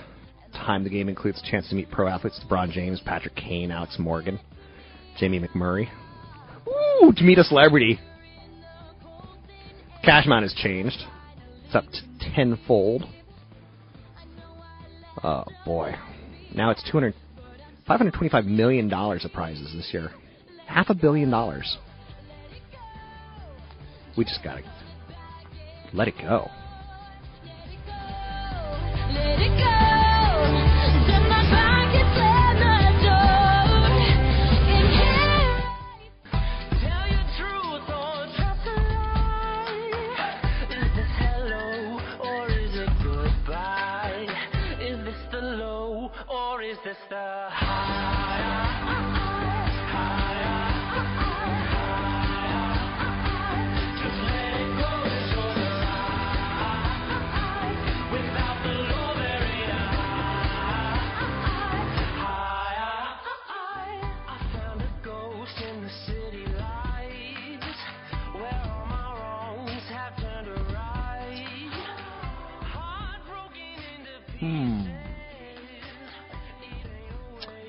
time 0.53 0.85
the 0.85 0.91
game 0.91 1.09
includes 1.09 1.41
a 1.43 1.51
chance 1.51 1.69
to 1.69 1.75
meet 1.75 1.91
pro 1.91 2.09
athletes: 2.09 2.41
LeBron 2.47 2.71
James, 2.71 3.01
Patrick 3.05 3.35
Kane, 3.35 3.71
Alex 3.71 3.97
Morgan, 3.99 4.39
Jamie 5.19 5.41
McMurray. 5.41 5.89
Ooh, 6.69 7.13
to 7.17 7.23
meet 7.23 7.39
a 7.39 7.45
celebrity. 7.45 7.99
Cash 10.05 10.27
amount 10.27 10.43
has 10.45 10.55
changed. 10.55 10.99
It's 11.67 11.75
up 11.75 11.85
to 11.85 12.31
tenfold. 12.35 13.05
Oh 15.23 15.45
boy. 15.65 15.95
Now 16.55 16.71
it's 16.71 16.83
200 16.91 17.15
$525 17.89 18.45
million 18.45 18.93
of 18.93 19.33
prizes 19.33 19.73
this 19.75 19.91
year. 19.93 20.11
Half 20.67 20.91
a 20.91 20.95
billion 20.95 21.31
dollars. 21.31 21.79
We 24.17 24.25
just 24.25 24.43
gotta 24.45 24.63
let 25.95 26.09
it 26.09 26.15
go. 26.21 26.49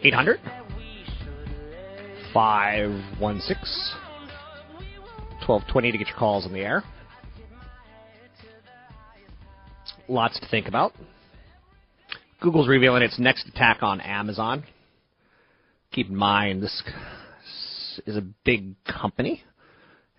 800 0.04 0.40
516 2.34 4.00
1220 5.46 5.92
to 5.92 5.98
get 5.98 6.08
your 6.08 6.18
calls 6.18 6.46
in 6.46 6.54
the 6.54 6.60
air. 6.60 6.84
Lots 10.08 10.40
to 10.40 10.48
think 10.48 10.68
about. 10.68 10.94
Google's 12.40 12.68
revealing 12.68 13.04
its 13.04 13.20
next 13.20 13.48
attack 13.48 13.80
on 13.82 14.00
Amazon. 14.00 14.64
Keep 15.92 16.10
in 16.10 16.16
mind, 16.16 16.64
this 16.64 16.84
is 18.06 18.16
a 18.16 18.24
big 18.46 18.76
company. 18.86 19.44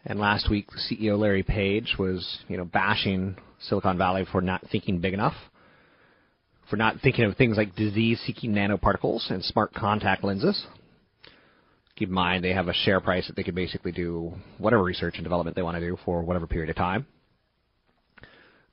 And 0.05 0.19
last 0.19 0.51
week, 0.51 0.67
the 0.71 0.97
CEO 0.97 1.19
Larry 1.19 1.43
Page 1.43 1.97
was, 1.99 2.39
you 2.49 2.57
know, 2.57 2.65
bashing 2.65 3.37
Silicon 3.61 3.97
Valley 3.97 4.27
for 4.31 4.41
not 4.41 4.63
thinking 4.71 5.01
big 5.01 5.15
enough 5.15 5.35
for 6.71 6.77
not 6.77 7.01
thinking 7.03 7.25
of 7.25 7.37
things 7.37 7.57
like 7.57 7.75
disease-seeking 7.75 8.53
nanoparticles 8.53 9.31
and 9.31 9.45
smart 9.45 9.75
contact 9.75 10.23
lenses. 10.23 10.67
Keep 11.97 12.09
in 12.09 12.15
mind 12.15 12.45
they 12.45 12.53
have 12.53 12.69
a 12.69 12.73
share 12.73 13.01
price 13.01 13.27
that 13.27 13.37
they 13.37 13.43
could 13.43 13.57
basically 13.57 13.93
do 13.93 14.33
whatever 14.57 14.83
research 14.83 15.17
and 15.17 15.25
development 15.25 15.57
they 15.57 15.63
want 15.63 15.77
to 15.77 15.87
do 15.87 15.99
for 16.05 16.23
whatever 16.23 16.47
period 16.47 16.71
of 16.71 16.77
time. 16.77 17.07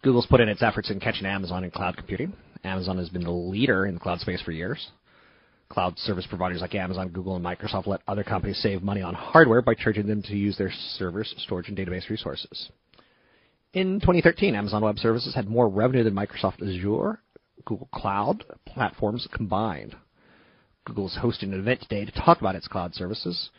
Google's 0.03 0.27
put 0.27 0.39
in 0.39 0.47
its 0.47 0.61
efforts 0.61 0.91
in 0.91 0.99
catching 0.99 1.25
Amazon 1.25 1.63
in 1.63 1.71
cloud 1.71 1.97
computing. 1.97 2.33
Amazon 2.63 2.97
has 2.99 3.09
been 3.09 3.23
the 3.23 3.31
leader 3.31 3.87
in 3.87 3.95
the 3.95 3.99
cloud 3.99 4.19
space 4.19 4.41
for 4.41 4.51
years. 4.51 4.87
Cloud 5.69 5.97
service 5.99 6.25
providers 6.27 6.61
like 6.61 6.75
Amazon, 6.75 7.09
Google, 7.09 7.35
and 7.35 7.43
Microsoft 7.43 7.87
let 7.87 7.99
other 8.07 8.23
companies 8.23 8.59
save 8.61 8.83
money 8.83 9.01
on 9.01 9.13
hardware 9.13 9.61
by 9.61 9.73
charging 9.73 10.07
them 10.07 10.21
to 10.21 10.35
use 10.35 10.57
their 10.57 10.71
servers, 10.97 11.33
storage, 11.39 11.67
and 11.67 11.77
database 11.77 12.09
resources. 12.09 12.69
In 13.73 13.99
2013, 13.99 14.55
Amazon 14.55 14.83
Web 14.83 14.97
Services 14.97 15.35
had 15.35 15.49
more 15.49 15.67
revenue 15.67 16.03
than 16.03 16.13
Microsoft 16.13 16.61
Azure 16.61 17.19
Google 17.67 17.89
Cloud 17.93 18.45
platforms 18.65 19.27
combined. 19.33 19.95
Google 20.85 21.07
is 21.07 21.17
hosting 21.21 21.51
an 21.53 21.59
event 21.59 21.81
today 21.81 22.05
to 22.05 22.11
talk 22.11 22.39
about 22.39 22.55
its 22.55 22.67
cloud 22.67 22.95
services, 22.95 23.49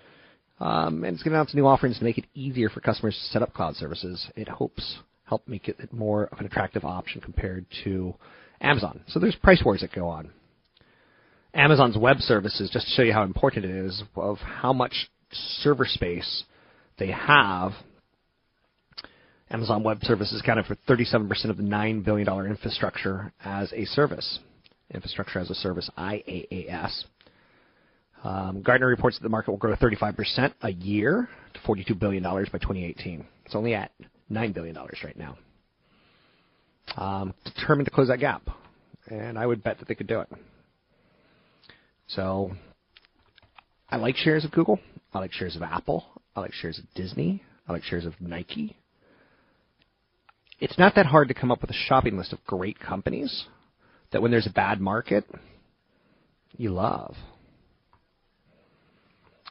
um, 0.60 1.04
and 1.04 1.14
it's 1.14 1.22
going 1.22 1.32
to 1.32 1.36
announce 1.38 1.54
new 1.54 1.66
offerings 1.66 1.98
to 1.98 2.04
make 2.04 2.16
it 2.16 2.24
easier 2.34 2.70
for 2.70 2.80
customers 2.80 3.14
to 3.14 3.32
set 3.32 3.42
up 3.42 3.52
cloud 3.52 3.76
services. 3.76 4.26
It 4.34 4.48
hopes 4.48 4.98
help 5.24 5.46
make 5.46 5.68
it 5.68 5.92
more 5.92 6.24
of 6.24 6.38
an 6.38 6.46
attractive 6.46 6.86
option 6.86 7.20
compared 7.20 7.66
to 7.84 8.14
Amazon. 8.62 9.02
So 9.08 9.20
there's 9.20 9.36
price 9.36 9.62
wars 9.62 9.82
that 9.82 9.92
go 9.92 10.08
on. 10.08 10.30
Amazon's 11.52 11.98
web 11.98 12.18
services, 12.20 12.70
just 12.72 12.86
to 12.86 12.92
show 12.92 13.02
you 13.02 13.12
how 13.12 13.24
important 13.24 13.66
it 13.66 13.70
is, 13.70 14.02
of 14.16 14.38
how 14.38 14.72
much 14.72 15.10
server 15.60 15.84
space 15.84 16.44
they 16.98 17.10
have 17.10 17.72
Amazon 19.50 19.82
Web 19.82 20.02
Services 20.02 20.40
accounted 20.40 20.66
for 20.66 20.76
37% 20.88 21.50
of 21.50 21.56
the 21.56 21.62
$9 21.62 22.04
billion 22.04 22.28
infrastructure 22.46 23.32
as 23.44 23.72
a 23.72 23.84
service. 23.86 24.40
Infrastructure 24.92 25.38
as 25.38 25.50
a 25.50 25.54
service, 25.54 25.88
IaaS. 25.96 27.04
Um, 28.24 28.62
Gartner 28.62 28.88
reports 28.88 29.16
that 29.16 29.22
the 29.22 29.28
market 29.28 29.50
will 29.50 29.58
grow 29.58 29.74
35% 29.76 30.52
a 30.62 30.70
year 30.70 31.28
to 31.54 31.60
$42 31.60 31.98
billion 31.98 32.22
by 32.22 32.42
2018. 32.44 33.24
It's 33.46 33.54
only 33.54 33.74
at 33.74 33.92
$9 34.30 34.54
billion 34.54 34.76
right 34.76 35.16
now. 35.16 35.38
Um, 36.96 37.32
determined 37.44 37.86
to 37.86 37.90
close 37.90 38.08
that 38.08 38.20
gap. 38.20 38.42
And 39.06 39.38
I 39.38 39.46
would 39.46 39.62
bet 39.62 39.78
that 39.78 39.88
they 39.88 39.94
could 39.94 40.06
do 40.06 40.20
it. 40.20 40.28
So, 42.08 42.52
I 43.88 43.96
like 43.96 44.16
shares 44.16 44.44
of 44.44 44.50
Google. 44.50 44.78
I 45.14 45.18
like 45.18 45.32
shares 45.32 45.56
of 45.56 45.62
Apple. 45.62 46.04
I 46.36 46.40
like 46.40 46.52
shares 46.52 46.78
of 46.78 46.84
Disney. 46.94 47.42
I 47.66 47.72
like 47.72 47.82
shares 47.84 48.04
of 48.04 48.14
Nike 48.20 48.76
it's 50.60 50.78
not 50.78 50.94
that 50.96 51.06
hard 51.06 51.28
to 51.28 51.34
come 51.34 51.52
up 51.52 51.60
with 51.60 51.70
a 51.70 51.84
shopping 51.86 52.16
list 52.16 52.32
of 52.32 52.44
great 52.44 52.80
companies 52.80 53.46
that 54.12 54.20
when 54.22 54.30
there's 54.30 54.46
a 54.46 54.52
bad 54.52 54.80
market, 54.80 55.24
you 56.56 56.70
love. 56.70 57.14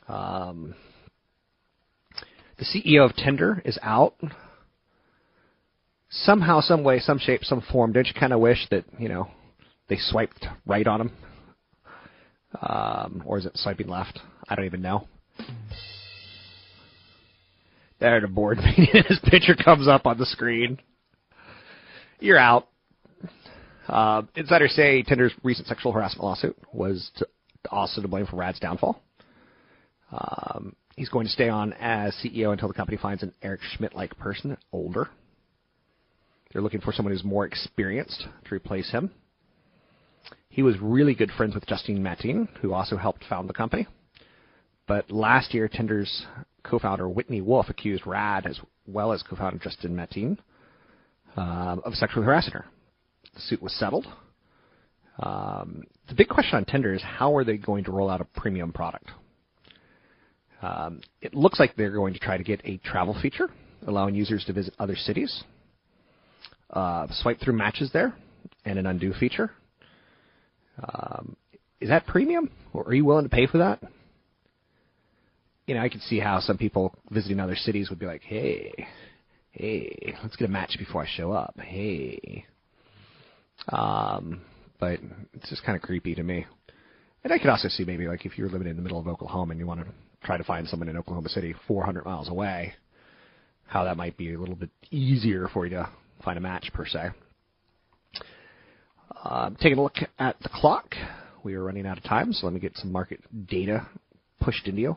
Um, 0.07 0.75
the 2.57 2.65
CEO 2.65 3.05
of 3.05 3.15
Tinder 3.15 3.61
is 3.63 3.77
out. 3.81 4.15
Somehow, 6.09 6.61
some 6.61 6.83
way, 6.83 6.99
some 6.99 7.19
shape, 7.19 7.43
some 7.43 7.61
form. 7.71 7.93
Don't 7.93 8.07
you 8.07 8.13
kind 8.17 8.33
of 8.33 8.39
wish 8.39 8.67
that 8.71 8.85
you 8.97 9.09
know 9.09 9.29
they 9.89 9.97
swiped 9.97 10.45
right 10.65 10.87
on 10.87 11.01
him, 11.01 11.11
um, 12.61 13.23
or 13.25 13.37
is 13.37 13.45
it 13.45 13.51
swiping 13.55 13.87
left? 13.87 14.19
I 14.47 14.55
don't 14.55 14.65
even 14.65 14.81
know. 14.81 15.07
They're 17.99 18.17
at 18.17 18.23
a 18.23 18.29
board 18.29 18.57
meeting, 18.77 19.03
his 19.07 19.19
picture 19.23 19.55
comes 19.55 19.87
up 19.87 20.05
on 20.05 20.17
the 20.17 20.25
screen 20.25 20.79
you're 22.19 22.37
out. 22.37 22.67
Uh, 23.87 24.23
insiders 24.35 24.73
say 24.73 25.01
Tinder's 25.03 25.33
recent 25.43 25.67
sexual 25.67 25.91
harassment 25.91 26.23
lawsuit 26.23 26.57
was 26.73 27.09
to, 27.17 27.27
also 27.71 28.01
to 28.01 28.07
blame 28.07 28.25
for 28.25 28.35
Rad's 28.35 28.59
downfall. 28.59 29.01
Um, 30.11 30.75
he's 30.95 31.09
going 31.09 31.25
to 31.25 31.31
stay 31.31 31.49
on 31.49 31.73
as 31.73 32.13
CEO 32.23 32.51
until 32.51 32.67
the 32.67 32.73
company 32.73 32.97
finds 32.97 33.23
an 33.23 33.33
Eric 33.41 33.61
Schmidt-like 33.75 34.17
person, 34.17 34.57
older. 34.71 35.09
They're 36.51 36.61
looking 36.61 36.81
for 36.81 36.91
someone 36.91 37.13
who's 37.13 37.23
more 37.23 37.45
experienced 37.45 38.25
to 38.45 38.55
replace 38.55 38.89
him. 38.91 39.11
He 40.49 40.63
was 40.63 40.75
really 40.81 41.13
good 41.13 41.31
friends 41.31 41.53
with 41.53 41.67
Justine 41.67 42.01
Mateen, 42.01 42.47
who 42.61 42.73
also 42.73 42.97
helped 42.97 43.23
found 43.25 43.47
the 43.47 43.53
company. 43.53 43.87
But 44.87 45.11
last 45.11 45.53
year, 45.53 45.67
Tinder's 45.67 46.25
co-founder 46.63 47.07
Whitney 47.07 47.41
Wolfe 47.41 47.69
accused 47.69 48.07
Rad, 48.07 48.45
as 48.45 48.59
well 48.87 49.11
as 49.11 49.21
co-founder 49.23 49.59
Justin 49.59 49.95
Mateen, 49.95 50.37
um, 51.37 51.81
of 51.85 51.93
sexually 51.93 52.25
harassing 52.25 52.53
her. 52.53 52.65
The 53.33 53.41
suit 53.41 53.61
was 53.61 53.73
settled. 53.73 54.07
Um, 55.19 55.83
the 56.07 56.15
big 56.15 56.27
question 56.27 56.57
on 56.57 56.65
Tinder 56.65 56.93
is 56.93 57.01
how 57.01 57.35
are 57.35 57.43
they 57.43 57.57
going 57.57 57.83
to 57.85 57.91
roll 57.91 58.09
out 58.09 58.21
a 58.21 58.25
premium 58.25 58.73
product? 58.73 59.09
Um, 60.61 61.01
it 61.21 61.35
looks 61.35 61.59
like 61.59 61.75
they're 61.75 61.91
going 61.91 62.13
to 62.13 62.19
try 62.19 62.37
to 62.37 62.43
get 62.43 62.61
a 62.65 62.77
travel 62.77 63.15
feature, 63.21 63.49
allowing 63.85 64.15
users 64.15 64.43
to 64.45 64.53
visit 64.53 64.73
other 64.79 64.95
cities, 64.95 65.43
uh, 66.71 67.07
swipe 67.11 67.39
through 67.39 67.53
matches 67.53 67.91
there, 67.93 68.15
and 68.65 68.79
an 68.79 68.87
undo 68.87 69.13
feature. 69.13 69.51
Um, 70.81 71.35
is 71.79 71.89
that 71.89 72.07
premium, 72.07 72.49
or 72.73 72.83
are 72.85 72.93
you 72.93 73.05
willing 73.05 73.25
to 73.25 73.29
pay 73.29 73.45
for 73.45 73.59
that? 73.59 73.81
You 75.67 75.75
know, 75.75 75.81
I 75.81 75.89
can 75.89 75.99
see 76.01 76.19
how 76.19 76.39
some 76.39 76.57
people 76.57 76.95
visiting 77.11 77.39
other 77.39 77.55
cities 77.55 77.89
would 77.89 77.99
be 77.99 78.05
like, 78.05 78.21
"Hey, 78.23 78.87
hey, 79.57 80.15
let's 80.23 80.35
get 80.35 80.49
a 80.49 80.51
match 80.51 80.75
before 80.77 81.03
I 81.03 81.07
show 81.07 81.31
up." 81.31 81.55
Hey, 81.59 82.45
um, 83.69 84.41
but 84.79 84.99
it's 85.33 85.49
just 85.49 85.63
kind 85.63 85.75
of 85.75 85.81
creepy 85.81 86.15
to 86.15 86.23
me. 86.23 86.45
And 87.23 87.33
I 87.33 87.39
could 87.39 87.49
also 87.49 87.67
see 87.67 87.83
maybe 87.83 88.07
like 88.07 88.25
if 88.25 88.37
you're 88.37 88.49
living 88.49 88.67
in 88.67 88.75
the 88.75 88.81
middle 88.81 88.99
of 88.99 89.07
Oklahoma 89.07 89.51
and 89.51 89.59
you 89.59 89.67
want 89.67 89.81
to 89.81 89.87
try 90.23 90.37
to 90.37 90.43
find 90.43 90.67
someone 90.67 90.89
in 90.89 90.97
Oklahoma 90.97 91.29
City 91.29 91.53
400 91.67 92.05
miles 92.05 92.29
away, 92.29 92.73
how 93.65 93.83
that 93.83 93.97
might 93.97 94.17
be 94.17 94.33
a 94.33 94.39
little 94.39 94.55
bit 94.55 94.69
easier 94.91 95.49
for 95.53 95.65
you 95.65 95.71
to 95.71 95.89
find 96.23 96.37
a 96.37 96.41
match 96.41 96.69
per 96.73 96.85
se. 96.85 97.09
Uh, 99.23 99.49
taking 99.61 99.77
a 99.77 99.81
look 99.81 99.97
at 100.19 100.37
the 100.41 100.49
clock, 100.49 100.95
we 101.43 101.55
are 101.55 101.63
running 101.63 101.85
out 101.85 101.97
of 101.97 102.03
time, 102.03 102.31
so 102.33 102.45
let 102.45 102.53
me 102.53 102.59
get 102.59 102.77
some 102.77 102.91
market 102.91 103.21
data 103.47 103.85
pushed 104.39 104.67
into 104.67 104.81
you. 104.81 104.95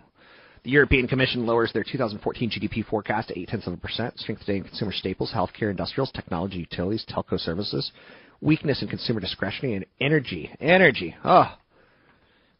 The 0.63 0.71
European 0.71 1.09
Commission 1.09 1.47
lowers 1.47 1.73
their 1.73 1.85
2014 1.85 2.51
GDP 2.51 2.85
forecast 2.85 3.29
to 3.29 3.39
8 3.39 3.49
tenths 3.49 3.67
of 3.67 3.73
a 3.73 3.77
percent. 3.79 4.19
Strength 4.19 4.41
today 4.41 4.59
in 4.59 4.65
consumer 4.65 4.93
staples, 4.93 5.33
healthcare, 5.35 5.71
industrials, 5.71 6.11
technology, 6.13 6.59
utilities, 6.59 7.05
telco 7.09 7.41
services. 7.41 7.91
Weakness 8.43 8.83
in 8.83 8.89
consumer 8.89 9.21
discretionary 9.21 9.77
and 9.77 9.87
energy. 10.01 10.51
Energy. 10.61 11.17
Oh, 11.25 11.55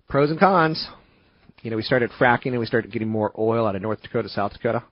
pros 0.09 0.31
and 0.31 0.41
cons. 0.41 0.89
You 1.63 1.71
know, 1.71 1.77
we 1.77 1.83
started 1.83 2.11
fracking 2.19 2.49
and 2.49 2.59
we 2.59 2.65
started 2.65 2.91
getting 2.91 3.09
more 3.09 3.33
oil 3.39 3.67
out 3.67 3.77
of 3.77 3.83
North 3.83 4.01
Dakota, 4.01 4.31
South 4.31 4.53
Dakota. 4.55 4.83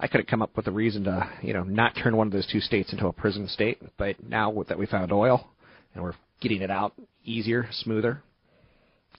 I 0.00 0.08
could 0.08 0.20
have 0.20 0.26
come 0.26 0.42
up 0.42 0.56
with 0.56 0.66
a 0.66 0.72
reason 0.72 1.04
to, 1.04 1.30
you 1.40 1.52
know, 1.52 1.62
not 1.62 1.94
turn 1.94 2.16
one 2.16 2.26
of 2.26 2.32
those 2.32 2.48
two 2.50 2.58
states 2.58 2.92
into 2.92 3.06
a 3.06 3.12
prison 3.12 3.46
state, 3.46 3.80
but 3.96 4.16
now 4.28 4.64
that 4.68 4.76
we 4.76 4.86
found 4.86 5.12
oil 5.12 5.48
and 5.94 6.02
we're 6.02 6.14
getting 6.40 6.62
it 6.62 6.70
out 6.70 6.94
easier, 7.24 7.68
smoother, 7.70 8.20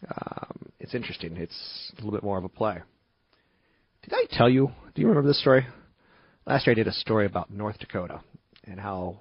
um, 0.05 0.65
it's 0.81 0.93
interesting. 0.93 1.37
It's 1.37 1.91
a 1.93 1.95
little 1.95 2.11
bit 2.11 2.23
more 2.23 2.37
of 2.37 2.43
a 2.43 2.49
play. 2.49 2.81
Did 4.05 4.13
I 4.13 4.25
tell 4.29 4.49
you? 4.49 4.69
Do 4.93 5.01
you 5.01 5.07
remember 5.07 5.27
this 5.27 5.41
story? 5.41 5.65
Last 6.45 6.67
year 6.67 6.73
I 6.73 6.75
did 6.75 6.87
a 6.87 6.93
story 6.93 7.25
about 7.25 7.51
North 7.51 7.79
Dakota 7.79 8.21
and 8.65 8.79
how 8.79 9.19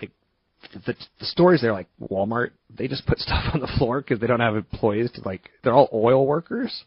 like, 0.00 0.10
the, 0.84 0.94
the 1.18 1.24
stories 1.24 1.62
there, 1.62 1.72
like 1.72 1.88
Walmart, 1.98 2.50
they 2.76 2.88
just 2.88 3.06
put 3.06 3.18
stuff 3.18 3.54
on 3.54 3.60
the 3.60 3.72
floor 3.78 4.02
because 4.02 4.20
they 4.20 4.26
don't 4.26 4.40
have 4.40 4.54
employees. 4.54 5.10
To, 5.12 5.22
like 5.22 5.48
they're 5.64 5.72
all 5.72 5.88
oil 5.94 6.26
workers. 6.26 6.84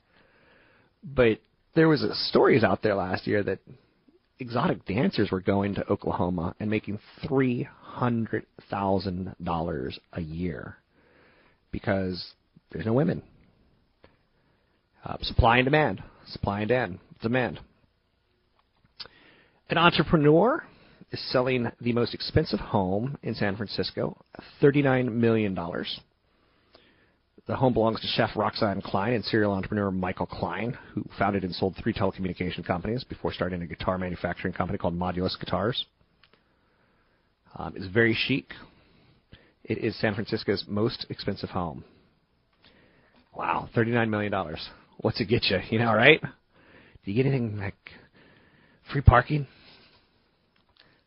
But 1.04 1.39
there 1.74 1.88
was 1.88 2.04
a, 2.04 2.13
stories 2.13 2.63
out 2.63 2.84
there 2.84 2.93
last 2.93 3.26
year 3.26 3.41
that 3.41 3.60
exotic 4.38 4.86
dancers 4.86 5.32
were 5.32 5.41
going 5.41 5.76
to 5.76 5.89
Oklahoma 5.89 6.56
and 6.60 6.69
making 6.69 7.00
three 7.28 7.67
hundred 7.82 8.45
thousand 8.69 9.36
dollars 9.43 10.00
a 10.13 10.22
year 10.22 10.78
because 11.72 12.34
there's 12.72 12.86
no 12.86 12.93
women. 12.93 13.24
Uh, 15.04 15.18
supply 15.22 15.58
and 15.58 15.66
demand. 15.66 16.04
Supply 16.28 16.62
and 16.62 17.00
demand. 17.22 17.60
An 19.70 19.78
entrepreneur 19.78 20.64
is 21.12 21.22
selling 21.32 21.72
the 21.80 21.94
most 21.94 22.14
expensive 22.14 22.60
home 22.60 23.18
in 23.24 23.34
San 23.36 23.56
Francisco, 23.56 24.18
$39 24.62 25.12
million. 25.12 25.56
The 27.48 27.56
home 27.56 27.74
belongs 27.74 28.00
to 28.02 28.08
chef 28.08 28.30
Roxanne 28.36 28.82
Klein 28.82 29.14
and 29.14 29.24
serial 29.26 29.54
entrepreneur 29.54 29.90
Michael 29.90 30.28
Klein, 30.28 30.78
who 30.94 31.04
founded 31.18 31.44
and 31.44 31.54
sold 31.54 31.76
three 31.82 31.94
telecommunication 31.94 32.64
companies 32.66 33.04
before 33.04 33.34
starting 33.34 33.62
a 33.62 33.66
guitar 33.66 33.98
manufacturing 33.98 34.54
company 34.54 34.78
called 34.78 34.98
Modulus 34.98 35.40
Guitars. 35.40 35.86
Um, 37.56 37.74
it's 37.76 37.88
very 37.88 38.14
chic. 38.28 38.52
It 39.64 39.80
is 39.80 40.00
San 40.00 40.14
Francisco's 40.14 40.64
most 40.68 41.08
expensive 41.10 41.50
home. 41.50 41.84
Wow, 43.36 43.70
$39 43.76 44.10
million. 44.10 44.34
What's 45.02 45.22
it 45.22 45.26
get 45.26 45.46
you? 45.46 45.60
You 45.70 45.80
know, 45.80 45.94
right? 45.94 46.22
Do 46.22 47.12
you 47.12 47.16
get 47.16 47.30
anything 47.30 47.58
like 47.58 47.78
free 48.92 49.02
parking? 49.02 49.48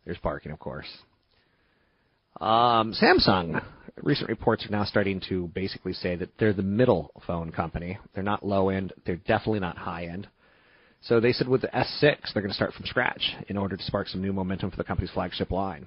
There's 0.07 0.19
parking, 0.19 0.51
of 0.51 0.59
course. 0.59 0.89
Um, 2.41 2.95
Samsung. 2.95 3.63
Recent 4.03 4.31
reports 4.31 4.65
are 4.67 4.71
now 4.71 4.85
starting 4.85 5.21
to 5.29 5.49
basically 5.49 5.93
say 5.93 6.17
that 6.17 6.31
they're 6.39 6.55
the 6.55 6.63
middle 6.63 7.11
phone 7.27 7.53
company. 7.53 7.99
They're 8.15 8.23
not 8.23 8.45
low 8.45 8.71
end. 8.71 8.95
They're 9.05 9.17
definitely 9.17 9.61
not 9.61 9.77
high 9.77 10.07
end. 10.07 10.27
So 11.03 11.21
they 11.21 11.33
said 11.33 11.47
with 11.47 11.61
the 11.61 11.69
S6, 11.69 12.01
they're 12.01 12.43
going 12.43 12.49
to 12.49 12.55
start 12.55 12.73
from 12.73 12.87
scratch 12.87 13.35
in 13.49 13.59
order 13.59 13.77
to 13.77 13.85
spark 13.85 14.09
some 14.09 14.23
new 14.23 14.33
momentum 14.33 14.71
for 14.71 14.79
the 14.79 14.85
company's 14.85 15.11
flagship 15.11 15.51
line. 15.51 15.87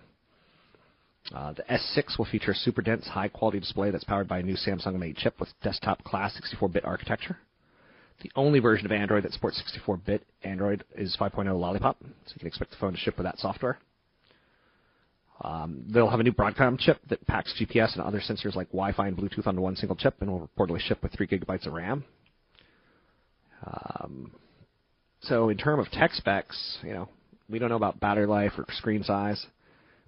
Uh, 1.33 1.53
the 1.53 1.63
S6 1.63 2.19
will 2.19 2.25
feature 2.25 2.51
a 2.51 2.55
super 2.55 2.83
dense, 2.83 3.07
high 3.07 3.29
quality 3.29 3.59
display 3.59 3.89
that's 3.89 4.03
powered 4.03 4.27
by 4.27 4.39
a 4.39 4.43
new 4.43 4.55
Samsung 4.55 4.99
made 4.99 5.17
chip 5.17 5.39
with 5.39 5.49
desktop 5.63 6.03
class 6.03 6.35
64 6.35 6.69
bit 6.69 6.85
architecture. 6.85 7.37
The 8.21 8.31
only 8.35 8.59
version 8.59 8.85
of 8.85 8.91
Android 8.91 9.23
that 9.23 9.33
supports 9.33 9.57
64 9.57 9.97
bit 9.97 10.23
Android 10.43 10.83
is 10.95 11.15
5.0 11.19 11.59
Lollipop, 11.59 11.97
so 12.01 12.33
you 12.33 12.39
can 12.39 12.47
expect 12.47 12.71
the 12.71 12.77
phone 12.77 12.93
to 12.93 12.97
ship 12.97 13.17
with 13.17 13.25
that 13.25 13.37
software. 13.39 13.77
Um, 15.41 15.83
they'll 15.89 16.09
have 16.09 16.21
a 16.21 16.23
new 16.23 16.31
Broadcom 16.31 16.79
chip 16.79 16.99
that 17.09 17.25
packs 17.27 17.53
GPS 17.59 17.93
and 17.93 18.01
other 18.01 18.21
sensors 18.21 18.55
like 18.55 18.67
Wi-Fi 18.69 19.07
and 19.07 19.17
Bluetooth 19.17 19.47
onto 19.47 19.61
one 19.61 19.75
single 19.75 19.95
chip, 19.95 20.15
and 20.21 20.31
will 20.31 20.49
reportedly 20.57 20.79
ship 20.79 21.03
with 21.03 21.11
three 21.13 21.27
gigabytes 21.27 21.67
of 21.67 21.73
RAM. 21.73 22.05
Um, 23.65 24.31
so 25.21 25.49
in 25.49 25.57
terms 25.57 25.85
of 25.85 25.91
tech 25.91 26.13
specs, 26.13 26.77
you 26.83 26.93
know, 26.93 27.09
we 27.49 27.59
don't 27.59 27.69
know 27.69 27.75
about 27.75 27.99
battery 27.99 28.27
life 28.27 28.53
or 28.57 28.65
screen 28.69 29.03
size, 29.03 29.45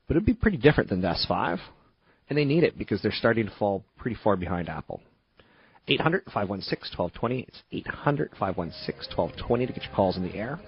but 0.07 0.15
it'd 0.15 0.25
be 0.25 0.33
pretty 0.33 0.57
different 0.57 0.89
than 0.89 1.01
the 1.01 1.13
S5, 1.29 1.59
and 2.29 2.37
they 2.37 2.45
need 2.45 2.63
it 2.63 2.77
because 2.77 3.01
they're 3.01 3.11
starting 3.11 3.47
to 3.47 3.53
fall 3.59 3.83
pretty 3.97 4.17
far 4.23 4.37
behind 4.37 4.69
Apple. 4.69 5.01
800 5.87 6.23
516 6.25 6.97
1220. 6.97 7.45
It's 7.47 7.63
800 7.71 8.31
516 8.31 9.17
1220 9.17 9.65
to 9.67 9.73
get 9.73 9.83
your 9.83 9.93
calls 9.93 10.17
in 10.17 10.23
the 10.23 10.35
air. 10.35 10.59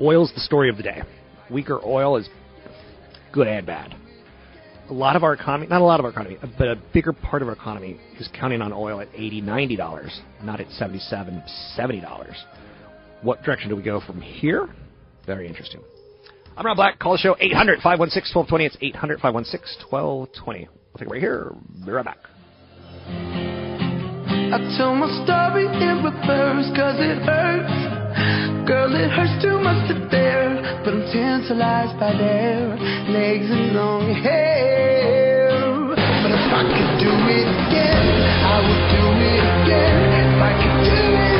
Oil's 0.00 0.32
the 0.34 0.40
story 0.40 0.68
of 0.68 0.76
the 0.76 0.82
day. 0.82 1.02
Weaker 1.50 1.80
oil 1.84 2.16
is 2.16 2.28
good 3.32 3.46
and 3.46 3.66
bad. 3.66 3.94
A 4.88 4.92
lot 4.92 5.14
of 5.14 5.22
our 5.22 5.34
economy, 5.34 5.68
not 5.68 5.80
a 5.80 5.84
lot 5.84 6.00
of 6.00 6.04
our 6.04 6.10
economy, 6.10 6.36
but 6.58 6.66
a 6.66 6.76
bigger 6.92 7.12
part 7.12 7.42
of 7.42 7.48
our 7.48 7.54
economy 7.54 8.00
is 8.18 8.28
counting 8.34 8.60
on 8.60 8.72
oil 8.72 9.00
at 9.00 9.08
80 9.14 9.42
$90, 9.42 10.20
not 10.42 10.60
at 10.60 10.68
77 10.70 11.42
$70. 11.78 12.34
What 13.22 13.42
direction 13.42 13.68
do 13.68 13.76
we 13.76 13.82
go 13.82 14.00
from 14.00 14.20
here? 14.20 14.68
Very 15.26 15.46
interesting. 15.46 15.80
I'm 16.56 16.66
Rob 16.66 16.76
Black. 16.76 16.98
Call 16.98 17.12
the 17.12 17.18
show 17.18 17.36
800 17.38 17.76
516 17.76 18.34
1220. 18.34 18.64
It's 18.64 18.76
800 18.80 19.20
516 19.20 19.86
1220. 19.90 20.68
We'll 20.68 20.98
take 20.98 21.06
it 21.06 21.10
right 21.10 21.20
here. 21.20 21.52
Be 21.84 21.92
right 21.92 22.04
back. 22.04 22.18
I 24.52 24.58
tell 24.76 24.96
my 24.96 25.06
story 25.22 25.62
in 25.62 26.02
reverse 26.02 26.66
cause 26.74 26.98
it 26.98 27.22
hurts. 27.22 28.66
Girl, 28.66 28.90
it 28.98 29.08
hurts 29.08 29.40
too 29.40 29.60
much 29.62 29.86
to 29.86 29.94
bear. 30.10 30.58
But 30.82 30.94
I'm 30.94 31.06
tantalized 31.12 31.94
by 32.00 32.10
their 32.18 32.74
legs 33.14 33.46
and 33.46 33.76
long 33.76 34.10
hair. 34.10 35.54
But 35.94 36.34
if 36.34 36.50
I 36.50 36.62
could 36.66 36.92
do 36.98 37.12
it 37.30 37.46
again, 37.46 38.06
I 38.42 38.58
would 38.66 38.84
do 38.90 39.04
it 39.22 39.38
again. 39.62 40.18
If 40.18 40.42
I 40.42 40.52
could 40.58 40.78
do 40.82 40.98
it 40.98 41.39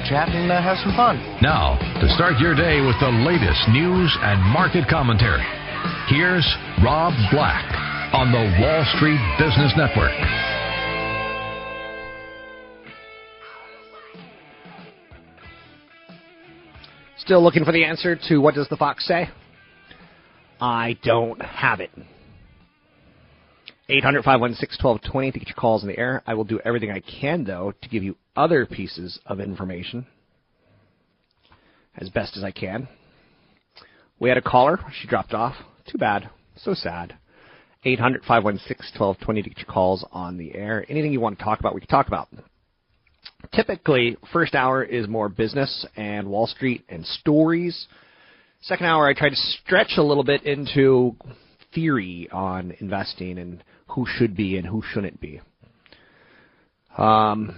chat 0.05 0.29
and 0.29 0.51
uh, 0.51 0.61
have 0.61 0.77
some 0.83 0.95
fun. 0.95 1.17
Now, 1.41 1.77
to 2.01 2.07
start 2.15 2.39
your 2.39 2.55
day 2.55 2.81
with 2.81 2.95
the 2.99 3.11
latest 3.25 3.61
news 3.69 4.11
and 4.21 4.41
market 4.41 4.87
commentary, 4.89 5.45
here's 6.07 6.45
Rob 6.83 7.13
Black 7.31 7.65
on 8.13 8.31
the 8.31 8.43
Wall 8.59 8.83
Street 8.97 9.21
Business 9.39 9.73
Network. 9.77 10.11
Still 17.17 17.43
looking 17.43 17.63
for 17.63 17.71
the 17.71 17.85
answer 17.85 18.17
to 18.29 18.37
what 18.39 18.55
does 18.55 18.67
the 18.67 18.77
fox 18.77 19.07
say? 19.07 19.29
I 20.59 20.97
don't 21.03 21.41
have 21.41 21.79
it. 21.79 21.91
800 23.89 24.23
516 24.23 24.83
1220 24.83 25.31
to 25.31 25.39
get 25.39 25.47
your 25.49 25.55
calls 25.55 25.83
in 25.83 25.89
the 25.89 25.97
air. 25.97 26.23
I 26.25 26.33
will 26.33 26.43
do 26.43 26.59
everything 26.63 26.91
I 26.91 26.99
can, 26.99 27.43
though, 27.43 27.73
to 27.81 27.89
give 27.89 28.03
you 28.03 28.15
other 28.35 28.65
pieces 28.65 29.19
of 29.25 29.39
information 29.39 30.05
as 31.97 32.09
best 32.09 32.37
as 32.37 32.43
I 32.43 32.51
can. 32.51 32.87
We 34.19 34.29
had 34.29 34.37
a 34.37 34.41
caller. 34.41 34.79
She 35.01 35.07
dropped 35.07 35.33
off. 35.33 35.55
Too 35.91 35.97
bad. 35.97 36.29
So 36.57 36.73
sad. 36.73 37.17
800 37.83 38.21
516 38.21 38.99
1220 38.99 39.41
to 39.41 39.49
get 39.49 39.57
your 39.57 39.73
calls 39.73 40.05
on 40.11 40.37
the 40.37 40.53
air. 40.53 40.85
Anything 40.87 41.11
you 41.11 41.19
want 41.19 41.39
to 41.39 41.43
talk 41.43 41.59
about, 41.59 41.73
we 41.73 41.81
can 41.81 41.89
talk 41.89 42.07
about. 42.07 42.29
Typically, 43.53 44.17
first 44.31 44.53
hour 44.53 44.83
is 44.83 45.07
more 45.07 45.27
business 45.27 45.85
and 45.95 46.27
Wall 46.27 46.47
Street 46.47 46.85
and 46.89 47.05
stories. 47.05 47.87
Second 48.61 48.85
hour, 48.85 49.07
I 49.07 49.13
try 49.13 49.29
to 49.29 49.35
stretch 49.35 49.93
a 49.97 50.03
little 50.03 50.23
bit 50.23 50.43
into 50.43 51.15
theory 51.73 52.29
on 52.31 52.73
investing 52.79 53.39
and 53.39 53.63
who 53.87 54.05
should 54.05 54.35
be 54.35 54.57
and 54.57 54.67
who 54.67 54.83
shouldn't 54.93 55.19
be. 55.19 55.41
Um, 56.97 57.55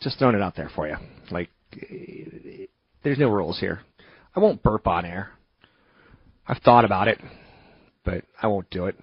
just 0.00 0.18
throwing 0.18 0.34
it 0.34 0.42
out 0.42 0.56
there 0.56 0.70
for 0.74 0.88
you. 0.88 0.96
Like, 1.30 1.50
there's 3.02 3.18
no 3.18 3.28
rules 3.30 3.58
here. 3.58 3.80
I 4.34 4.40
won't 4.40 4.62
burp 4.62 4.86
on 4.86 5.04
air. 5.04 5.30
I've 6.46 6.58
thought 6.58 6.84
about 6.84 7.08
it, 7.08 7.20
but 8.04 8.24
I 8.40 8.46
won't 8.46 8.70
do 8.70 8.86
it. 8.86 8.96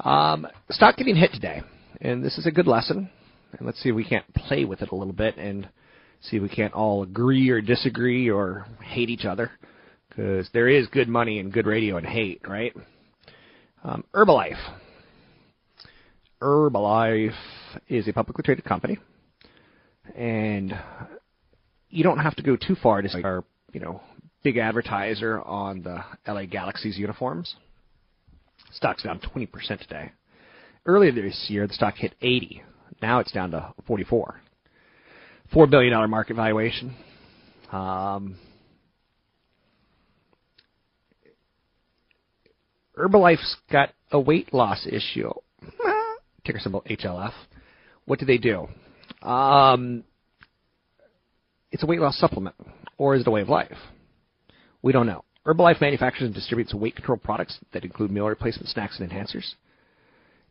Um, 0.00 0.46
stock 0.70 0.96
getting 0.96 1.16
hit 1.16 1.32
today, 1.32 1.62
and 2.00 2.24
this 2.24 2.38
is 2.38 2.46
a 2.46 2.50
good 2.50 2.66
lesson. 2.66 3.10
And 3.52 3.66
let's 3.66 3.82
see 3.82 3.90
if 3.90 3.94
we 3.94 4.04
can't 4.04 4.32
play 4.34 4.64
with 4.64 4.82
it 4.82 4.90
a 4.90 4.94
little 4.94 5.12
bit 5.12 5.36
and 5.36 5.68
see 6.20 6.36
if 6.36 6.42
we 6.42 6.48
can't 6.48 6.74
all 6.74 7.02
agree 7.02 7.48
or 7.50 7.60
disagree 7.60 8.30
or 8.30 8.66
hate 8.82 9.10
each 9.10 9.24
other. 9.24 9.50
Because 10.08 10.48
there 10.52 10.68
is 10.68 10.86
good 10.88 11.08
money 11.08 11.38
and 11.38 11.52
good 11.52 11.66
radio 11.66 11.96
and 11.96 12.06
hate, 12.06 12.40
right? 12.46 12.74
Um, 13.84 14.04
Herbalife. 14.14 14.58
Herbalife 16.40 17.34
is 17.88 18.08
a 18.08 18.12
publicly 18.12 18.42
traded 18.42 18.64
company, 18.64 18.98
and 20.14 20.72
you 21.90 22.02
don't 22.04 22.18
have 22.18 22.36
to 22.36 22.42
go 22.42 22.56
too 22.56 22.76
far 22.82 23.02
to 23.02 23.08
see 23.08 23.22
our, 23.22 23.44
you 23.72 23.80
know, 23.80 24.00
big 24.42 24.58
advertiser 24.58 25.40
on 25.42 25.82
the 25.82 26.04
LA 26.30 26.44
Galaxy's 26.44 26.98
uniforms. 26.98 27.56
Stock's 28.72 29.02
down 29.02 29.20
20% 29.20 29.50
today. 29.80 30.12
Earlier 30.84 31.12
this 31.12 31.46
year, 31.48 31.66
the 31.66 31.74
stock 31.74 31.94
hit 31.96 32.14
80. 32.20 32.62
Now 33.02 33.20
it's 33.20 33.32
down 33.32 33.50
to 33.50 33.74
44. 33.86 34.40
Four 35.52 35.66
billion 35.66 35.92
dollar 35.92 36.08
market 36.08 36.36
valuation. 36.36 36.94
Um, 37.72 38.36
Herbalife's 42.96 43.56
got 43.70 43.90
a 44.10 44.18
weight 44.18 44.52
loss 44.54 44.86
issue. 44.86 45.30
Ticker 46.44 46.58
symbol 46.58 46.82
HLF. 46.88 47.32
What 48.06 48.18
do 48.18 48.26
they 48.26 48.38
do? 48.38 48.68
Um, 49.22 50.04
it's 51.72 51.82
a 51.82 51.86
weight 51.86 52.00
loss 52.00 52.18
supplement, 52.18 52.56
or 52.98 53.14
is 53.14 53.22
it 53.22 53.28
a 53.28 53.30
way 53.30 53.40
of 53.42 53.48
life? 53.48 53.76
We 54.82 54.92
don't 54.92 55.06
know. 55.06 55.24
Herbalife 55.46 55.80
manufactures 55.80 56.26
and 56.26 56.34
distributes 56.34 56.74
weight 56.74 56.96
control 56.96 57.18
products 57.18 57.58
that 57.72 57.84
include 57.84 58.10
meal 58.10 58.26
replacement 58.26 58.68
snacks 58.68 58.98
and 58.98 59.10
enhancers. 59.10 59.54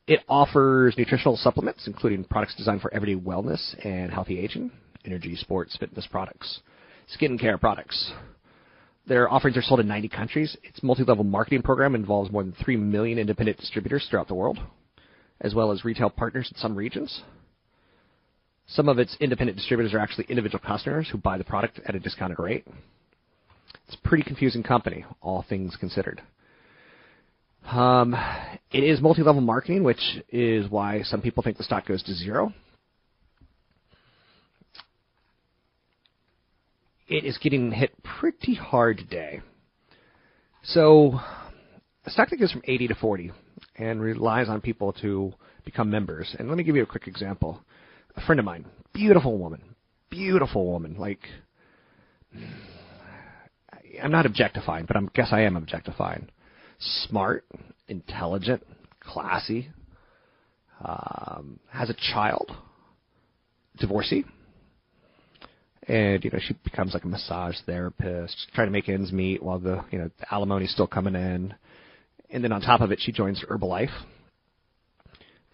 It 0.07 0.21
offers 0.29 0.95
nutritional 0.97 1.35
supplements, 1.35 1.87
including 1.87 2.23
products 2.25 2.55
designed 2.55 2.81
for 2.81 2.93
everyday 2.93 3.19
wellness 3.19 3.75
and 3.83 4.11
healthy 4.11 4.39
aging, 4.39 4.71
energy, 5.03 5.35
sports, 5.35 5.75
fitness 5.77 6.07
products, 6.09 6.61
skincare 7.19 7.59
products. 7.59 8.13
Their 9.07 9.31
offerings 9.31 9.57
are 9.57 9.61
sold 9.61 9.79
in 9.79 9.87
90 9.87 10.09
countries. 10.09 10.57
Its 10.63 10.81
multi-level 10.81 11.23
marketing 11.23 11.61
program 11.61 11.95
involves 11.95 12.31
more 12.31 12.43
than 12.43 12.53
3 12.63 12.77
million 12.77 13.19
independent 13.19 13.57
distributors 13.57 14.07
throughout 14.09 14.27
the 14.27 14.35
world, 14.35 14.59
as 15.41 15.53
well 15.53 15.71
as 15.71 15.85
retail 15.85 16.09
partners 16.09 16.49
in 16.51 16.57
some 16.57 16.75
regions. 16.75 17.21
Some 18.67 18.89
of 18.89 18.97
its 18.97 19.15
independent 19.19 19.57
distributors 19.57 19.93
are 19.93 19.99
actually 19.99 20.25
individual 20.27 20.63
customers 20.65 21.07
who 21.11 21.17
buy 21.17 21.37
the 21.37 21.43
product 21.43 21.79
at 21.85 21.95
a 21.95 21.99
discounted 21.99 22.39
rate. 22.39 22.65
It's 23.87 23.95
a 23.95 24.07
pretty 24.07 24.23
confusing 24.23 24.63
company, 24.63 25.05
all 25.21 25.45
things 25.47 25.75
considered. 25.79 26.21
Um, 27.65 28.15
it 28.71 28.83
is 28.83 29.01
multi-level 29.01 29.41
marketing, 29.41 29.83
which 29.83 30.01
is 30.29 30.69
why 30.69 31.01
some 31.03 31.21
people 31.21 31.43
think 31.43 31.57
the 31.57 31.63
stock 31.63 31.87
goes 31.87 32.01
to 32.03 32.13
zero. 32.13 32.53
It 37.07 37.23
is 37.23 37.37
getting 37.37 37.71
hit 37.71 37.91
pretty 38.03 38.55
hard 38.55 38.97
today. 38.97 39.41
So, 40.63 41.19
a 42.05 42.09
stock 42.09 42.31
that 42.31 42.37
goes 42.37 42.51
from 42.51 42.63
80 42.65 42.87
to 42.87 42.95
40 42.95 43.31
and 43.77 44.01
relies 44.01 44.49
on 44.49 44.61
people 44.61 44.93
to 44.93 45.33
become 45.63 45.89
members. 45.89 46.35
And 46.39 46.49
let 46.49 46.57
me 46.57 46.63
give 46.63 46.75
you 46.75 46.83
a 46.83 46.87
quick 46.87 47.07
example. 47.07 47.61
A 48.17 48.21
friend 48.25 48.39
of 48.39 48.45
mine, 48.45 48.65
beautiful 48.93 49.37
woman, 49.37 49.61
beautiful 50.09 50.65
woman, 50.71 50.95
like 50.97 51.19
I'm 54.01 54.11
not 54.11 54.25
objectifying, 54.25 54.85
but 54.85 54.97
I 54.97 55.01
guess 55.13 55.29
I 55.31 55.41
am 55.41 55.55
objectifying. 55.55 56.29
Smart, 56.79 57.45
intelligent, 57.87 58.65
classy, 58.99 59.69
um, 60.83 61.59
has 61.69 61.89
a 61.89 61.95
child, 62.13 62.51
divorcee, 63.77 64.25
and 65.87 66.23
you 66.23 66.31
know 66.31 66.39
she 66.41 66.55
becomes 66.63 66.93
like 66.93 67.03
a 67.03 67.07
massage 67.07 67.55
therapist, 67.65 68.47
trying 68.53 68.67
to 68.67 68.71
make 68.71 68.89
ends 68.89 69.11
meet 69.11 69.41
while 69.41 69.59
the 69.59 69.83
you 69.91 69.97
know 69.97 70.09
the 70.19 70.33
alimony's 70.33 70.71
still 70.71 70.87
coming 70.87 71.15
in, 71.15 71.53
and 72.29 72.43
then 72.43 72.51
on 72.51 72.61
top 72.61 72.81
of 72.81 72.91
it 72.91 72.99
she 73.01 73.11
joins 73.11 73.43
Herbalife 73.43 73.93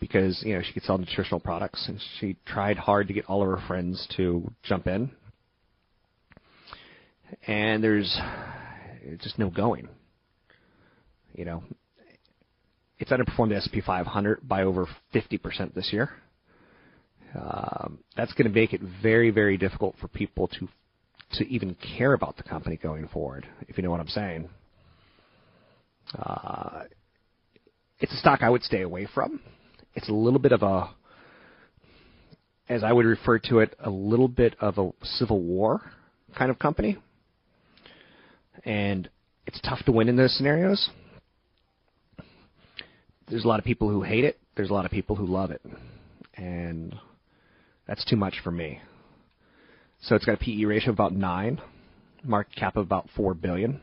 because 0.02 0.42
you 0.44 0.54
know 0.54 0.62
she 0.62 0.74
could 0.74 0.84
sell 0.84 0.98
nutritional 0.98 1.40
products, 1.40 1.86
and 1.88 1.98
she 2.20 2.36
tried 2.46 2.76
hard 2.76 3.08
to 3.08 3.14
get 3.14 3.24
all 3.28 3.42
of 3.42 3.48
her 3.48 3.66
friends 3.68 4.06
to 4.18 4.52
jump 4.64 4.88
in, 4.88 5.10
and 7.48 7.82
there's 7.82 8.19
just 9.21 9.40
no 9.40 9.50
going. 9.50 9.88
You 11.34 11.46
know, 11.46 11.63
it's 13.00 13.12
underperformed 13.12 13.50
the 13.50 13.56
S&P 13.56 13.80
500 13.80 14.46
by 14.46 14.63
over 14.63 14.86
50% 15.13 15.73
this 15.73 15.94
year. 15.94 16.10
Um, 17.34 18.00
that's 18.17 18.34
going 18.34 18.52
to 18.52 18.54
make 18.54 18.73
it 18.73 18.82
very, 19.02 19.30
very 19.30 19.56
difficult 19.56 19.96
for 20.02 20.10
people 20.10 20.50
to 20.60 20.67
to 21.34 21.48
even 21.48 21.78
care 21.98 22.12
about 22.12 22.36
the 22.36 22.44
company 22.44 22.75
going 22.75 23.08
forward, 23.08 23.48
if 23.69 23.78
you 23.78 23.84
know 23.84 23.90
what 23.90 24.02
I'm 24.02 24.08
saying. 24.10 24.50
Uh, 26.13 26.82
it's 28.02 28.12
a 28.12 28.17
stock 28.17 28.42
I 28.42 28.50
would 28.50 28.63
stay 28.63 28.82
away 28.82 29.08
from. 29.13 29.40
It's 29.94 30.10
a 30.10 30.13
little 30.13 30.39
bit 30.39 30.52
of 30.52 30.63
a, 30.63 30.89
as 32.69 32.83
I 32.83 32.92
would 32.92 33.06
refer 33.06 33.39
to 33.39 33.60
it, 33.60 33.75
a 33.79 33.89
little 33.89 34.27
bit 34.27 34.56
of 34.60 34.77
a 34.77 34.92
civil 35.04 35.42
war 35.42 35.81
kind 36.37 36.50
of 36.50 36.60
company. 36.60 36.98
And 38.63 39.10
it's 39.46 39.60
tough 39.62 39.83
to 39.85 39.92
win 39.92 40.08
in 40.08 40.15
those 40.15 40.35
scenarios. 40.37 40.89
There's 43.29 43.46
a 43.46 43.48
lot 43.48 43.60
of 43.60 43.65
people 43.65 43.89
who 43.89 44.02
hate 44.02 44.23
it. 44.23 44.39
There's 44.56 44.69
a 44.69 44.73
lot 44.73 44.85
of 44.85 44.92
people 44.92 45.15
who 45.15 45.25
love 45.25 45.52
it. 45.52 45.62
And 46.35 46.96
that's 47.87 48.06
too 48.06 48.15
much 48.15 48.35
for 48.44 48.52
me. 48.52 48.79
So 50.04 50.15
it's 50.15 50.25
got 50.25 50.33
a 50.33 50.37
PE 50.37 50.63
ratio 50.65 50.89
of 50.89 50.96
about 50.96 51.13
nine, 51.13 51.62
market 52.23 52.56
cap 52.56 52.75
of 52.75 52.85
about 52.85 53.08
four 53.15 53.33
billion, 53.33 53.81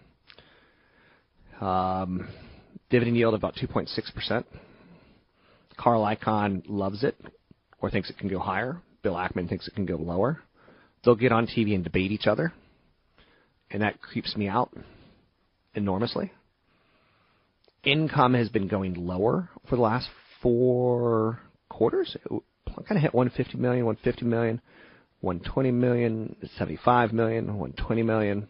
um, 1.61 2.29
dividend 2.91 3.17
yield 3.17 3.35
of 3.35 3.41
about 3.41 3.55
2.6 3.55 4.15
percent. 4.15 4.47
Carl 5.79 6.03
Icahn 6.03 6.63
loves 6.67 7.05
it. 7.05 7.17
or 7.81 7.91
thinks 7.91 8.11
it 8.11 8.19
can 8.19 8.29
go 8.29 8.41
higher. 8.41 8.83
Bill 9.03 9.15
Ackman 9.15 9.49
thinks 9.49 9.69
it 9.69 9.75
can 9.75 9.87
go 9.87 9.97
lower. 9.97 10.41
They'll 11.05 11.15
get 11.15 11.31
on 11.31 11.47
TV 11.47 11.75
and 11.75 11.85
debate 11.85 12.11
each 12.11 12.27
other, 12.27 12.53
and 13.71 13.83
that 13.83 14.03
creeps 14.03 14.37
me 14.37 14.49
out 14.49 14.73
enormously. 15.75 16.33
Income 17.85 18.35
has 18.35 18.49
been 18.49 18.67
going 18.67 18.95
lower 18.95 19.49
for 19.69 19.77
the 19.77 19.83
last 19.83 20.09
four 20.43 21.39
quarters. 21.69 22.17
It 22.17 22.43
kind 22.67 22.97
of 22.97 23.03
hit 23.03 23.15
150 23.15 23.57
million, 23.59 23.87
150 23.87 24.27
million, 24.27 24.61
120 25.21 25.71
million, 25.71 26.37
75 26.57 27.13
million, 27.13 27.47
120 27.47 28.03
million. 28.03 28.49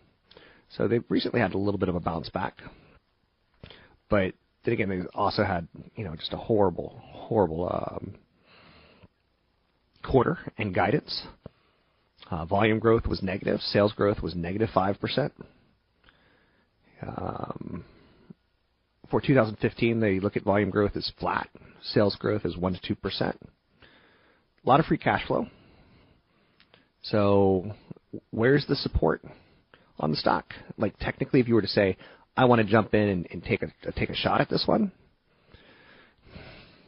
So 0.71 0.89
they've 0.89 1.05
recently 1.11 1.41
had 1.41 1.55
a 1.55 1.59
little 1.59 1.79
bit 1.79 1.91
of 1.91 1.95
a 1.95 2.01
bounce 2.01 2.31
back. 2.31 2.59
But 4.09 4.33
then 4.69 4.75
again, 4.75 4.89
they 4.89 5.07
also 5.15 5.45
had, 5.45 5.67
you 5.97 6.05
know, 6.05 6.15
just 6.15 6.33
a 6.33 6.37
horrible, 6.37 7.01
horrible 7.03 7.69
um, 7.73 8.15
quarter 10.05 10.39
and 10.59 10.75
guidance. 10.75 11.27
Uh, 12.31 12.45
volume 12.45 12.79
growth 12.79 13.07
was 13.07 13.23
negative. 13.23 13.61
Sales 13.61 13.93
growth 13.95 14.23
was 14.23 14.35
negative 14.35 14.69
5%. 14.75 15.31
Um, 17.01 17.85
for 19.11 19.23
2015, 19.23 20.01
they 20.01 20.21
look 20.21 20.37
at 20.37 20.43
volume 20.43 20.69
growth 20.69 20.97
as 20.97 21.11
flat. 21.19 21.49
Sales 21.83 22.17
growth 22.17 22.45
is 22.45 22.57
1 22.57 22.79
to 22.83 22.95
2%. 22.95 23.21
A 23.21 23.37
lot 24.65 24.81
of 24.81 24.87
free 24.87 24.99
cash 24.99 25.27
flow. 25.27 25.47
So, 27.03 27.73
where's 28.31 28.67
the 28.67 28.77
support 28.77 29.23
on 29.99 30.11
the 30.11 30.17
stock? 30.17 30.53
Like, 30.77 30.99
technically, 30.99 31.41
if 31.41 31.49
you 31.49 31.55
were 31.55 31.63
to 31.63 31.69
say, 31.69 31.97
I 32.39 32.45
want 32.45 32.61
to 32.61 32.65
jump 32.65 32.95
in 32.95 33.09
and, 33.09 33.27
and 33.33 33.43
take 33.43 33.63
a 33.63 33.93
take 33.97 34.11
a 34.11 34.15
shot 34.15 34.41
at 34.41 34.49
this 34.49 34.63
one, 34.65 34.93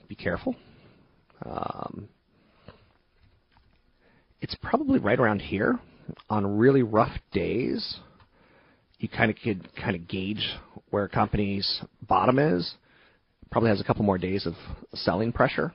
be 0.06 0.14
careful. 0.14 0.54
Um, 1.44 2.08
it's 4.40 4.54
probably 4.62 5.00
right 5.00 5.18
around 5.18 5.40
here. 5.40 5.80
On 6.28 6.58
really 6.58 6.84
rough 6.84 7.16
days, 7.32 7.96
you 9.00 9.08
kind 9.08 9.28
of 9.28 9.36
could 9.42 9.68
kind 9.74 9.96
of 9.96 10.06
gauge 10.06 10.54
where 10.90 11.02
a 11.02 11.08
company's 11.08 11.82
bottom 12.06 12.38
is. 12.38 12.72
Probably 13.50 13.70
has 13.70 13.80
a 13.80 13.84
couple 13.84 14.04
more 14.04 14.18
days 14.18 14.46
of 14.46 14.54
selling 14.94 15.32
pressure. 15.32 15.74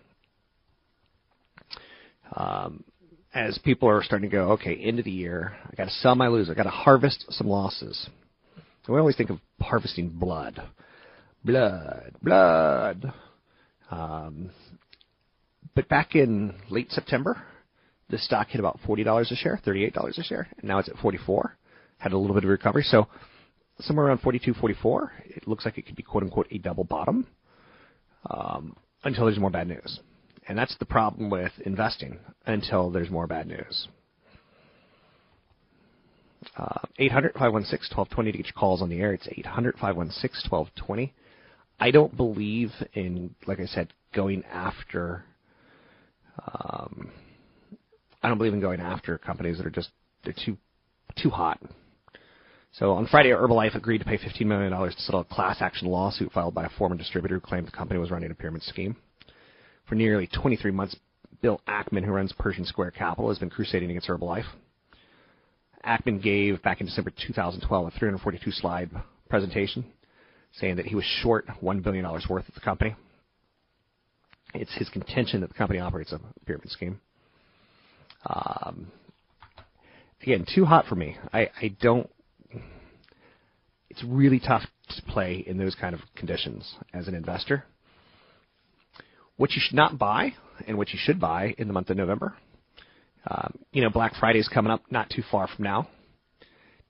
Um, 2.33 2.85
as 3.33 3.57
people 3.57 3.89
are 3.89 4.01
starting 4.03 4.29
to 4.29 4.33
go, 4.33 4.51
okay, 4.53 4.77
end 4.77 4.99
of 4.99 5.05
the 5.05 5.11
year, 5.11 5.57
I 5.69 5.75
got 5.75 5.85
to 5.85 5.91
sell 5.95 6.15
my 6.15 6.29
lose. 6.29 6.49
I 6.49 6.53
got 6.53 6.63
to 6.63 6.69
harvest 6.69 7.25
some 7.29 7.47
losses. 7.47 8.09
We 8.87 8.99
always 8.99 9.15
think 9.15 9.31
of 9.31 9.39
harvesting 9.59 10.09
blood, 10.09 10.61
blood, 11.43 12.11
blood. 12.21 13.13
Um, 13.89 14.51
but 15.73 15.89
back 15.89 16.15
in 16.15 16.53
late 16.69 16.91
September, 16.91 17.41
the 18.09 18.17
stock 18.19 18.47
hit 18.47 18.59
about 18.59 18.79
forty 18.85 19.03
dollars 19.03 19.31
a 19.31 19.35
share, 19.35 19.59
thirty-eight 19.63 19.93
dollars 19.93 20.17
a 20.19 20.23
share, 20.23 20.47
and 20.57 20.67
now 20.67 20.77
it's 20.79 20.89
at 20.89 20.97
forty-four. 20.97 21.57
Had 21.97 22.11
a 22.11 22.17
little 22.17 22.35
bit 22.35 22.43
of 22.43 22.49
recovery, 22.49 22.83
so 22.83 23.07
somewhere 23.79 24.07
around 24.07 24.19
42, 24.19 24.53
44, 24.53 25.11
it 25.25 25.47
looks 25.47 25.65
like 25.65 25.77
it 25.77 25.85
could 25.85 25.95
be 25.95 26.03
quote 26.03 26.23
unquote 26.23 26.47
a 26.51 26.57
double 26.57 26.83
bottom 26.83 27.27
um, 28.29 28.75
until 29.03 29.25
there's 29.25 29.39
more 29.39 29.49
bad 29.49 29.67
news. 29.67 29.99
And 30.47 30.57
that's 30.57 30.75
the 30.77 30.85
problem 30.85 31.29
with 31.29 31.51
investing 31.65 32.19
until 32.45 32.91
there's 32.91 33.09
more 33.09 33.27
bad 33.27 33.47
news. 33.47 33.87
Uh, 36.57 36.79
800 36.97 37.33
516 37.33 37.97
1220 37.97 38.31
to 38.31 38.37
get 38.37 38.55
calls 38.55 38.81
on 38.81 38.89
the 38.89 38.99
air. 38.99 39.13
It's 39.13 39.27
800 39.27 39.75
516 39.75 40.49
1220. 40.49 41.13
I 41.79 41.91
don't 41.91 42.15
believe 42.15 42.71
in, 42.93 43.35
like 43.45 43.59
I 43.59 43.65
said, 43.65 43.93
going 44.13 44.43
after. 44.45 45.25
Um, 46.47 47.11
I 48.23 48.29
don't 48.29 48.37
believe 48.37 48.53
in 48.53 48.61
going 48.61 48.79
after 48.79 49.17
companies 49.17 49.57
that 49.57 49.65
are 49.65 49.71
just 49.71 49.89
they're 50.23 50.33
too 50.33 50.57
too 51.21 51.29
hot. 51.29 51.59
So 52.73 52.91
on 52.91 53.07
Friday, 53.07 53.29
Herbalife 53.29 53.75
agreed 53.75 53.99
to 53.99 54.05
pay 54.05 54.17
$15 54.17 54.45
million 54.45 54.71
to 54.71 54.91
settle 54.97 55.21
a 55.21 55.25
class 55.25 55.57
action 55.61 55.87
lawsuit 55.87 56.31
filed 56.33 56.53
by 56.53 56.65
a 56.65 56.69
former 56.77 56.97
distributor 56.97 57.35
who 57.35 57.41
claimed 57.41 57.67
the 57.67 57.71
company 57.71 57.99
was 57.99 58.11
running 58.11 58.31
a 58.31 58.35
pyramid 58.35 58.63
scheme. 58.63 58.97
For 59.87 59.95
nearly 59.95 60.27
23 60.27 60.71
months, 60.71 60.95
Bill 61.41 61.61
Ackman, 61.69 62.03
who 62.03 62.11
runs 62.11 62.33
Pershing 62.33 62.65
Square 62.65 62.91
Capital, 62.91 63.29
has 63.29 63.39
been 63.39 63.49
crusading 63.49 63.89
against 63.89 64.09
Herbalife. 64.09 64.47
Ackman 65.85 66.21
gave 66.21 66.61
back 66.63 66.81
in 66.81 66.87
December 66.87 67.11
2012 67.11 67.87
a 67.87 67.91
342 67.91 68.51
slide 68.51 68.89
presentation 69.29 69.85
saying 70.53 70.77
that 70.77 70.85
he 70.85 70.95
was 70.95 71.03
short 71.21 71.45
$1 71.61 71.83
billion 71.83 72.05
worth 72.05 72.47
of 72.47 72.53
the 72.53 72.61
company. 72.61 72.95
It's 74.53 74.73
his 74.75 74.89
contention 74.89 75.41
that 75.41 75.47
the 75.47 75.53
company 75.53 75.79
operates 75.79 76.13
a 76.13 76.19
pyramid 76.45 76.69
scheme. 76.69 77.01
Um, 78.25 78.87
again, 80.21 80.45
too 80.53 80.65
hot 80.65 80.85
for 80.87 80.95
me. 80.95 81.17
I, 81.33 81.49
I 81.61 81.75
don't. 81.81 82.09
It's 83.89 84.03
really 84.03 84.39
tough 84.39 84.63
to 84.89 85.01
play 85.03 85.43
in 85.45 85.57
those 85.57 85.75
kind 85.75 85.93
of 85.93 86.01
conditions 86.15 86.75
as 86.93 87.07
an 87.07 87.15
investor. 87.15 87.65
What 89.37 89.51
you 89.51 89.61
should 89.63 89.75
not 89.75 89.97
buy 89.97 90.33
and 90.67 90.77
what 90.77 90.89
you 90.89 90.99
should 91.01 91.19
buy 91.19 91.53
in 91.57 91.67
the 91.67 91.73
month 91.73 91.89
of 91.89 91.97
November. 91.97 92.35
Um, 93.29 93.57
you 93.71 93.81
know, 93.81 93.89
Black 93.89 94.13
Friday 94.15 94.39
is 94.39 94.47
coming 94.47 94.71
up 94.71 94.83
not 94.91 95.09
too 95.09 95.23
far 95.31 95.47
from 95.47 95.63
now. 95.63 95.87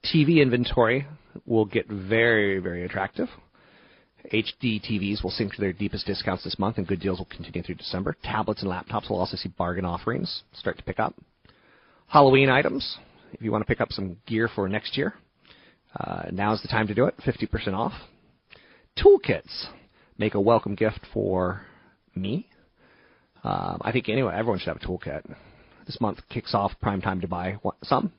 TV 0.04 0.42
inventory 0.42 1.08
will 1.46 1.66
get 1.66 1.88
very, 1.88 2.60
very 2.60 2.86
attractive. 2.86 3.30
HD 4.34 4.82
TVs 4.82 5.24
will 5.24 5.30
sink 5.30 5.54
to 5.54 5.62
their 5.62 5.74
deepest 5.74 6.06
discounts 6.06 6.44
this 6.44 6.58
month, 6.58 6.78
and 6.78 6.88
good 6.88 7.00
deals 7.00 7.20
will 7.20 7.26
continue 7.26 7.62
through 7.62 7.76
December. 7.76 8.16
Tablets 8.24 8.64
and 8.64 8.72
laptops 8.72 9.10
will 9.10 9.20
also 9.20 9.38
see 9.38 9.50
bargain 9.50 9.86
offerings 9.86 10.44
start 10.54 10.78
to 10.78 10.84
pick 10.84 11.00
up. 11.00 11.16
Halloween 12.08 12.50
items, 12.50 12.98
if 13.34 13.42
you 13.42 13.52
want 13.52 13.62
to 13.62 13.68
pick 13.68 13.82
up 13.82 13.92
some 13.92 14.18
gear 14.26 14.50
for 14.54 14.68
next 14.68 14.98
year, 14.98 15.14
uh, 16.00 16.24
now's 16.32 16.62
the 16.62 16.68
time 16.68 16.88
to 16.88 16.94
do 16.94 17.06
it. 17.06 17.16
50% 17.26 17.74
off. 17.74 17.94
Toolkits 18.98 19.68
make 20.18 20.34
a 20.34 20.42
welcome 20.42 20.76
gift 20.76 21.02
for 21.14 21.62
me. 22.16 22.48
Um, 23.44 23.80
I 23.82 23.92
think 23.92 24.10
anyway, 24.10 24.34
everyone 24.36 24.60
should 24.60 24.70
have 24.70 24.78
a 24.78 24.86
toolkit. 24.86 25.24
This 25.86 26.02
month 26.02 26.20
kicks 26.30 26.54
off 26.54 26.72
prime 26.82 27.02
time 27.02 27.22
to 27.22 27.28
buy 27.28 27.58
some. 27.84 28.12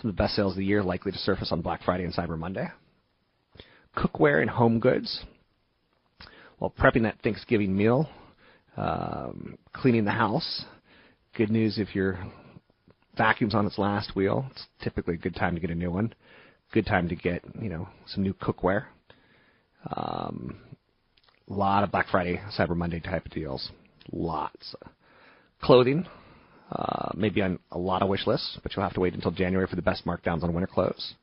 Some 0.00 0.10
of 0.10 0.16
the 0.16 0.22
best 0.22 0.34
sales 0.34 0.52
of 0.52 0.58
the 0.58 0.64
year 0.64 0.82
likely 0.82 1.12
to 1.12 1.18
surface 1.18 1.52
on 1.52 1.60
Black 1.60 1.82
Friday 1.82 2.04
and 2.04 2.14
Cyber 2.14 2.38
Monday. 2.38 2.68
Cookware 3.96 4.40
and 4.40 4.50
home 4.50 4.80
goods. 4.80 5.24
While 6.58 6.70
prepping 6.70 7.02
that 7.02 7.18
Thanksgiving 7.22 7.76
meal, 7.76 8.08
um, 8.76 9.58
cleaning 9.72 10.04
the 10.04 10.12
house. 10.12 10.64
Good 11.34 11.50
news 11.50 11.78
if 11.78 11.94
your 11.94 12.18
vacuum's 13.16 13.54
on 13.54 13.66
its 13.66 13.78
last 13.78 14.14
wheel. 14.14 14.46
It's 14.50 14.66
typically 14.82 15.14
a 15.14 15.18
good 15.18 15.34
time 15.34 15.54
to 15.54 15.60
get 15.60 15.70
a 15.70 15.74
new 15.74 15.90
one. 15.90 16.14
Good 16.72 16.86
time 16.86 17.08
to 17.08 17.16
get 17.16 17.42
you 17.60 17.68
know 17.68 17.88
some 18.06 18.22
new 18.22 18.32
cookware. 18.34 18.84
Um, 19.94 20.56
a 21.50 21.52
lot 21.52 21.84
of 21.84 21.90
Black 21.90 22.06
Friday, 22.10 22.40
Cyber 22.56 22.76
Monday 22.76 23.00
type 23.00 23.26
of 23.26 23.32
deals. 23.32 23.70
Lots. 24.10 24.74
Clothing, 25.60 26.06
uh, 26.74 27.10
maybe 27.14 27.42
on 27.42 27.58
a 27.70 27.78
lot 27.78 28.02
of 28.02 28.08
wish 28.08 28.26
lists, 28.26 28.58
but 28.62 28.74
you'll 28.74 28.84
have 28.84 28.94
to 28.94 29.00
wait 29.00 29.14
until 29.14 29.30
January 29.30 29.66
for 29.66 29.76
the 29.76 29.82
best 29.82 30.06
markdowns 30.06 30.42
on 30.42 30.52
winter 30.54 30.66
clothes. 30.66 31.14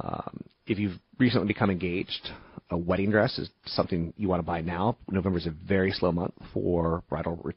Um, 0.00 0.42
if 0.66 0.78
you've 0.78 0.98
recently 1.18 1.46
become 1.46 1.70
engaged, 1.70 2.30
a 2.70 2.76
wedding 2.76 3.10
dress 3.10 3.38
is 3.38 3.50
something 3.66 4.12
you 4.16 4.28
want 4.28 4.40
to 4.40 4.46
buy 4.46 4.60
now. 4.60 4.96
November 5.08 5.38
is 5.38 5.46
a 5.46 5.54
very 5.66 5.92
slow 5.92 6.10
month 6.10 6.34
for 6.52 7.02
bridal 7.08 7.38
re- 7.42 7.54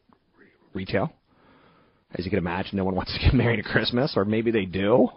retail. 0.74 1.12
As 2.14 2.24
you 2.24 2.30
can 2.30 2.40
imagine, 2.40 2.78
no 2.78 2.84
one 2.84 2.96
wants 2.96 3.14
to 3.14 3.20
get 3.20 3.34
married 3.34 3.60
at 3.60 3.66
Christmas, 3.66 4.14
or 4.16 4.26
maybe 4.26 4.52
they 4.52 4.66
do. 4.66 5.10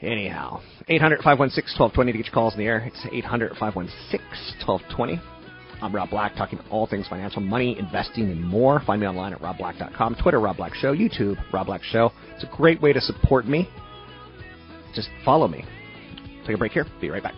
Anyhow, 0.00 0.60
800 0.88 1.18
516 1.18 1.78
1220 1.78 2.12
to 2.12 2.18
get 2.18 2.26
your 2.26 2.34
calls 2.34 2.54
in 2.54 2.58
the 2.58 2.66
air. 2.66 2.78
It's 2.80 3.06
800 3.12 3.52
516 3.56 4.18
1220. 4.66 5.41
I'm 5.82 5.92
Rob 5.92 6.10
Black, 6.10 6.36
talking 6.36 6.60
all 6.70 6.86
things 6.86 7.08
financial, 7.08 7.42
money, 7.42 7.76
investing, 7.76 8.30
and 8.30 8.42
more. 8.42 8.80
Find 8.86 9.00
me 9.00 9.06
online 9.08 9.32
at 9.32 9.40
robblack.com, 9.40 10.16
Twitter, 10.22 10.38
Rob 10.38 10.56
Black 10.56 10.74
Show, 10.74 10.94
YouTube, 10.94 11.36
Rob 11.52 11.66
Black 11.66 11.82
Show. 11.82 12.12
It's 12.34 12.44
a 12.44 12.56
great 12.56 12.80
way 12.80 12.92
to 12.92 13.00
support 13.00 13.46
me. 13.46 13.68
Just 14.94 15.08
follow 15.24 15.48
me. 15.48 15.64
Take 16.46 16.54
a 16.54 16.58
break 16.58 16.72
here. 16.72 16.86
Be 17.00 17.10
right 17.10 17.22
back. 17.22 17.34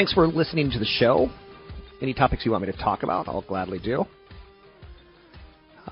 Thanks 0.00 0.14
for 0.14 0.26
listening 0.26 0.70
to 0.70 0.78
the 0.78 0.86
show. 0.86 1.28
Any 2.00 2.14
topics 2.14 2.46
you 2.46 2.52
want 2.52 2.64
me 2.64 2.72
to 2.72 2.78
talk 2.78 3.02
about, 3.02 3.28
I'll 3.28 3.42
gladly 3.42 3.78
do. 3.78 4.06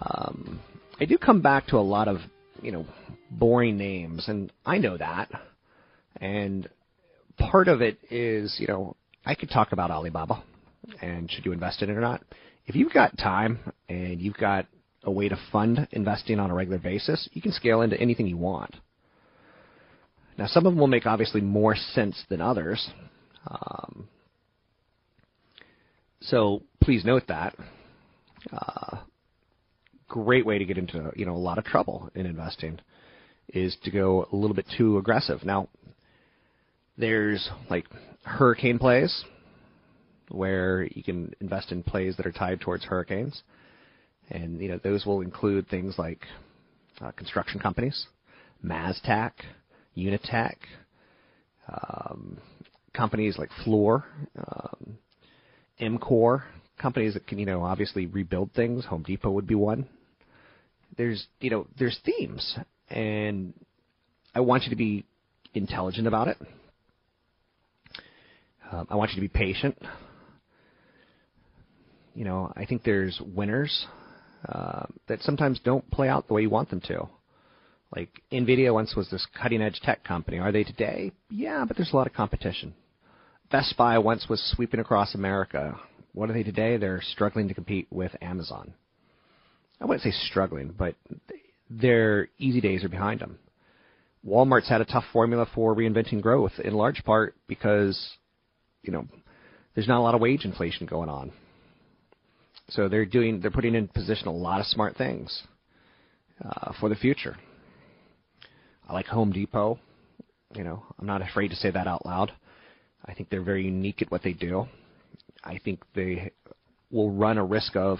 Um, 0.01 0.61
I 0.99 1.05
do 1.05 1.19
come 1.19 1.43
back 1.43 1.67
to 1.67 1.77
a 1.77 1.85
lot 1.85 2.09
of, 2.09 2.17
you 2.63 2.73
know, 2.73 2.87
boring 3.31 3.77
names, 3.77 4.27
and 4.27 4.51
I 4.65 4.79
know 4.79 4.97
that. 4.97 5.31
And 6.23 6.71
part 7.37 7.69
of 7.69 7.83
it 7.83 7.99
is, 8.11 8.57
you 8.59 8.67
know, 8.67 8.97
I 9.27 9.35
could 9.35 9.51
talk 9.51 9.73
about 9.73 9.91
Alibaba 9.91 10.43
and 11.03 11.31
should 11.31 11.45
you 11.45 11.53
invest 11.53 11.83
in 11.83 11.91
it 11.91 11.93
or 11.93 12.01
not. 12.01 12.23
If 12.65 12.77
you've 12.77 12.95
got 12.95 13.19
time 13.19 13.59
and 13.91 14.23
you've 14.23 14.39
got 14.39 14.65
a 15.05 15.11
way 15.11 15.29
to 15.29 15.39
fund 15.53 15.87
investing 15.91 16.41
on 16.41 16.51
a 16.51 16.55
regular 16.55 16.79
basis, 16.79 17.29
you 17.35 17.43
can 17.43 17.53
scale 17.53 17.83
into 17.83 18.01
anything 18.01 18.27
you 18.27 18.39
want. 18.39 18.75
Now, 20.39 20.47
some 20.47 20.65
of 20.65 20.73
them 20.73 20.81
will 20.81 20.87
make 20.87 21.05
obviously 21.05 21.43
more 21.43 21.77
sense 21.77 22.25
than 22.31 22.41
others. 22.41 22.89
Um, 23.49 24.09
so 26.21 26.63
please 26.83 27.05
note 27.05 27.25
that. 27.29 27.55
Uh, 28.53 28.99
great 30.09 30.47
way 30.47 30.59
to 30.59 30.65
get 30.65 30.79
into 30.79 31.13
you 31.17 31.27
know 31.27 31.35
a 31.35 31.37
lot 31.37 31.59
of 31.59 31.65
trouble 31.65 32.11
in 32.15 32.27
investing 32.27 32.81
is 33.55 33.77
to 33.85 33.91
go 33.91 34.27
a 34.33 34.37
little 34.37 34.55
bit 34.55 34.67
too 34.77 34.99
aggressive. 34.99 35.45
Now, 35.45 35.69
there's 36.97 37.49
like 37.71 37.87
hurricane 38.25 38.79
plays 38.79 39.25
where 40.31 40.85
you 40.85 41.03
can 41.03 41.33
invest 41.41 41.73
in 41.73 41.83
plays 41.83 42.17
that 42.17 42.27
are 42.27 42.33
tied 42.33 42.61
towards 42.61 42.85
hurricanes, 42.85 43.43
and 44.31 44.61
you 44.61 44.69
know 44.69 44.81
those 44.83 45.07
will 45.07 45.23
include 45.23 45.69
things 45.69 45.95
like 45.99 46.27
uh, 47.01 47.13
construction 47.13 47.59
companies, 47.59 48.07
MasTec, 48.65 49.33
Unitech, 49.97 50.57
um, 51.69 52.39
companies 52.99 53.39
like 53.39 53.49
Fluor, 53.65 54.03
um, 54.37 54.99
EMCOR, 55.81 56.43
companies 56.79 57.15
that 57.15 57.27
can 57.27 57.39
you 57.39 57.47
know 57.47 57.63
obviously 57.63 58.07
rebuild 58.07 58.53
things. 58.53 58.85
Home 58.87 59.05
Depot 59.05 59.31
would 59.31 59.47
be 59.47 59.55
one. 59.55 59.87
There's 60.97 61.27
you 61.41 61.51
know 61.51 61.67
there's 61.79 61.99
themes, 62.05 62.59
and 62.91 63.55
I 64.35 64.41
want 64.41 64.65
you 64.65 64.71
to 64.71 64.77
be 64.77 65.07
intelligent 65.55 66.09
about 66.09 66.27
it. 66.27 66.39
Um, 68.71 68.87
I 68.91 68.97
want 68.97 69.13
you 69.13 69.15
to 69.15 69.21
be 69.21 69.29
patient. 69.29 69.81
You 72.15 72.25
know, 72.25 72.53
I 72.57 72.65
think 72.65 72.83
there's 72.83 73.21
winners 73.25 73.87
uh, 74.49 74.87
that 75.07 75.23
sometimes 75.23 75.61
don't 75.65 75.89
play 75.93 76.09
out 76.09 76.27
the 76.27 76.35
way 76.35 76.43
you 76.43 76.51
want 76.51 76.69
them 76.69 76.81
to. 76.89 77.09
Like 77.95 78.11
Nvidia 78.33 78.75
once 78.75 78.95
was 78.97 79.09
this 79.09 79.27
cutting 79.41 79.63
edge 79.63 79.81
tech 79.83 80.03
company. 80.05 80.39
Are 80.39 80.51
they 80.51 80.65
today? 80.65 81.13
Yeah, 81.31 81.65
but 81.67 81.77
there's 81.77 81.93
a 81.93 81.97
lot 81.97 82.09
of 82.09 82.13
competition. 82.13 82.75
Best 83.51 83.77
Buy 83.79 83.97
once 83.99 84.29
was 84.29 84.43
sweeping 84.55 84.81
across 84.81 85.15
America. 85.15 85.79
What 86.13 86.29
are 86.29 86.35
they 86.35 86.43
today? 86.43 86.77
They're 86.77 87.01
struggling 87.01 87.49
to 87.49 87.55
compete 87.55 87.87
with 87.91 88.13
Amazon. 88.21 88.75
I 89.81 89.87
wouldn't 89.87 90.03
say 90.03 90.11
struggling, 90.29 90.75
but 90.77 90.97
their 91.71 92.29
easy 92.39 92.61
days 92.61 92.85
are 92.85 92.91
behind 92.91 93.21
them. 93.21 93.39
Walmart's 94.27 94.69
had 94.69 94.81
a 94.81 94.85
tough 94.85 95.05
formula 95.13 95.47
for 95.55 95.75
reinventing 95.75 96.21
growth, 96.21 96.53
in 96.63 96.75
large 96.75 97.03
part 97.05 97.37
because, 97.47 97.99
you 98.83 98.93
know, 98.93 99.07
there's 99.75 99.89
not 99.89 99.99
a 99.99 100.03
lot 100.03 100.15
of 100.15 100.21
wage 100.21 100.45
inflation 100.45 100.87
going 100.87 101.09
on. 101.09 101.33
So 102.71 102.89
they're 102.89 103.07
doing, 103.07 103.41
they're 103.41 103.51
putting 103.51 103.75
in 103.75 103.89
position 103.89 104.29
a 104.29 104.33
lot 104.33 104.61
of 104.61 104.67
smart 104.67 104.97
things 104.97 105.43
uh, 106.45 106.73
for 106.81 106.91
the 106.91 106.97
future. 106.97 107.37
I 108.87 108.93
like 108.93 109.07
Home 109.07 109.33
Depot. 109.33 109.79
You 110.55 110.65
know, 110.65 110.83
I'm 110.99 111.07
not 111.07 111.23
afraid 111.23 111.49
to 111.49 111.57
say 111.57 111.71
that 111.71 111.87
out 111.87 112.05
loud. 112.05 112.33
I 113.09 113.15
think 113.15 113.31
they're 113.31 113.43
very 113.43 113.65
unique 113.65 114.03
at 114.03 114.11
what 114.11 114.23
they 114.23 114.35
do. 114.35 114.67
I 115.43 115.59
think 115.65 115.81
they 115.95 116.31
will 116.91 117.11
run 117.11 117.39
a 117.39 117.45
risk 117.45 117.75
of 117.75 117.99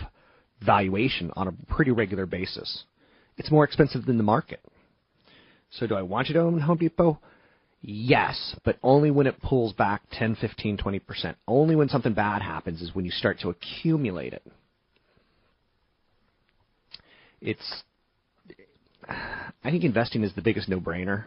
valuation 0.65 1.31
on 1.35 1.49
a 1.49 1.53
pretty 1.73 1.91
regular 1.91 2.27
basis. 2.27 2.85
It's 3.37 3.51
more 3.51 3.65
expensive 3.65 4.05
than 4.05 4.19
the 4.19 4.25
market. 4.25 4.61
So 5.71 5.87
do 5.87 5.95
I 5.95 6.03
want 6.03 6.29
you 6.29 6.35
to 6.35 6.41
own 6.41 6.61
Home 6.61 6.79
Depot? 6.79 7.19
Yes, 7.81 8.57
but 8.65 8.77
only 8.83 9.11
when 9.11 9.27
it 9.27 9.41
pulls 9.41 9.73
back 9.73 10.03
10, 10.13 10.37
15, 10.37 10.79
20%. 10.79 11.35
Only 11.47 11.77
when 11.77 11.89
something 11.89 12.13
bad 12.13 12.43
happens 12.43 12.83
is 12.83 12.95
when 12.95 13.05
you 13.05 13.11
start 13.11 13.39
to 13.41 13.51
accumulate 13.51 14.33
it. 14.33 14.43
It's 17.41 17.83
I 19.09 19.71
think 19.71 19.85
investing 19.85 20.23
is 20.23 20.35
the 20.35 20.43
biggest 20.43 20.69
no-brainer. 20.69 21.25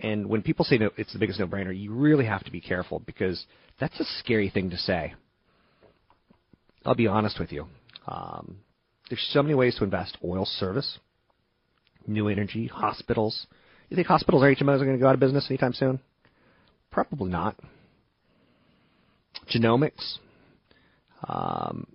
And 0.00 0.28
when 0.28 0.42
people 0.42 0.64
say 0.64 0.78
no, 0.78 0.90
it's 0.96 1.12
the 1.12 1.18
biggest 1.18 1.40
no-brainer, 1.40 1.76
you 1.76 1.92
really 1.92 2.24
have 2.24 2.44
to 2.44 2.52
be 2.52 2.60
careful 2.60 3.00
because 3.00 3.44
that's 3.80 3.98
a 3.98 4.04
scary 4.20 4.48
thing 4.48 4.70
to 4.70 4.76
say. 4.76 5.14
I'll 6.84 6.94
be 6.94 7.08
honest 7.08 7.40
with 7.40 7.52
you. 7.52 7.66
Um, 8.06 8.58
there's 9.10 9.26
so 9.32 9.42
many 9.42 9.54
ways 9.54 9.74
to 9.76 9.84
invest: 9.84 10.16
oil 10.24 10.44
service, 10.44 10.98
new 12.06 12.28
energy, 12.28 12.66
hospitals. 12.66 13.46
You 13.88 13.96
think 13.96 14.06
hospitals 14.06 14.42
or 14.42 14.54
HMOs 14.54 14.80
are 14.80 14.84
going 14.84 14.96
to 14.96 14.98
go 14.98 15.08
out 15.08 15.14
of 15.14 15.20
business 15.20 15.46
anytime 15.48 15.72
soon? 15.72 16.00
Probably 16.90 17.30
not. 17.30 17.56
Genomics. 19.52 20.18
Um, 21.26 21.86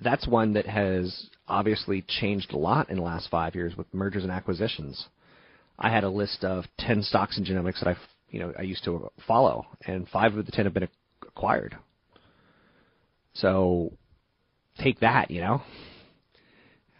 that's 0.00 0.26
one 0.26 0.54
that 0.54 0.66
has 0.66 1.28
obviously 1.46 2.04
changed 2.08 2.52
a 2.52 2.56
lot 2.56 2.90
in 2.90 2.96
the 2.96 3.02
last 3.02 3.28
five 3.30 3.54
years 3.54 3.76
with 3.76 3.92
mergers 3.92 4.22
and 4.22 4.32
acquisitions. 4.32 5.06
I 5.82 5.90
had 5.90 6.04
a 6.04 6.08
list 6.08 6.44
of 6.44 6.64
ten 6.78 7.02
stocks 7.02 7.36
in 7.36 7.44
genomics 7.44 7.80
that 7.80 7.88
I, 7.88 7.96
you 8.30 8.38
know, 8.38 8.52
I 8.56 8.62
used 8.62 8.84
to 8.84 9.10
follow, 9.26 9.66
and 9.84 10.08
five 10.08 10.34
of 10.36 10.46
the 10.46 10.52
ten 10.52 10.64
have 10.64 10.72
been 10.72 10.88
acquired. 11.22 11.76
So 13.34 13.92
take 14.78 15.00
that, 15.00 15.30
you 15.30 15.40
know. 15.40 15.62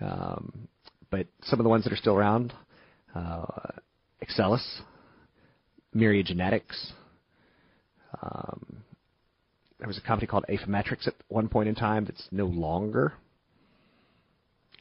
Um, 0.01 0.69
but 1.11 1.29
some 1.45 1.61
of 1.61 1.65
the 1.65 1.71
ones 1.71 1.85
that 1.85 1.93
are 1.93 1.97
still 1.97 2.17
around, 2.17 2.53
uh, 3.15 3.47
Myriad 5.95 6.27
Genetics. 6.27 6.93
Um, 8.21 8.83
there 9.79 9.87
was 9.87 9.99
a 9.99 10.01
company 10.01 10.27
called 10.27 10.45
Affymetrix 10.49 11.07
at 11.07 11.15
one 11.29 11.49
point 11.49 11.69
in 11.69 11.75
time 11.77 12.05
that's 12.05 12.27
no 12.33 12.47
longer. 12.47 13.13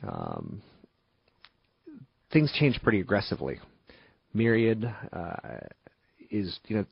Um, 0.01 0.61
things 2.31 2.51
change 2.57 2.81
pretty 2.81 2.99
aggressively. 2.99 3.59
Myriad 4.33 4.93
uh, 5.11 5.35
is, 6.29 6.59
you 6.67 6.77
know, 6.77 6.85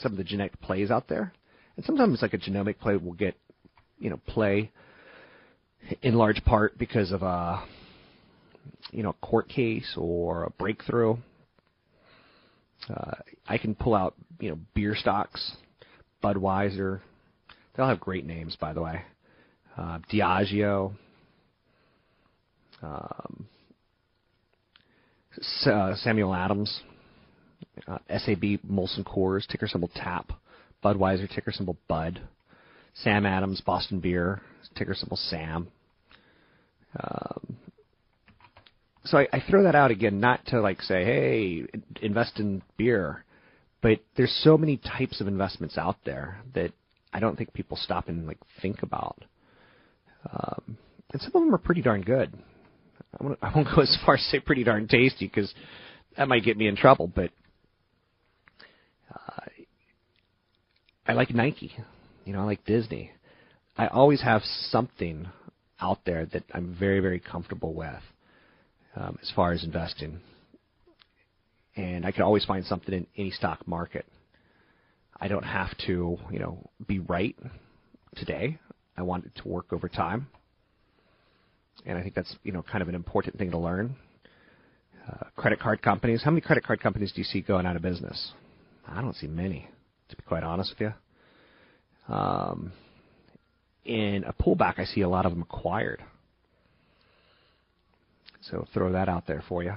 some 0.00 0.12
of 0.12 0.18
the 0.18 0.24
genetic 0.24 0.60
plays 0.60 0.90
out 0.90 1.08
there, 1.08 1.32
and 1.76 1.84
sometimes 1.84 2.22
like 2.22 2.34
a 2.34 2.38
genomic 2.38 2.78
play 2.78 2.96
will 2.96 3.12
get, 3.12 3.34
you 3.98 4.10
know, 4.10 4.20
play 4.26 4.70
in 6.02 6.14
large 6.14 6.44
part 6.44 6.78
because 6.78 7.12
of 7.12 7.22
a, 7.22 7.62
you 8.90 9.02
know, 9.02 9.10
a 9.10 9.26
court 9.26 9.48
case 9.48 9.94
or 9.96 10.44
a 10.44 10.50
breakthrough. 10.50 11.16
Uh, 12.88 13.12
I 13.46 13.58
can 13.58 13.74
pull 13.74 13.94
out, 13.94 14.14
you 14.38 14.50
know, 14.50 14.58
beer 14.74 14.94
stocks, 14.94 15.56
Budweiser. 16.22 17.00
They 17.74 17.82
all 17.82 17.88
have 17.88 18.00
great 18.00 18.26
names, 18.26 18.56
by 18.60 18.72
the 18.72 18.82
way. 18.82 19.02
Uh, 19.76 19.98
Diageo. 20.12 20.94
Um, 22.82 23.45
uh, 25.66 25.94
Samuel 25.96 26.34
Adams, 26.34 26.82
uh, 27.86 27.98
SAB 28.08 28.60
Molson 28.68 29.04
Coors, 29.04 29.46
ticker 29.46 29.68
symbol 29.68 29.90
TAP, 29.94 30.32
Budweiser, 30.84 31.28
ticker 31.32 31.52
symbol 31.52 31.76
Bud, 31.88 32.20
Sam 32.94 33.26
Adams, 33.26 33.60
Boston 33.60 34.00
Beer, 34.00 34.40
ticker 34.76 34.94
symbol 34.94 35.16
SAM. 35.16 35.68
Um, 36.98 37.56
so 39.04 39.18
I, 39.18 39.28
I 39.32 39.42
throw 39.48 39.62
that 39.64 39.74
out 39.74 39.90
again, 39.90 40.20
not 40.20 40.44
to 40.46 40.60
like 40.60 40.82
say, 40.82 41.04
hey, 41.04 41.64
invest 42.02 42.38
in 42.38 42.62
beer, 42.76 43.24
but 43.82 44.00
there's 44.16 44.34
so 44.42 44.58
many 44.58 44.78
types 44.78 45.20
of 45.20 45.28
investments 45.28 45.78
out 45.78 45.96
there 46.04 46.40
that 46.54 46.72
I 47.12 47.20
don't 47.20 47.36
think 47.36 47.52
people 47.52 47.76
stop 47.76 48.08
and 48.08 48.26
like 48.26 48.38
think 48.62 48.82
about. 48.82 49.24
Um, 50.30 50.76
and 51.12 51.22
some 51.22 51.32
of 51.34 51.42
them 51.42 51.54
are 51.54 51.58
pretty 51.58 51.82
darn 51.82 52.02
good. 52.02 52.32
I 53.20 53.24
won't, 53.24 53.68
go 53.74 53.82
as 53.82 53.96
far 54.04 54.14
as 54.14 54.22
say 54.30 54.40
pretty 54.40 54.64
darn 54.64 54.88
tasty 54.88 55.26
because 55.26 55.52
that 56.16 56.28
might 56.28 56.44
get 56.44 56.56
me 56.56 56.66
in 56.66 56.76
trouble. 56.76 57.10
But 57.12 57.30
uh, 59.14 59.46
I 61.06 61.12
like 61.12 61.30
Nike. 61.34 61.72
You 62.24 62.32
know, 62.32 62.40
I 62.40 62.44
like 62.44 62.64
Disney. 62.64 63.12
I 63.76 63.86
always 63.88 64.22
have 64.22 64.42
something 64.70 65.28
out 65.80 65.98
there 66.04 66.26
that 66.26 66.44
I'm 66.52 66.76
very, 66.78 67.00
very 67.00 67.20
comfortable 67.20 67.74
with 67.74 68.02
um, 68.96 69.18
as 69.22 69.30
far 69.34 69.52
as 69.52 69.62
investing. 69.64 70.20
And 71.76 72.06
I 72.06 72.12
can 72.12 72.22
always 72.22 72.44
find 72.44 72.64
something 72.64 72.94
in 72.94 73.06
any 73.16 73.30
stock 73.30 73.66
market. 73.68 74.06
I 75.18 75.28
don't 75.28 75.44
have 75.44 75.76
to, 75.86 76.16
you 76.30 76.38
know, 76.38 76.70
be 76.86 76.98
right 76.98 77.36
today. 78.16 78.58
I 78.96 79.02
want 79.02 79.26
it 79.26 79.32
to 79.42 79.48
work 79.48 79.72
over 79.72 79.88
time 79.88 80.28
and 81.84 81.98
I 81.98 82.02
think 82.02 82.14
that's 82.14 82.34
you 82.42 82.52
know 82.52 82.62
kind 82.62 82.82
of 82.82 82.88
an 82.88 82.94
important 82.94 83.36
thing 83.38 83.50
to 83.50 83.58
learn. 83.58 83.96
Uh, 85.08 85.26
credit 85.36 85.60
card 85.60 85.82
companies. 85.82 86.22
How 86.24 86.30
many 86.30 86.40
credit 86.40 86.64
card 86.64 86.80
companies 86.80 87.12
do 87.12 87.20
you 87.20 87.24
see 87.24 87.40
going 87.40 87.64
out 87.64 87.76
of 87.76 87.82
business? 87.82 88.32
I 88.88 89.00
don't 89.00 89.14
see 89.14 89.28
many, 89.28 89.68
to 90.08 90.16
be 90.16 90.22
quite 90.22 90.42
honest 90.42 90.74
with 90.78 90.92
you. 92.08 92.14
Um, 92.14 92.72
in 93.84 94.24
a 94.24 94.32
pullback, 94.32 94.78
I 94.78 94.84
see 94.84 95.02
a 95.02 95.08
lot 95.08 95.26
of 95.26 95.32
them 95.32 95.42
acquired. 95.42 96.02
So 98.50 98.66
throw 98.72 98.92
that 98.92 99.08
out 99.08 99.26
there 99.26 99.42
for 99.48 99.62
you. 99.62 99.74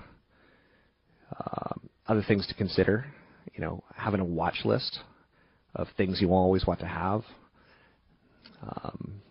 Um, 1.39 1.89
other 2.08 2.24
things 2.28 2.47
to 2.47 2.54
consider, 2.56 3.06
you 3.54 3.62
know, 3.62 3.84
having 3.95 4.20
a 4.20 4.26
watch 4.26 4.62
list 4.66 5.00
of 5.76 5.88
things 5.95 6.22
you 6.22 6.32
always 6.32 6.66
want 6.66 6.80
to 6.80 6.88
have. 6.88 7.22
Um, 8.64 9.22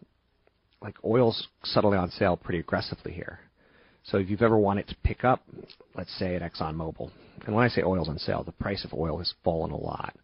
like 0.82 0.96
oil's 1.04 1.48
suddenly 1.64 1.98
on 1.98 2.10
sale 2.10 2.36
pretty 2.36 2.60
aggressively 2.60 3.12
here. 3.12 3.40
So 4.04 4.18
if 4.18 4.30
you've 4.30 4.42
ever 4.42 4.56
wanted 4.56 4.88
to 4.88 4.96
pick 5.02 5.24
up, 5.24 5.42
let's 5.94 6.16
say 6.18 6.36
at 6.36 6.42
ExxonMobil, 6.42 7.10
and 7.46 7.54
when 7.54 7.64
I 7.64 7.68
say 7.68 7.82
oil's 7.82 8.08
on 8.08 8.18
sale, 8.18 8.42
the 8.42 8.52
price 8.52 8.84
of 8.84 8.94
oil 8.94 9.18
has 9.18 9.32
fallen 9.44 9.70
a 9.70 9.76
lot. 9.76 10.14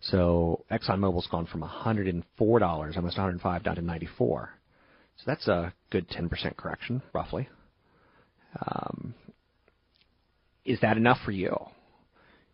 So 0.00 0.64
ExxonMobil's 0.70 1.28
gone 1.28 1.46
from 1.46 1.62
$104, 1.62 2.24
almost 2.40 2.96
105, 2.96 3.62
down 3.62 3.76
to 3.76 3.82
94. 3.82 4.50
So 5.18 5.22
that's 5.26 5.46
a 5.46 5.72
good 5.90 6.08
10% 6.08 6.56
correction, 6.56 7.02
roughly. 7.12 7.48
Um, 8.66 9.14
is 10.64 10.80
that 10.80 10.96
enough 10.96 11.18
for 11.24 11.30
you? 11.30 11.56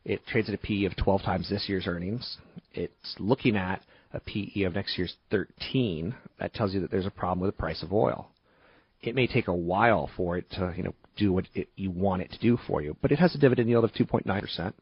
It 0.04 0.26
trades 0.26 0.48
at 0.48 0.54
a 0.54 0.58
PE 0.58 0.84
of 0.84 0.96
12 0.96 1.22
times 1.22 1.48
this 1.48 1.68
year's 1.68 1.86
earnings. 1.86 2.36
It's 2.74 3.16
looking 3.18 3.56
at 3.56 3.82
a 4.12 4.20
PE 4.20 4.62
of 4.62 4.74
next 4.74 4.96
year's 4.96 5.14
13. 5.30 6.14
That 6.40 6.54
tells 6.54 6.74
you 6.74 6.80
that 6.80 6.90
there's 6.90 7.06
a 7.06 7.10
problem 7.10 7.40
with 7.40 7.54
the 7.54 7.60
price 7.60 7.82
of 7.82 7.92
oil. 7.92 8.30
It 9.02 9.14
may 9.14 9.26
take 9.26 9.48
a 9.48 9.54
while 9.54 10.10
for 10.16 10.36
it 10.36 10.50
to, 10.52 10.74
you 10.76 10.82
know, 10.82 10.94
do 11.16 11.32
what 11.32 11.46
it, 11.54 11.68
you 11.76 11.90
want 11.90 12.22
it 12.22 12.32
to 12.32 12.38
do 12.38 12.58
for 12.66 12.82
you, 12.82 12.96
but 13.00 13.12
it 13.12 13.18
has 13.18 13.34
a 13.34 13.38
dividend 13.38 13.68
yield 13.68 13.84
of 13.84 13.92
2.9%. 13.92 14.72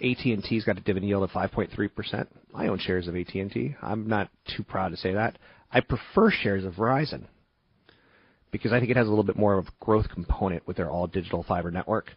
AT&T's 0.00 0.64
got 0.64 0.76
a 0.76 0.80
dividend 0.80 1.08
yield 1.08 1.22
of 1.22 1.30
5.3%. 1.30 2.26
I 2.54 2.66
own 2.66 2.78
shares 2.78 3.08
of 3.08 3.16
AT&T. 3.16 3.76
I'm 3.80 4.06
not 4.06 4.28
too 4.56 4.62
proud 4.62 4.90
to 4.90 4.96
say 4.96 5.14
that. 5.14 5.38
I 5.72 5.80
prefer 5.80 6.30
shares 6.30 6.64
of 6.64 6.74
Verizon 6.74 7.24
because 8.50 8.72
I 8.72 8.78
think 8.78 8.90
it 8.90 8.96
has 8.96 9.06
a 9.06 9.10
little 9.10 9.24
bit 9.24 9.36
more 9.36 9.58
of 9.58 9.66
a 9.66 9.84
growth 9.84 10.08
component 10.12 10.66
with 10.66 10.76
their 10.76 10.90
all 10.90 11.06
digital 11.06 11.42
fiber 11.42 11.70
network 11.70 12.12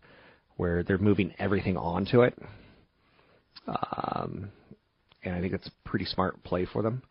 where 0.57 0.83
they're 0.83 0.97
moving 0.97 1.33
everything 1.39 1.77
onto 1.77 2.21
it. 2.21 2.37
Um, 3.67 4.51
and 5.23 5.35
I 5.35 5.39
think 5.39 5.51
that's 5.51 5.67
a 5.67 5.89
pretty 5.89 6.05
smart 6.05 6.41
play 6.43 6.65
for 6.65 6.81
them. 6.81 7.01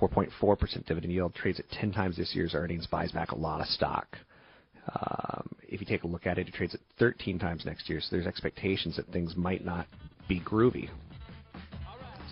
4.4% 0.00 0.86
dividend 0.86 1.12
yield, 1.12 1.34
trades 1.34 1.58
at 1.58 1.68
10 1.70 1.92
times 1.92 2.16
this 2.16 2.34
year's 2.34 2.54
earnings, 2.54 2.86
buys 2.86 3.10
back 3.12 3.32
a 3.32 3.36
lot 3.36 3.60
of 3.60 3.66
stock. 3.66 4.16
Um, 4.94 5.48
if 5.62 5.80
you 5.80 5.86
take 5.86 6.04
a 6.04 6.06
look 6.06 6.26
at 6.26 6.38
it, 6.38 6.48
it 6.48 6.54
trades 6.54 6.74
at 6.74 6.80
13 6.98 7.38
times 7.38 7.64
next 7.66 7.88
year, 7.88 8.00
so 8.00 8.08
there's 8.10 8.26
expectations 8.26 8.96
that 8.96 9.06
things 9.08 9.36
might 9.36 9.64
not 9.64 9.86
be 10.28 10.40
groovy. 10.40 10.88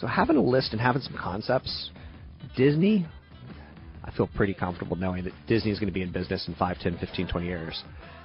So 0.00 0.06
having 0.06 0.36
a 0.36 0.42
list 0.42 0.72
and 0.72 0.80
having 0.80 1.02
some 1.02 1.16
concepts, 1.16 1.90
Disney, 2.56 3.06
I 4.04 4.10
feel 4.12 4.28
pretty 4.28 4.54
comfortable 4.54 4.96
knowing 4.96 5.24
that 5.24 5.32
Disney 5.48 5.70
is 5.70 5.78
going 5.78 5.88
to 5.88 5.94
be 5.94 6.02
in 6.02 6.12
business 6.12 6.46
in 6.46 6.54
5, 6.54 6.78
10, 6.78 6.98
15, 6.98 7.28
20 7.28 7.46
years. 7.46 7.82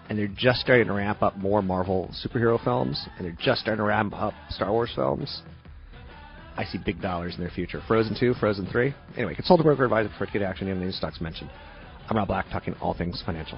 And 0.09 0.19
they're 0.19 0.27
just 0.27 0.59
starting 0.59 0.87
to 0.87 0.93
ramp 0.93 1.21
up 1.21 1.37
more 1.37 1.61
Marvel 1.61 2.13
superhero 2.25 2.61
films, 2.63 3.01
and 3.17 3.25
they're 3.25 3.37
just 3.41 3.61
starting 3.61 3.77
to 3.77 3.87
ramp 3.87 4.13
up 4.13 4.33
Star 4.49 4.71
Wars 4.71 4.91
films. 4.93 5.41
I 6.57 6.65
see 6.65 6.77
big 6.77 7.01
dollars 7.01 7.35
in 7.35 7.41
their 7.41 7.49
future. 7.49 7.81
Frozen 7.87 8.17
2, 8.19 8.35
Frozen 8.35 8.67
3. 8.67 8.93
Anyway, 9.17 9.35
consult 9.35 9.59
a 9.59 9.63
broker 9.63 9.85
advisor 9.85 10.09
before 10.09 10.27
to 10.27 10.33
get 10.33 10.41
action 10.41 10.67
in 10.67 10.81
any 10.81 10.91
stocks 10.91 11.21
mentioned. 11.21 11.49
I'm 12.09 12.17
Rob 12.17 12.27
Black, 12.27 12.49
talking 12.51 12.75
all 12.81 12.93
things 12.93 13.21
financial. 13.25 13.57